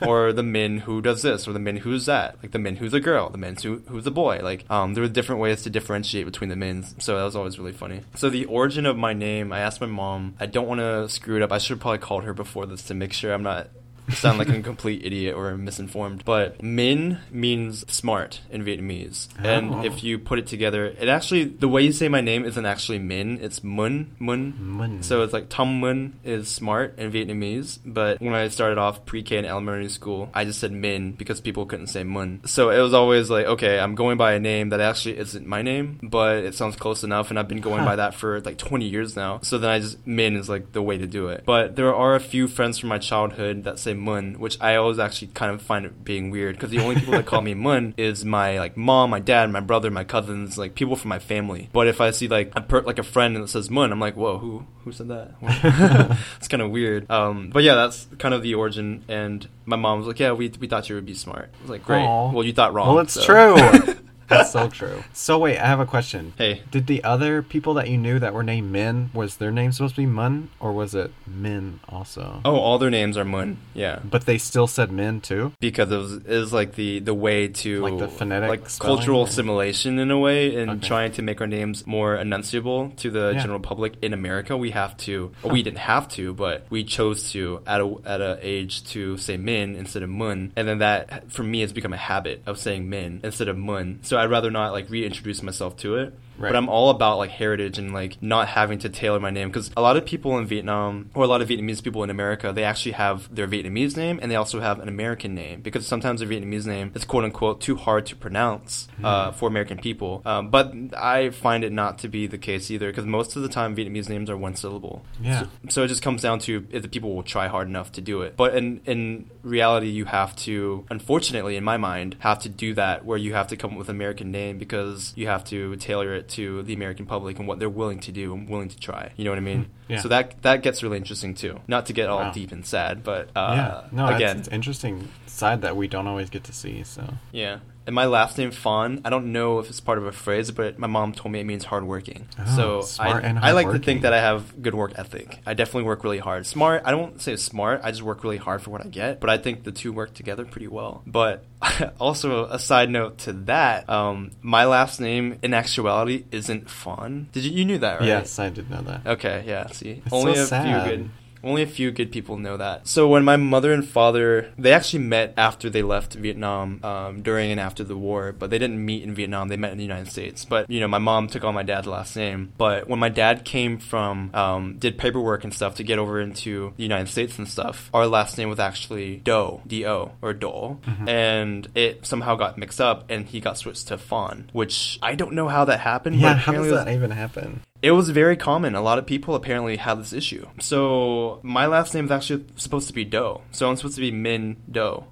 or 0.05 0.33
the 0.33 0.43
min 0.43 0.79
who 0.79 1.01
does 1.01 1.21
this, 1.21 1.47
or 1.47 1.53
the 1.53 1.59
min 1.59 1.77
who's 1.77 2.07
that, 2.07 2.35
like 2.43 2.51
the 2.51 2.59
min 2.59 2.75
who's 2.75 2.93
a 2.93 2.99
girl, 2.99 3.29
the 3.29 3.37
min 3.37 3.55
who, 3.55 3.81
who's 3.87 4.05
a 4.05 4.11
boy. 4.11 4.39
Like, 4.43 4.69
um, 4.69 4.93
there 4.95 5.01
were 5.01 5.07
different 5.07 5.39
ways 5.39 5.61
to 5.61 5.69
differentiate 5.69 6.25
between 6.25 6.49
the 6.49 6.57
mins, 6.57 6.93
so 6.99 7.15
that 7.17 7.23
was 7.23 7.37
always 7.37 7.57
really 7.57 7.71
funny. 7.71 8.01
So 8.15 8.29
the 8.29 8.43
origin 8.45 8.85
of 8.85 8.97
my 8.97 9.13
name, 9.13 9.53
I 9.53 9.59
asked 9.59 9.79
my 9.79 9.87
mom. 9.87 10.35
I 10.41 10.45
don't 10.45 10.67
want 10.67 10.81
to 10.81 11.07
screw 11.07 11.37
it 11.37 11.41
up. 11.41 11.53
I 11.53 11.57
should 11.57 11.75
have 11.75 11.79
probably 11.79 11.99
called 11.99 12.25
her 12.25 12.33
before 12.33 12.65
this 12.65 12.81
to 12.83 12.93
make 12.93 13.13
sure 13.13 13.33
I'm 13.33 13.43
not 13.43 13.69
sound 14.11 14.37
like 14.37 14.49
a 14.49 14.61
complete 14.61 15.05
idiot 15.05 15.35
or 15.35 15.55
misinformed. 15.57 16.23
But 16.25 16.61
min 16.61 17.19
means 17.31 17.85
smart 17.91 18.41
in 18.51 18.63
Vietnamese, 18.63 19.27
Oh. 19.43 19.47
and 19.47 19.85
if 19.85 20.03
you 20.03 20.19
put 20.19 20.39
it 20.39 20.47
together, 20.47 20.85
it 20.85 21.07
actually 21.07 21.45
the 21.45 21.67
way 21.67 21.81
you 21.83 21.91
say 21.91 22.07
my 22.09 22.21
name 22.21 22.45
isn't 22.45 22.65
actually 22.65 22.99
min, 22.99 23.39
it's 23.41 23.63
mun 23.63 24.11
mun. 24.19 24.53
Mun. 24.59 25.03
So 25.03 25.23
it's 25.23 25.33
like 25.33 25.49
Tom 25.49 25.79
Mun 25.79 26.13
is 26.23 26.47
smart 26.49 26.97
in 26.97 27.11
Vietnamese, 27.11 27.79
but 27.85 28.21
when 28.21 28.33
I 28.33 28.47
started 28.49 28.77
off 28.77 29.05
pre-K 29.05 29.37
in 29.37 29.45
elementary 29.45 29.89
school, 29.89 30.29
I 30.33 30.45
just 30.45 30.59
said 30.59 30.71
Min 30.71 31.11
because 31.13 31.41
people 31.41 31.65
couldn't 31.65 31.87
say 31.87 32.03
Mun. 32.03 32.41
So 32.45 32.69
it 32.69 32.79
was 32.79 32.93
always 32.93 33.29
like, 33.29 33.45
okay, 33.45 33.79
I'm 33.79 33.95
going 33.95 34.17
by 34.17 34.33
a 34.33 34.39
name 34.39 34.69
that 34.69 34.79
actually 34.79 35.17
isn't 35.17 35.45
my 35.47 35.61
name, 35.61 35.99
but 36.03 36.37
it 36.37 36.55
sounds 36.55 36.75
close 36.75 37.03
enough, 37.03 37.29
and 37.29 37.39
I've 37.39 37.47
been 37.47 37.61
going 37.61 37.79
Huh. 37.79 37.85
by 37.85 37.95
that 37.97 38.13
for 38.15 38.39
like 38.41 38.57
20 38.57 38.87
years 38.87 39.15
now. 39.15 39.39
So 39.41 39.57
then 39.57 39.69
I 39.69 39.79
just 39.79 40.05
Min 40.05 40.35
is 40.35 40.49
like 40.49 40.71
the 40.73 40.81
way 40.81 40.97
to 40.97 41.07
do 41.07 41.27
it. 41.29 41.43
But 41.45 41.75
there 41.75 41.93
are 41.93 42.15
a 42.15 42.19
few 42.19 42.47
friends 42.47 42.77
from 42.79 42.89
my 42.89 42.97
childhood 42.97 43.63
that 43.63 43.79
say 43.79 43.92
Mun, 43.93 44.35
which 44.39 44.57
I 44.61 44.75
always 44.75 44.99
actually 44.99 45.29
kind 45.29 45.51
of 45.51 45.61
find 45.61 45.85
it 45.85 46.03
being 46.03 46.29
weird 46.31 46.55
because 46.55 46.71
the 46.71 46.79
only 46.79 46.95
people 46.95 47.13
that 47.13 47.25
call 47.25 47.41
me 47.41 47.53
Mun 47.67 47.93
is 47.97 48.23
my 48.25 48.59
like 48.59 48.75
mom, 48.77 49.09
my 49.09 49.19
dad, 49.19 49.49
my 49.51 49.59
brother, 49.59 49.89
my 49.91 50.03
cousins, 50.03 50.57
like 50.57 50.75
people 50.75 50.95
from 50.95 51.09
my 51.09 51.19
family. 51.19 51.69
But 51.73 51.87
if 51.87 52.01
I 52.01 52.11
see 52.11 52.27
like 52.27 52.51
a 52.55 52.61
per- 52.61 52.81
like 52.81 52.99
a 52.99 53.03
friend 53.03 53.35
that 53.35 53.47
says 53.49 53.69
Mun, 53.69 53.91
I'm 53.91 53.99
like, 53.99 54.15
whoa, 54.15 54.37
who 54.37 54.65
who 54.83 54.91
said 54.91 55.07
that? 55.07 55.35
it's 56.37 56.47
kind 56.47 56.61
of 56.61 56.71
weird. 56.71 57.09
Um, 57.09 57.49
but 57.49 57.63
yeah, 57.63 57.75
that's 57.75 58.07
kind 58.19 58.33
of 58.33 58.41
the 58.41 58.55
origin. 58.55 59.03
And 59.07 59.47
my 59.65 59.75
mom 59.75 59.99
was 59.99 60.07
like, 60.07 60.19
yeah, 60.19 60.31
we 60.33 60.51
we 60.59 60.67
thought 60.67 60.89
you 60.89 60.95
would 60.95 61.05
be 61.05 61.13
smart. 61.13 61.49
I 61.59 61.61
was 61.61 61.69
like, 61.69 61.85
great. 61.85 62.03
Aw. 62.03 62.31
Well, 62.31 62.43
you 62.43 62.53
thought 62.53 62.73
wrong. 62.73 62.87
Well, 62.89 62.99
it's 62.99 63.13
so- 63.13 63.23
true. 63.23 63.95
That's 64.27 64.51
so 64.51 64.69
true. 64.79 65.03
So 65.13 65.37
wait, 65.39 65.57
I 65.59 65.65
have 65.67 65.79
a 65.79 65.85
question. 65.85 66.33
Hey. 66.37 66.61
Did 66.71 66.87
the 66.87 67.03
other 67.03 67.41
people 67.41 67.73
that 67.75 67.89
you 67.89 67.97
knew 67.97 68.19
that 68.19 68.33
were 68.33 68.43
named 68.43 68.71
Min, 68.71 69.09
was 69.13 69.37
their 69.37 69.51
name 69.51 69.71
supposed 69.71 69.95
to 69.95 70.01
be 70.01 70.05
Mun, 70.05 70.49
or 70.59 70.71
was 70.71 70.95
it 70.95 71.11
Min 71.27 71.79
also? 71.89 72.41
Oh, 72.45 72.55
all 72.55 72.77
their 72.79 72.89
names 72.89 73.17
are 73.17 73.25
Mun. 73.25 73.57
Yeah. 73.73 73.99
But 74.03 74.25
they 74.25 74.37
still 74.37 74.67
said 74.67 74.91
Min 74.91 75.21
too. 75.21 75.51
because 75.59 75.91
it 75.91 75.97
was, 75.97 76.13
it 76.13 76.37
was 76.37 76.53
like 76.53 76.75
the 76.75 76.99
the 76.99 77.13
way 77.13 77.47
to 77.47 77.81
Like 77.81 77.97
the 77.99 78.07
phonetic 78.07 78.49
like 78.49 78.79
cultural 78.79 79.23
assimilation 79.23 79.99
in 79.99 80.11
a 80.11 80.17
way 80.19 80.55
and 80.55 80.69
Okay. 80.71 80.87
trying 80.87 81.11
to 81.13 81.21
make 81.21 81.41
our 81.41 81.47
names 81.47 81.85
more 81.85 82.17
enunciable 82.17 82.95
to 82.97 83.09
the 83.11 83.31
Yeah. 83.35 83.41
general 83.41 83.59
public 83.59 83.93
in 84.01 84.13
America 84.13 84.55
we 84.57 84.71
have 84.71 84.95
to 84.97 85.31
or 85.43 85.51
we 85.51 85.63
didn't 85.63 85.79
have 85.79 86.07
to 86.09 86.33
but 86.33 86.65
we 86.69 86.83
chose 86.83 87.31
to 87.31 87.61
at 87.67 87.81
a 87.81 87.95
at 88.05 88.21
a 88.21 88.37
age 88.41 88.83
to 88.91 89.17
say 89.17 89.37
min 89.37 89.75
instead 89.75 90.03
of 90.03 90.09
mun 90.09 90.51
and 90.55 90.67
then 90.67 90.79
that 90.79 91.31
for 91.31 91.43
me 91.43 91.61
has 91.61 91.73
become 91.73 91.93
a 91.93 91.97
habit 91.97 92.41
of 92.45 92.57
saying 92.57 92.89
min 92.89 93.19
instead 93.23 93.47
of 93.47 93.57
mun 93.57 93.99
so 94.03 94.12
I'd 94.17 94.29
rather 94.29 94.51
not 94.51 94.71
like 94.71 94.89
reintroduce 94.89 95.41
myself 95.43 95.77
to 95.77 95.95
it 95.97 96.13
Right. 96.37 96.49
but 96.49 96.55
I'm 96.55 96.69
all 96.69 96.89
about 96.89 97.17
like 97.17 97.29
heritage 97.29 97.77
and 97.77 97.93
like 97.93 98.21
not 98.21 98.47
having 98.47 98.79
to 98.79 98.89
tailor 98.89 99.19
my 99.19 99.29
name 99.29 99.49
because 99.49 99.71
a 99.77 99.81
lot 99.81 99.97
of 99.97 100.05
people 100.05 100.37
in 100.37 100.45
Vietnam 100.45 101.09
or 101.13 101.23
a 101.23 101.27
lot 101.27 101.41
of 101.41 101.49
Vietnamese 101.49 101.83
people 101.83 102.03
in 102.03 102.09
America 102.09 102.51
they 102.51 102.63
actually 102.63 102.93
have 102.93 103.33
their 103.33 103.47
Vietnamese 103.47 103.95
name 103.95 104.19
and 104.21 104.31
they 104.31 104.35
also 104.35 104.59
have 104.59 104.79
an 104.79 104.87
American 104.87 105.35
name 105.35 105.61
because 105.61 105.85
sometimes 105.85 106.19
their 106.19 106.29
Vietnamese 106.29 106.65
name 106.65 106.91
is 106.95 107.05
quote 107.05 107.23
unquote 107.23 107.61
too 107.61 107.75
hard 107.75 108.05
to 108.07 108.15
pronounce 108.15 108.87
uh, 109.03 109.31
for 109.31 109.47
American 109.47 109.77
people. 109.77 110.21
Um, 110.25 110.49
but 110.49 110.73
I 110.97 111.29
find 111.29 111.63
it 111.63 111.71
not 111.71 111.99
to 111.99 112.07
be 112.07 112.27
the 112.27 112.37
case 112.37 112.71
either 112.71 112.89
because 112.89 113.05
most 113.05 113.35
of 113.35 113.41
the 113.41 113.49
time 113.49 113.75
Vietnamese 113.75 114.09
names 114.09 114.29
are 114.29 114.37
one 114.37 114.55
syllable. 114.55 115.05
Yeah. 115.21 115.41
So, 115.41 115.47
so 115.69 115.83
it 115.83 115.87
just 115.87 116.01
comes 116.01 116.21
down 116.21 116.39
to 116.39 116.65
if 116.71 116.81
the 116.81 116.87
people 116.87 117.15
will 117.15 117.23
try 117.23 117.47
hard 117.47 117.67
enough 117.67 117.91
to 117.93 118.01
do 118.01 118.21
it. 118.21 118.35
But 118.37 118.55
in 118.55 118.81
in 118.85 119.29
reality, 119.43 119.89
you 119.89 120.05
have 120.05 120.35
to, 120.37 120.85
unfortunately, 120.89 121.55
in 121.57 121.63
my 121.63 121.77
mind, 121.77 122.15
have 122.19 122.39
to 122.39 122.49
do 122.49 122.73
that 122.75 123.05
where 123.05 123.17
you 123.17 123.33
have 123.33 123.47
to 123.47 123.57
come 123.57 123.71
up 123.71 123.77
with 123.77 123.89
an 123.89 123.95
American 123.95 124.31
name 124.31 124.57
because 124.57 125.13
you 125.15 125.27
have 125.27 125.43
to 125.45 125.75
tailor 125.77 126.13
it 126.15 126.22
to 126.29 126.63
the 126.63 126.73
American 126.73 127.05
public 127.05 127.39
and 127.39 127.47
what 127.47 127.59
they're 127.59 127.69
willing 127.69 127.99
to 128.01 128.11
do 128.11 128.33
and 128.33 128.49
willing 128.49 128.69
to 128.69 128.77
try. 128.79 129.11
You 129.17 129.23
know 129.25 129.31
what 129.31 129.37
I 129.37 129.41
mean? 129.41 129.69
Yeah. 129.87 129.99
So 130.01 130.07
that 130.09 130.41
that 130.43 130.61
gets 130.63 130.81
really 130.83 130.97
interesting 130.97 131.33
too. 131.35 131.59
Not 131.67 131.85
to 131.87 131.93
get 131.93 132.09
all 132.09 132.19
Wow. 132.19 132.31
deep 132.31 132.51
and 132.51 132.65
sad, 132.65 133.03
but 133.03 133.29
uh, 133.35 133.53
yeah. 133.55 133.81
No, 133.91 134.07
again, 134.07 134.39
it's 134.39 134.47
interesting 134.47 135.09
side 135.27 135.61
that 135.61 135.75
we 135.75 135.87
don't 135.87 136.07
always 136.07 136.29
get 136.29 136.43
to 136.45 136.53
see. 136.53 136.83
So 136.83 137.03
yeah. 137.31 137.59
And 137.85 137.93
my 137.93 138.05
last 138.05 138.37
name 138.37 138.51
Fawn, 138.51 139.01
I 139.03 139.09
don't 139.09 139.31
know 139.31 139.59
if 139.59 139.69
it's 139.69 139.79
part 139.81 139.97
of 139.97 140.05
a 140.05 140.11
phrase, 140.11 140.51
but 140.51 140.79
my 140.79 140.87
mom 140.87 141.11
told 141.13 141.31
me 141.33 141.39
it 141.39 141.43
means 141.43 141.65
hardworking. 141.65 142.27
Oh, 142.39 142.81
so 142.81 143.03
I, 143.03 143.33
I 143.41 143.51
like 143.51 143.69
to 143.71 143.79
think 143.79 144.03
that 144.03 144.13
I 144.13 144.19
have 144.19 144.61
good 144.61 144.73
work 144.73 144.93
ethic. 144.95 145.39
I 145.45 145.53
definitely 145.53 145.83
work 145.83 146.03
really 146.03 146.19
hard. 146.19 146.45
Smart, 146.45 146.83
I 146.85 146.91
don't 146.91 147.21
say 147.21 147.35
smart. 147.35 147.81
I 147.83 147.91
just 147.91 148.03
work 148.03 148.23
really 148.23 148.37
hard 148.37 148.61
for 148.61 148.69
what 148.71 148.85
I 148.85 148.87
get. 148.87 149.19
But 149.19 149.29
I 149.29 149.37
think 149.37 149.63
the 149.63 149.71
two 149.71 149.91
work 149.91 150.13
together 150.13 150.45
pretty 150.45 150.67
well. 150.67 151.03
But 151.05 151.43
also 151.99 152.45
a 152.45 152.59
side 152.59 152.89
note 152.89 153.17
to 153.19 153.33
that, 153.33 153.89
um, 153.89 154.31
my 154.41 154.65
last 154.65 154.99
name 155.01 155.39
in 155.41 155.53
actuality 155.53 156.25
isn't 156.31 156.69
Fawn. 156.69 157.27
Did 157.33 157.43
you 157.43 157.51
you 157.51 157.65
knew 157.65 157.77
that 157.79 157.99
right? 157.99 158.07
yes, 158.07 158.39
I 158.39 158.49
did 158.49 158.69
know 158.69 158.81
that. 158.81 159.05
Okay, 159.05 159.43
yeah. 159.45 159.67
See, 159.67 160.01
It's 160.05 160.13
only 160.13 160.35
so 160.35 160.43
a 160.43 160.45
sad. 160.45 160.85
few 160.87 160.97
good. 160.97 161.09
Only 161.43 161.61
a 161.61 161.67
few 161.67 161.91
good 161.91 162.11
people 162.11 162.37
know 162.37 162.57
that. 162.57 162.87
So 162.87 163.07
when 163.07 163.23
my 163.23 163.35
mother 163.35 163.73
and 163.73 163.87
father, 163.87 164.51
they 164.57 164.71
actually 164.71 165.03
met 165.03 165.33
after 165.37 165.69
they 165.69 165.83
left 165.83 166.13
Vietnam, 166.13 166.79
um, 166.83 167.21
during 167.21 167.51
and 167.51 167.59
after 167.59 167.83
the 167.83 167.97
war, 167.97 168.31
but 168.31 168.49
they 168.49 168.57
didn't 168.57 168.83
meet 168.83 169.03
in 169.03 169.13
Vietnam. 169.13 169.47
They 169.47 169.57
met 169.57 169.71
in 169.71 169.77
the 169.77 169.83
United 169.83 170.09
States. 170.09 170.45
But 170.45 170.69
you 170.69 170.79
know, 170.79 170.87
my 170.87 170.99
mom 170.99 171.27
took 171.27 171.43
on 171.43 171.53
my 171.53 171.63
dad's 171.63 171.87
last 171.87 172.15
name. 172.15 172.53
But 172.57 172.87
when 172.87 172.99
my 172.99 173.09
dad 173.09 173.43
came 173.45 173.77
from, 173.77 174.31
um, 174.33 174.77
did 174.79 174.97
paperwork 174.97 175.43
and 175.43 175.53
stuff 175.53 175.75
to 175.75 175.83
get 175.83 175.99
over 175.99 176.21
into 176.21 176.73
the 176.77 176.83
United 176.83 177.09
States 177.09 177.37
and 177.37 177.47
stuff, 177.47 177.89
our 177.93 178.07
last 178.07 178.37
name 178.37 178.49
was 178.49 178.59
actually 178.59 179.17
Doe, 179.17 179.61
D 179.67 179.85
O, 179.85 180.13
or 180.21 180.33
Dole, 180.33 180.79
and 181.07 181.67
it 181.75 182.05
somehow 182.05 182.35
got 182.35 182.57
mixed 182.57 182.79
up, 182.79 183.05
and 183.09 183.25
he 183.25 183.39
got 183.39 183.57
switched 183.57 183.87
to 183.89 183.97
Fawn, 183.97 184.49
which 184.53 184.99
I 185.01 185.15
don't 185.15 185.33
know 185.33 185.47
how 185.47 185.65
that 185.65 185.79
happened. 185.81 186.17
Yeah, 186.17 186.33
but 186.33 186.37
how 186.39 186.53
does 186.53 186.71
that 186.71 186.87
even 186.87 187.11
happen? 187.11 187.61
It 187.83 187.91
was 187.91 188.09
very 188.09 188.37
common. 188.37 188.75
A 188.75 188.81
lot 188.81 188.97
of 188.97 189.05
people 189.05 189.35
apparently 189.35 189.75
had 189.75 189.99
this 189.99 190.13
issue. 190.13 190.47
So 190.61 191.41
my 191.43 191.67
last 191.67 191.93
name 191.93 192.05
is 192.05 192.11
actually 192.11 192.45
supposed 192.55 192.87
to 192.87 192.93
be 192.93 193.03
Doe. 193.03 193.41
So 193.51 193.69
I'm 193.69 193.75
supposed 193.75 193.95
to 193.95 194.01
be 194.01 194.09
Min 194.09 194.55
Doe, 194.71 195.05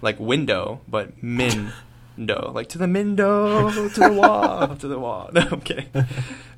like 0.00 0.20
window, 0.20 0.80
but 0.86 1.20
Min 1.20 1.72
Doe, 2.24 2.52
like 2.54 2.68
to 2.70 2.78
the 2.78 2.86
Mindo, 2.86 3.92
to 3.94 4.00
the 4.00 4.12
wall, 4.12 4.76
to 4.76 4.88
the 4.88 4.98
wall. 5.00 5.30
No, 5.34 5.40
I'm 5.50 5.60
kidding. 5.62 5.88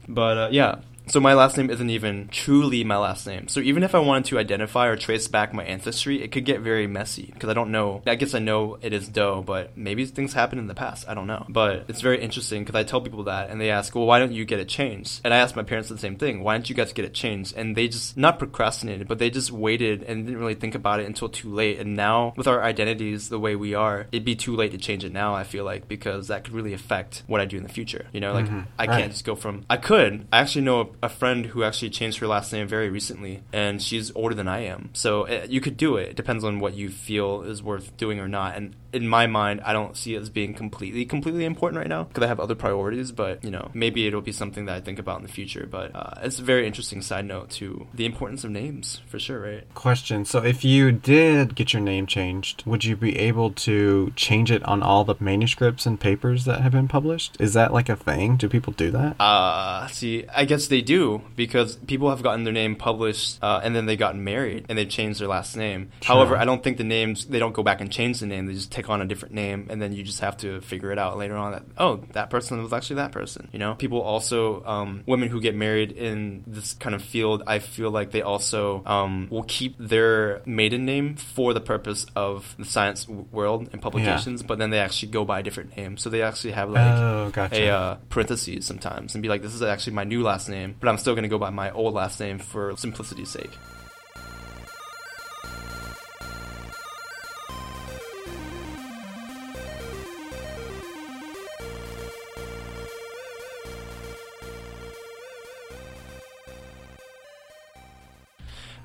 But 0.07 0.37
uh, 0.37 0.49
yeah. 0.53 0.77
So 1.07 1.21
my 1.21 1.35
last 1.35 1.57
name 1.57 1.71
isn't 1.71 1.91
even 1.91 2.29
truly 2.29 2.85
my 2.85 2.97
last 2.97 3.27
name. 3.27 3.49
So 3.49 3.61
even 3.61 3.83
if 3.83 3.95
I 3.95 3.99
wanted 3.99 4.27
to 4.27 4.39
identify 4.39 4.87
or 4.87 4.97
trace 4.97 5.29
back 5.29 5.53
my 5.53 5.65
ancestry, 5.65 6.23
it 6.23 6.33
could 6.33 6.45
get 6.45 6.61
very 6.61 6.87
messy 6.87 7.31
because 7.33 7.49
I 7.49 7.55
don't 7.55 7.71
know. 7.71 8.03
I 8.07 8.15
guess 8.15 8.35
I 8.35 8.39
know 8.39 8.79
it 8.81 8.93
is 8.93 9.09
Doe, 9.09 9.43
but 9.43 9.77
maybe 9.77 10.05
things 10.07 10.33
happened 10.33 10.61
in 10.61 10.67
the 10.67 10.75
past. 10.75 11.09
I 11.09 11.15
don't 11.15 11.27
know. 11.27 11.45
But 11.49 11.85
it's 11.89 12.01
very 12.01 12.21
interesting 12.21 12.65
because 12.65 12.79
I 12.79 12.85
tell 12.85 13.01
people 13.01 13.25
that 13.25 13.51
and 13.51 13.61
they 13.61 13.71
ask, 13.71 13.95
well, 13.95 14.07
why 14.07 14.19
don't 14.19 14.33
you 14.33 14.45
get 14.45 14.61
it 14.61 14.69
changed? 14.69 15.21
And 15.25 15.35
I 15.35 15.39
asked 15.39 15.57
my 15.57 15.63
parents 15.63 15.89
the 15.89 15.99
same 15.99 16.17
thing. 16.17 16.43
Why 16.43 16.57
didn't 16.57 16.71
you 16.71 16.75
guys 16.75 16.93
get 16.93 17.05
it 17.05 17.15
changed? 17.15 17.55
And 17.57 17.77
they 17.77 17.89
just 17.89 18.17
not 18.17 18.39
procrastinated, 18.39 19.09
but 19.09 19.19
they 19.19 19.31
just 19.31 19.51
waited 19.51 20.03
and 20.03 20.25
didn't 20.25 20.41
really 20.41 20.55
think 20.55 20.75
about 20.75 21.01
it 21.01 21.07
until 21.07 21.29
too 21.29 21.53
late. 21.53 21.79
And 21.79 21.95
now 21.95 22.33
with 22.37 22.47
our 22.47 22.63
identities 22.63 23.29
the 23.29 23.39
way 23.39 23.57
we 23.57 23.75
are, 23.75 24.07
it'd 24.11 24.25
be 24.25 24.37
too 24.37 24.57
late 24.57 24.73
to 24.73 24.79
change 24.79 25.05
it 25.05 25.13
now. 25.13 25.35
I 25.35 25.45
feel 25.45 25.65
like 25.65 25.87
because 25.87 26.29
that 26.29 26.45
could 26.45 26.55
really 26.55 26.73
affect 26.73 27.23
what 27.27 27.41
I 27.41 27.45
do 27.45 27.57
in 27.57 27.63
the 27.63 27.69
future. 27.69 28.07
You 28.13 28.21
know, 28.21 28.33
like 28.33 28.47
mm-hmm. 28.47 28.61
I 28.79 28.87
can't 28.87 29.13
just 29.13 29.25
go 29.25 29.35
from. 29.35 29.67
I 29.69 29.77
could. 29.77 30.27
I 30.33 30.39
actually 30.39 30.63
know 30.63 30.94
a, 31.03 31.09
friend 31.09 31.47
who 31.47 31.63
actually 31.65 31.91
changed 31.91 32.19
her 32.19 32.27
last 32.27 32.53
name 32.53 32.67
very 32.67 32.91
recently, 32.91 33.43
and 33.53 33.81
she's 33.81 34.15
older 34.15 34.35
than 34.35 34.49
I 34.49 34.61
am. 34.61 34.91
So 34.93 35.27
uh, 35.27 35.47
you 35.49 35.61
could 35.61 35.77
do 35.77 35.97
it. 35.97 36.11
It 36.11 36.17
depends 36.17 36.45
on 36.45 36.61
what 36.61 36.75
you 36.75 36.91
feel 36.91 37.43
is 37.43 37.63
worth 37.63 37.97
doing 37.97 38.21
or 38.21 38.29
not. 38.29 38.57
And 38.57 38.75
in 38.95 39.09
my 39.09 39.27
mind, 39.27 39.61
I 39.65 39.73
don't 39.73 39.97
see 39.97 40.15
it 40.15 40.23
as 40.23 40.31
being 40.31 40.55
completely, 40.55 41.05
completely 41.05 41.45
important 41.45 41.79
right 41.79 41.89
now 41.89 42.05
because 42.05 42.23
I 42.23 42.29
have 42.29 42.39
other 42.39 42.55
priorities. 42.55 43.11
But 43.13 43.45
you 43.45 43.51
know, 43.51 43.71
maybe 43.75 44.07
it'll 44.07 44.21
be 44.21 44.33
something 44.33 44.67
that 44.67 44.77
I 44.77 44.81
think 44.81 44.99
about 44.99 45.19
in 45.19 45.27
the 45.27 45.33
future. 45.33 45.67
But 45.71 45.95
uh, 45.95 46.15
it's 46.23 46.39
a 46.39 46.43
very 46.43 46.67
interesting 46.67 47.03
side 47.03 47.25
note 47.27 47.51
to 47.51 47.89
the 47.93 48.07
importance 48.07 48.45
of 48.45 48.51
names 48.51 49.03
for 49.07 49.19
sure, 49.19 49.41
right? 49.41 49.75
Question. 49.75 50.25
So, 50.25 50.43
if 50.43 50.65
you 50.65 50.93
did 50.93 51.57
get 51.57 51.73
your 51.73 51.83
name 51.83 52.07
changed, 52.07 52.65
would 52.65 52.85
you 52.85 52.97
be 52.97 53.19
able 53.19 53.51
to 53.51 54.13
change 54.15 54.51
it 54.51 54.63
on 54.65 54.83
all 54.83 55.05
the 55.05 55.17
manuscripts 55.19 55.87
and 55.87 55.99
papers 55.99 56.45
that 56.45 56.61
have 56.61 56.73
been 56.73 56.89
published? 56.89 57.37
Is 57.41 57.55
that 57.55 57.73
like 57.73 57.89
a 57.89 57.97
thing? 57.97 58.37
Do 58.37 58.49
people 58.49 58.73
do 58.73 58.91
that? 58.93 59.21
Uh, 59.21 59.89
see, 59.89 60.25
I 60.35 60.45
guess 60.45 60.69
they 60.69 60.81
do 60.81 61.23
because 61.35 61.77
people 61.77 62.11
have 62.11 62.23
gotten 62.23 62.45
their 62.45 62.53
name 62.53 62.77
published 62.77 63.39
uh, 63.43 63.61
and 63.65 63.75
then 63.75 63.87
they 63.87 63.97
got 63.97 64.17
married 64.17 64.67
and 64.69 64.79
they've 64.79 64.89
changed 64.89 65.21
their 65.21 65.29
last 65.29 65.57
name. 65.57 65.91
Sure. 66.01 66.15
However, 66.15 66.37
I 66.37 66.45
don't 66.45 66.63
think 66.63 66.77
the 66.77 66.85
names, 66.85 67.27
they 67.27 67.39
don't 67.39 67.55
go 67.55 67.63
back 67.63 67.81
and 67.81 67.91
change 67.91 68.21
the 68.21 68.27
name. 68.27 68.47
They 68.47 68.55
just 68.55 68.71
take 68.71 68.84
on 68.89 69.01
a 69.01 69.05
different 69.05 69.35
name 69.35 69.67
and 69.71 69.81
then 69.81 69.93
you 69.93 70.03
just 70.03 70.21
have 70.21 70.37
to 70.39 70.61
figure 70.61 70.93
it 70.93 70.99
out 70.99 71.17
later 71.19 71.37
on 71.37 71.53
that, 71.53 71.65
oh, 71.79 71.97
that 72.13 72.31
person 72.31 72.63
was 72.63 72.73
actually 72.73 72.97
that 72.97 73.13
person. 73.13 73.49
You 73.53 73.59
know, 73.59 73.75
people 73.75 74.01
also, 74.01 74.65
um, 74.65 75.03
women 75.07 75.29
who 75.29 75.41
get 75.41 75.55
married 75.55 75.93
in 75.93 76.45
this 76.47 76.75
kind 76.75 76.95
of 76.95 77.03
field, 77.03 77.43
I 77.47 77.59
feel 77.59 77.91
like 77.91 78.11
they 78.11 78.23
also 78.23 78.83
um, 78.87 79.29
will 79.31 79.45
keep 79.45 79.77
their 79.79 80.43
maiden 80.47 80.85
name 80.85 81.17
for 81.17 81.55
the 81.55 81.61
purpose 81.61 82.07
of 82.17 82.55
the 82.59 82.65
science 82.65 83.09
world 83.09 83.69
and 83.73 83.81
publications, 83.81 84.43
but 84.43 84.59
then 84.59 84.71
they 84.71 84.79
actually 84.79 85.13
go 85.13 85.25
by 85.25 85.41
a 85.41 85.43
different 85.43 85.77
name. 85.77 85.97
So 85.97 86.11
they 86.11 86.23
actually 86.23 86.53
have 86.53 86.71
like 86.71 86.99
oh, 86.99 87.31
gotcha. 87.33 87.63
a 87.63 87.69
uh, 87.69 87.97
parentheses 88.09 88.67
sometimes 88.67 89.15
and 89.15 89.23
be 89.23 89.29
like, 89.29 89.43
this 89.43 89.55
is 89.55 89.63
actually 89.63 89.95
my 89.95 90.05
new 90.05 90.23
last 90.23 90.49
name, 90.49 90.77
but 90.79 90.89
I'm 90.89 90.99
still 90.99 91.15
going 91.15 91.25
to 91.25 91.29
go 91.29 91.39
by 91.39 91.51
my 91.51 91.71
old 91.71 91.95
last 91.95 92.21
name 92.21 92.39
for 92.39 92.77
simplicity's 92.77 93.31
sake. 93.31 93.51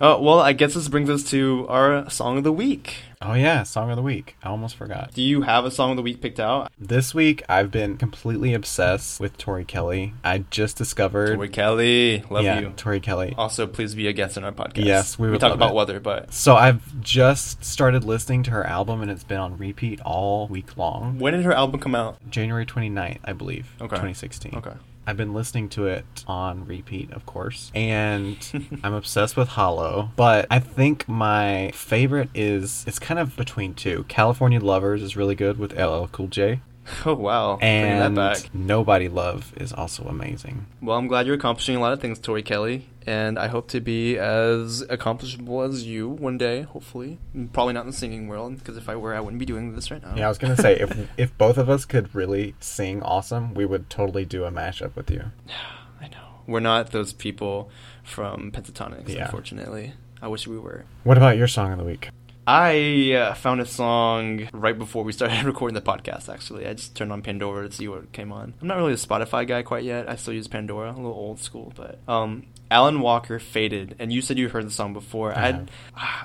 Uh, 0.02 0.18
well, 0.20 0.40
I 0.40 0.54
guess 0.54 0.76
this 0.76 0.88
brings 0.88 1.10
us 1.10 1.24
to 1.32 1.66
our 1.68 2.10
song 2.10 2.38
of 2.38 2.46
the 2.46 2.54
week. 2.54 2.96
oh, 3.22 3.34
yeah. 3.34 3.64
Song 3.64 3.90
of 3.90 3.98
the 3.98 4.02
week. 4.02 4.38
I 4.42 4.48
almost 4.48 4.78
forgot. 4.78 5.14
Do 5.14 5.22
you 5.22 5.42
have 5.42 5.66
a 5.66 5.72
song 5.72 5.92
of 5.92 5.98
the 5.98 6.02
week 6.02 6.22
picked 6.22 6.40
out? 6.40 6.72
This 6.80 7.14
week, 7.14 7.44
I've 7.50 7.70
been 7.70 7.98
completely 7.98 8.54
obsessed 8.54 9.20
with 9.20 9.38
Tori 9.38 9.66
Kelly. 9.66 10.14
I 10.24 10.46
just 10.50 10.78
discovered. 10.78 11.36
Tori 11.36 11.50
Kelly, 11.50 12.24
love 12.30 12.46
yeah, 12.46 12.62
you. 12.62 12.74
Tori 12.78 13.02
Kelly. 13.02 13.36
Also, 13.38 13.68
please 13.68 13.94
be 13.94 14.08
a 14.08 14.14
guest 14.14 14.38
on 14.38 14.46
our 14.46 14.54
podcast. 14.54 14.86
Yes, 14.86 15.20
we 15.20 15.30
would 15.30 15.42
talk 15.42 15.54
about 15.54 15.72
it. 15.72 15.76
weather, 15.76 16.00
but 16.00 16.34
So 16.34 16.56
I've 16.56 17.02
just 17.02 17.66
started 17.66 18.06
listening 18.06 18.44
to 18.44 18.52
her 18.52 18.66
album 18.66 19.02
and 19.02 19.12
it's 19.12 19.26
been 19.26 19.40
on 19.40 19.58
repeat 19.58 20.00
all 20.02 20.48
week 20.48 20.78
long. 20.78 21.20
when 21.20 21.34
did 21.34 21.44
her 21.44 21.54
album 21.54 21.82
come 21.82 21.96
out? 21.96 22.18
January 22.30 22.66
29th, 22.66 23.20
I 23.26 23.34
believe. 23.34 23.68
Okay. 23.82 23.96
2016. 23.98 24.56
Okay. 24.56 24.72
I've 25.10 25.18
been 25.18 25.34
listening 25.34 25.70
to 25.70 25.88
it 25.88 26.24
on 26.28 26.68
repeat, 26.68 27.12
of 27.12 27.26
course, 27.26 27.72
and 27.76 28.38
I'm 28.84 28.94
obsessed 28.94 29.36
with 29.36 29.48
Hollow. 29.50 30.12
But 30.16 30.46
I 30.52 30.60
think 30.60 31.08
my 31.10 31.72
favorite 31.74 32.30
is 32.36 32.84
it's 32.88 33.00
kind 33.00 33.20
of 33.20 33.36
between 33.36 33.74
two. 33.74 34.06
California 34.08 34.60
Lovers 34.60 35.02
is 35.02 35.16
really 35.18 35.34
good 35.34 35.58
with 35.58 35.74
LL 35.74 36.06
Cool 36.12 36.28
J, 36.28 36.62
Oh 37.06 37.14
wow, 37.14 37.58
and 37.62 38.16
back. 38.16 38.54
Nobody 38.54 39.08
Love 39.08 39.54
is 39.58 39.72
also 39.74 40.04
amazing. 40.06 40.66
Well, 40.82 40.98
I'm 40.98 41.08
glad 41.08 41.26
you're 41.28 41.36
accomplishing 41.36 41.76
a 41.76 41.80
lot 41.80 41.94
of 41.94 42.02
things, 42.02 42.20
Tori 42.20 42.42
Kelly, 42.44 42.88
and 43.06 43.38
I 43.40 43.48
hope 43.48 43.68
to 43.70 43.80
be 43.80 44.18
as 44.18 44.82
accomplishable 44.90 45.62
as 45.62 45.84
you 45.86 46.10
one 46.10 46.38
day, 46.38 46.64
hopefully. 46.64 47.20
Probably 47.54 47.74
not 47.74 47.82
in 47.82 47.88
the 47.88 47.94
singing 47.96 48.28
world, 48.28 48.58
because 48.60 48.76
if 48.78 48.90
I 48.90 48.96
were, 48.96 49.14
I 49.16 49.20
wouldn't 49.20 49.40
be 49.40 49.46
doing 49.46 49.76
this 49.76 49.92
right 49.92 50.02
now. 50.02 50.14
Yeah, 50.16 50.26
I 50.26 50.30
was 50.30 50.38
gonna 50.38 50.58
say 50.58 50.78
if 50.80 51.10
if 51.18 51.38
both 51.38 51.58
of 51.58 51.70
us 51.70 51.86
could 51.86 52.14
really 52.16 52.56
sing 52.60 53.02
awesome, 53.04 53.54
we 53.54 53.66
would 53.66 53.90
totally 53.90 54.26
do 54.26 54.44
a 54.46 54.52
mashup 54.52 54.96
with 54.96 55.10
you. 55.12 55.32
Yeah, 55.48 55.54
I 56.02 56.08
know. 56.08 56.42
We're 56.48 56.60
not 56.60 56.92
those 56.92 57.14
people 57.14 57.70
from 58.04 58.52
Pentatonix, 58.52 59.08
Yeah. 59.10 59.26
unfortunately. 59.26 59.94
I 60.22 60.28
wish 60.28 60.48
we 60.48 60.58
were. 60.60 60.84
What 61.04 61.18
about 61.18 61.38
your 61.38 61.48
song 61.48 61.72
of 61.72 61.78
the 61.78 61.86
week? 61.86 62.10
I 62.52 63.12
uh, 63.12 63.34
found 63.36 63.62
a 63.62 63.66
song 63.68 64.50
right 64.54 64.76
before 64.76 65.04
we 65.04 65.12
started 65.12 65.44
recording 65.46 65.76
the 65.76 65.84
podcast, 65.84 66.34
actually. 66.34 66.66
I 66.66 66.74
just 66.74 66.96
turned 66.96 67.12
on 67.12 67.22
Pandora 67.22 67.70
to 67.70 67.76
see 67.76 67.88
what 67.88 68.12
came 68.12 68.32
on. 68.32 68.56
I'm 68.60 68.68
not 68.68 68.78
really 68.78 68.94
a 68.94 68.96
Spotify 68.96 69.46
guy 69.46 69.62
quite 69.62 69.84
yet. 69.84 70.10
I 70.10 70.16
still 70.16 70.34
use 70.34 70.48
Pandora, 70.48 70.92
a 70.92 70.94
little 70.94 71.12
old 71.12 71.40
school, 71.40 71.72
but 71.76 72.00
um, 72.08 72.48
Alan 72.72 73.02
Walker 73.02 73.40
Faded, 73.40 73.96
and 74.00 74.14
you 74.14 74.22
said 74.22 74.38
you 74.38 74.50
heard 74.50 74.66
the 74.66 74.72
song 74.72 74.94
before. 74.94 75.34
I 75.38 75.50
I. 75.50 75.66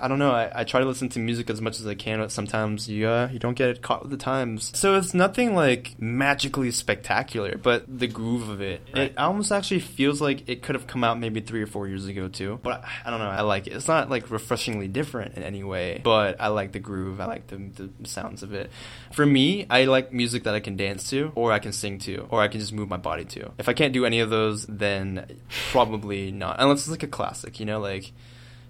I 0.02 0.08
don't 0.08 0.18
know. 0.18 0.30
I, 0.30 0.60
I 0.60 0.64
try 0.64 0.80
to 0.80 0.86
listen 0.86 1.08
to 1.10 1.18
music 1.18 1.48
as 1.50 1.60
much 1.60 1.80
as 1.80 1.86
I 1.86 1.94
can, 1.94 2.18
but 2.20 2.30
sometimes 2.30 2.88
you 2.88 3.08
uh, 3.08 3.28
you 3.32 3.38
don't 3.38 3.54
get 3.54 3.70
it 3.70 3.82
caught 3.82 4.02
with 4.02 4.10
the 4.10 4.16
times. 4.16 4.70
So 4.78 4.96
it's 4.96 5.14
nothing 5.14 5.54
like 5.54 5.94
magically 5.98 6.70
spectacular, 6.70 7.56
but 7.56 7.84
the 7.88 8.06
groove 8.06 8.48
of 8.48 8.60
it, 8.60 8.82
Right. 8.94 9.10
it 9.12 9.18
almost 9.18 9.50
actually 9.50 9.80
feels 9.80 10.20
like 10.20 10.48
it 10.48 10.62
could 10.62 10.74
have 10.74 10.86
come 10.86 11.02
out 11.02 11.18
maybe 11.18 11.40
three 11.40 11.62
or 11.62 11.66
four 11.66 11.88
years 11.88 12.06
ago 12.06 12.28
too. 12.28 12.60
But 12.62 12.84
I, 12.84 12.88
I 13.06 13.10
don't 13.10 13.18
know. 13.20 13.30
I 13.30 13.40
like 13.40 13.66
it. 13.66 13.72
It's 13.72 13.88
not 13.88 14.10
like 14.10 14.30
refreshingly 14.30 14.88
different 14.88 15.36
in 15.36 15.42
any 15.42 15.64
way, 15.64 16.00
but 16.04 16.40
I 16.40 16.48
like 16.48 16.72
the 16.72 16.78
groove. 16.80 17.20
I 17.20 17.24
like 17.26 17.46
the, 17.46 17.56
the 17.56 18.08
sounds 18.08 18.42
of 18.42 18.52
it. 18.52 18.70
For 19.12 19.24
me, 19.24 19.66
I 19.70 19.84
like 19.84 20.12
music 20.12 20.44
that 20.44 20.54
I 20.54 20.60
can 20.60 20.76
dance 20.76 21.08
to, 21.10 21.32
or 21.34 21.52
I 21.52 21.58
can 21.58 21.72
sing 21.72 21.98
to, 22.00 22.26
or 22.30 22.40
I 22.42 22.48
can 22.48 22.60
just 22.60 22.72
move 22.72 22.88
my 22.88 22.96
body 22.98 23.24
to. 23.26 23.52
If 23.58 23.68
I 23.68 23.72
can't 23.72 23.92
do 23.94 24.04
any 24.04 24.20
of 24.20 24.28
those, 24.30 24.66
then 24.66 25.40
probably 25.72 26.30
not. 26.34 26.56
Unless 26.58 26.80
it's 26.80 26.88
like 26.90 27.02
a 27.02 27.08
classic, 27.08 27.58
you 27.60 27.66
know, 27.66 27.80
like 27.80 28.12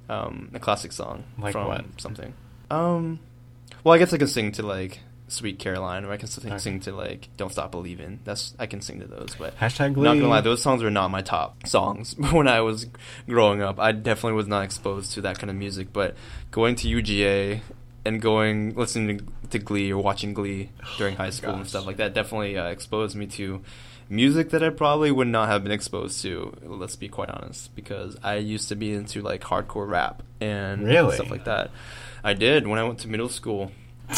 um, 0.08 0.50
a 0.54 0.58
classic 0.60 0.92
song 0.92 1.24
Like 1.38 1.52
from 1.52 1.66
what? 1.66 1.84
something. 1.98 2.34
Um, 2.70 3.18
well, 3.82 3.94
I 3.94 3.98
guess 3.98 4.12
I 4.12 4.18
can 4.18 4.28
sing 4.28 4.52
to 4.52 4.62
like 4.62 5.00
Sweet 5.28 5.58
Caroline, 5.58 6.04
or 6.04 6.12
I 6.12 6.16
can 6.18 6.28
sing, 6.28 6.50
Okay. 6.52 6.58
sing 6.58 6.80
to 6.80 6.92
like 6.92 7.28
Don't 7.36 7.50
Stop 7.50 7.70
Believing. 7.70 8.20
That's 8.24 8.54
I 8.58 8.66
can 8.66 8.80
sing 8.82 9.00
to 9.00 9.06
those, 9.06 9.34
but 9.38 9.56
Hashtag 9.58 9.94
Glee. 9.94 10.04
not 10.04 10.14
gonna 10.14 10.28
lie, 10.28 10.40
those 10.42 10.62
songs 10.62 10.82
were 10.82 10.90
not 10.90 11.10
my 11.10 11.22
top 11.22 11.66
songs 11.66 12.14
when 12.32 12.46
I 12.48 12.60
was 12.60 12.86
growing 13.26 13.62
up. 13.62 13.78
I 13.80 13.92
definitely 13.92 14.34
was 14.36 14.46
not 14.48 14.64
exposed 14.64 15.12
to 15.12 15.22
that 15.22 15.38
kind 15.38 15.50
of 15.50 15.56
music. 15.56 15.92
But 15.92 16.14
going 16.50 16.74
to 16.76 16.88
UGA 16.88 17.60
and 18.04 18.20
going 18.20 18.74
listening 18.74 19.18
to, 19.18 19.24
to 19.50 19.58
Glee 19.58 19.90
or 19.92 20.02
watching 20.02 20.34
Glee 20.34 20.68
during 20.98 21.16
high 21.22 21.30
school 21.30 21.54
and 21.54 21.66
stuff 21.66 21.86
like 21.86 21.96
that 21.96 22.12
definitely 22.12 22.58
uh, 22.58 22.66
exposed 22.68 23.16
me 23.16 23.26
to 23.28 23.62
music 24.14 24.50
that 24.50 24.62
I 24.62 24.70
probably 24.70 25.10
would 25.10 25.28
not 25.28 25.48
have 25.48 25.62
been 25.62 25.72
exposed 25.72 26.22
to. 26.22 26.56
Let's 26.62 26.96
be 26.96 27.08
quite 27.08 27.28
honest, 27.30 27.74
because 27.74 28.16
I 28.22 28.36
used 28.36 28.68
to 28.70 28.76
be 28.76 28.92
into 28.94 29.20
like 29.22 29.42
hardcore 29.42 29.88
rap 29.88 30.22
and 30.40 30.84
Really? 30.86 31.14
stuff 31.16 31.30
like 31.30 31.44
that. 31.44 31.70
I 32.22 32.32
did 32.34 32.66
when 32.66 32.78
I 32.78 32.84
went 32.84 33.00
to 33.00 33.08
middle 33.08 33.28
school. 33.28 33.70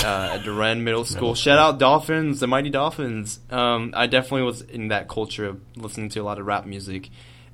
Uh, 0.05 0.31
at 0.35 0.43
Duran 0.43 0.83
Middle 0.83 1.05
School. 1.15 1.37
Shout 1.37 1.61
out 1.61 1.79
Dolphins, 1.79 2.41
the 2.41 2.49
Mighty 2.49 2.71
Dolphins. 2.71 3.39
Um, 3.51 3.93
I 3.95 4.09
definitely 4.09 4.43
was 4.43 4.61
in 4.63 4.89
that 4.89 5.07
culture 5.09 5.47
of 5.47 5.61
listening 5.77 6.09
to 6.11 6.19
a 6.19 6.25
lot 6.25 6.41
of 6.41 6.47
rap 6.47 6.67
music, 6.67 7.09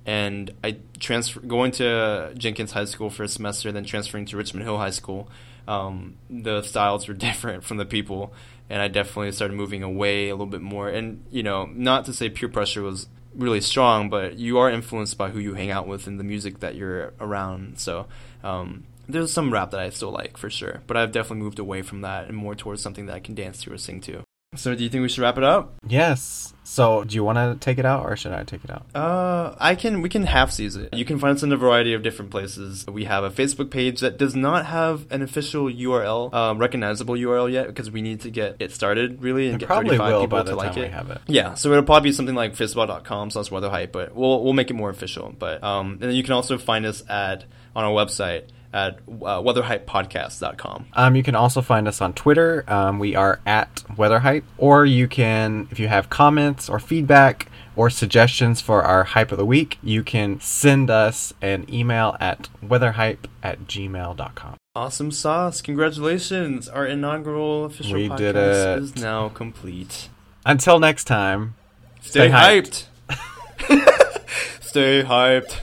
and 0.07 0.51
I 0.65 0.79
transfer 0.99 1.41
going 1.41 1.73
to 1.73 2.33
Jenkins 2.39 2.73
High 2.73 2.87
School 2.87 3.11
for 3.11 3.23
a 3.23 3.29
semester, 3.29 3.71
then 3.71 3.85
transferring 3.85 4.25
to 4.27 4.39
Richmond 4.39 4.65
Hill 4.65 4.79
High 4.79 4.91
School. 4.91 5.29
Um, 5.69 6.17
the 6.31 6.63
styles 6.63 7.07
were 7.07 7.13
different 7.29 7.65
from 7.65 7.77
the 7.77 7.85
people, 7.85 8.33
and 8.73 8.81
I 8.81 8.89
definitely 8.89 9.31
started 9.33 9.55
moving 9.55 9.83
away 9.83 10.31
a 10.31 10.33
little 10.33 10.47
bit 10.47 10.63
more. 10.63 10.89
And 10.89 11.25
you 11.31 11.43
know, 11.43 11.67
not 11.67 12.07
to 12.07 12.15
say 12.15 12.31
peer 12.31 12.49
pressure 12.49 12.83
was 12.83 13.07
really 13.35 13.61
strong, 13.61 14.09
but 14.09 14.39
you 14.39 14.59
are 14.59 14.71
influenced 14.71 15.19
by 15.19 15.29
who 15.29 15.39
you 15.39 15.53
hang 15.53 15.71
out 15.71 15.87
with 15.87 16.07
and 16.07 16.19
the 16.19 16.25
music 16.25 16.61
that 16.61 16.75
you're 16.75 17.13
around. 17.21 17.79
So 17.79 18.07
um, 18.43 18.85
there's 19.07 19.31
some 19.31 19.53
rap 19.53 19.73
that 19.73 19.81
I 19.81 19.91
still 19.91 20.11
like 20.11 20.39
for 20.39 20.49
sure, 20.49 20.81
but 20.87 20.97
I've 20.97 21.13
definitely 21.13 21.45
moved 21.45 21.59
away 21.59 21.83
from 21.83 22.01
that 22.01 22.29
and 22.29 22.37
more 22.37 22.55
towards 22.55 22.81
something 22.81 23.05
that 23.07 23.15
I 23.15 23.21
can 23.21 23.35
dance 23.35 23.63
to 23.65 23.73
or 23.75 23.77
sing 23.77 24.01
to. 24.03 24.23
So 24.55 24.75
do 24.75 24.85
you 24.85 24.91
think 24.91 25.03
we 25.03 25.09
should 25.09 25.23
wrap 25.23 25.39
it 25.39 25.45
up? 25.45 25.75
Yes. 25.87 26.53
So, 26.65 27.05
do 27.05 27.15
you 27.17 27.25
want 27.25 27.37
to 27.39 27.57
take 27.63 27.79
it 27.79 27.85
out 27.85 28.05
or 28.05 28.17
should 28.17 28.33
I 28.33 28.45
take 28.45 28.65
it 28.65 28.71
out? 28.71 28.87
Uh, 28.95 29.55
I 29.59 29.75
can. 29.75 30.01
We 30.01 30.09
can 30.09 30.25
half 30.25 30.51
seize 30.51 30.77
it. 30.77 30.95
You 30.95 31.05
can 31.05 31.19
find 31.19 31.37
us 31.37 31.43
in 31.43 31.53
a 31.53 31.57
variety 31.57 31.93
of 31.93 32.03
different 32.03 32.31
places. 32.31 32.87
We 32.87 33.05
have 33.05 33.25
a 33.25 33.31
Facebook 33.31 33.71
page 33.71 34.01
that 34.01 34.17
does 34.17 34.35
not 34.37 34.67
have 34.67 35.07
an 35.11 35.23
official 35.23 35.67
URL, 35.67 36.33
um, 36.33 36.59
recognizable 36.59 37.15
URL 37.15 37.51
yet, 37.53 37.67
because 37.67 37.91
we 37.91 38.01
need 38.01 38.21
to 38.23 38.31
get 38.31 38.57
it 38.61 38.73
started 38.73 39.23
really 39.23 39.47
and 39.47 39.57
It 39.57 39.59
get 39.61 39.67
probably 39.67 39.99
35 39.99 40.13
will 40.13 40.21
people 40.23 40.39
by 40.39 40.45
to 40.45 40.51
the 40.51 40.57
like 40.57 40.77
it. 40.77 40.81
we 40.83 40.89
have 40.89 41.11
it. 41.11 41.19
Yeah, 41.27 41.55
so 41.55 41.71
it'll 41.73 41.83
probably 41.85 42.11
be 42.11 42.13
something 42.15 42.35
like 42.35 42.55
fistball.com 42.55 43.31
slash 43.31 43.51
weather 43.51 43.69
hype, 43.71 43.93
but 43.93 44.15
we'll 44.15 44.43
we'll 44.45 44.53
make 44.55 44.71
it 44.71 44.75
more 44.75 44.91
official. 44.91 45.35
But 45.39 45.63
um, 45.65 45.93
and 45.93 46.03
then 46.03 46.13
you 46.13 46.23
can 46.23 46.33
also 46.33 46.57
find 46.59 46.87
us 46.87 47.03
at 47.09 47.45
on 47.75 47.85
our 47.85 47.93
website 47.93 48.45
at 48.73 48.97
uh, 48.97 49.41
weatherhypepodcast.com. 49.41 50.87
Um, 50.95 51.17
you 51.17 51.23
can 51.23 51.35
also 51.35 51.63
find 51.63 51.87
us 51.87 52.01
on 52.01 52.13
Twitter. 52.15 52.65
Um, 52.69 52.99
we 52.99 53.15
are 53.15 53.41
at 53.47 53.77
WeatherHype. 53.97 54.45
Or 54.59 54.87
you 54.87 55.09
can, 55.09 55.69
if 55.71 55.79
you 55.79 55.89
have 55.89 56.09
comments 56.11 56.69
or 56.69 56.79
feedback 56.79 57.49
or 57.77 57.91
suggestions 57.91 58.61
for 58.61 58.83
our 58.83 59.05
hype 59.05 59.33
of 59.33 59.39
the 59.39 59.47
week, 59.47 59.79
you 59.83 60.03
can 60.03 60.41
send 60.41 60.91
us 60.91 61.33
an 61.41 61.67
email 61.73 62.17
at 62.21 62.49
weatherhype 62.65 63.25
at 63.43 63.67
gmail.com. 63.67 64.57
Awesome 64.75 65.11
sauce! 65.11 65.61
Congratulations! 65.61 66.67
Our 66.69 66.87
inaugural 66.87 67.67
official 67.67 67.95
We 67.95 68.09
podcast 68.09 68.79
is 68.79 68.97
now 68.97 69.29
complete. 69.29 70.09
Until 70.47 70.79
next 70.79 71.05
time, 71.05 71.55
Stay, 72.01 72.11
Stay 72.11 72.31
hyped. 72.31 72.85
hyped. 73.09 74.23
Stay 74.63 75.03
hyped. 75.03 75.61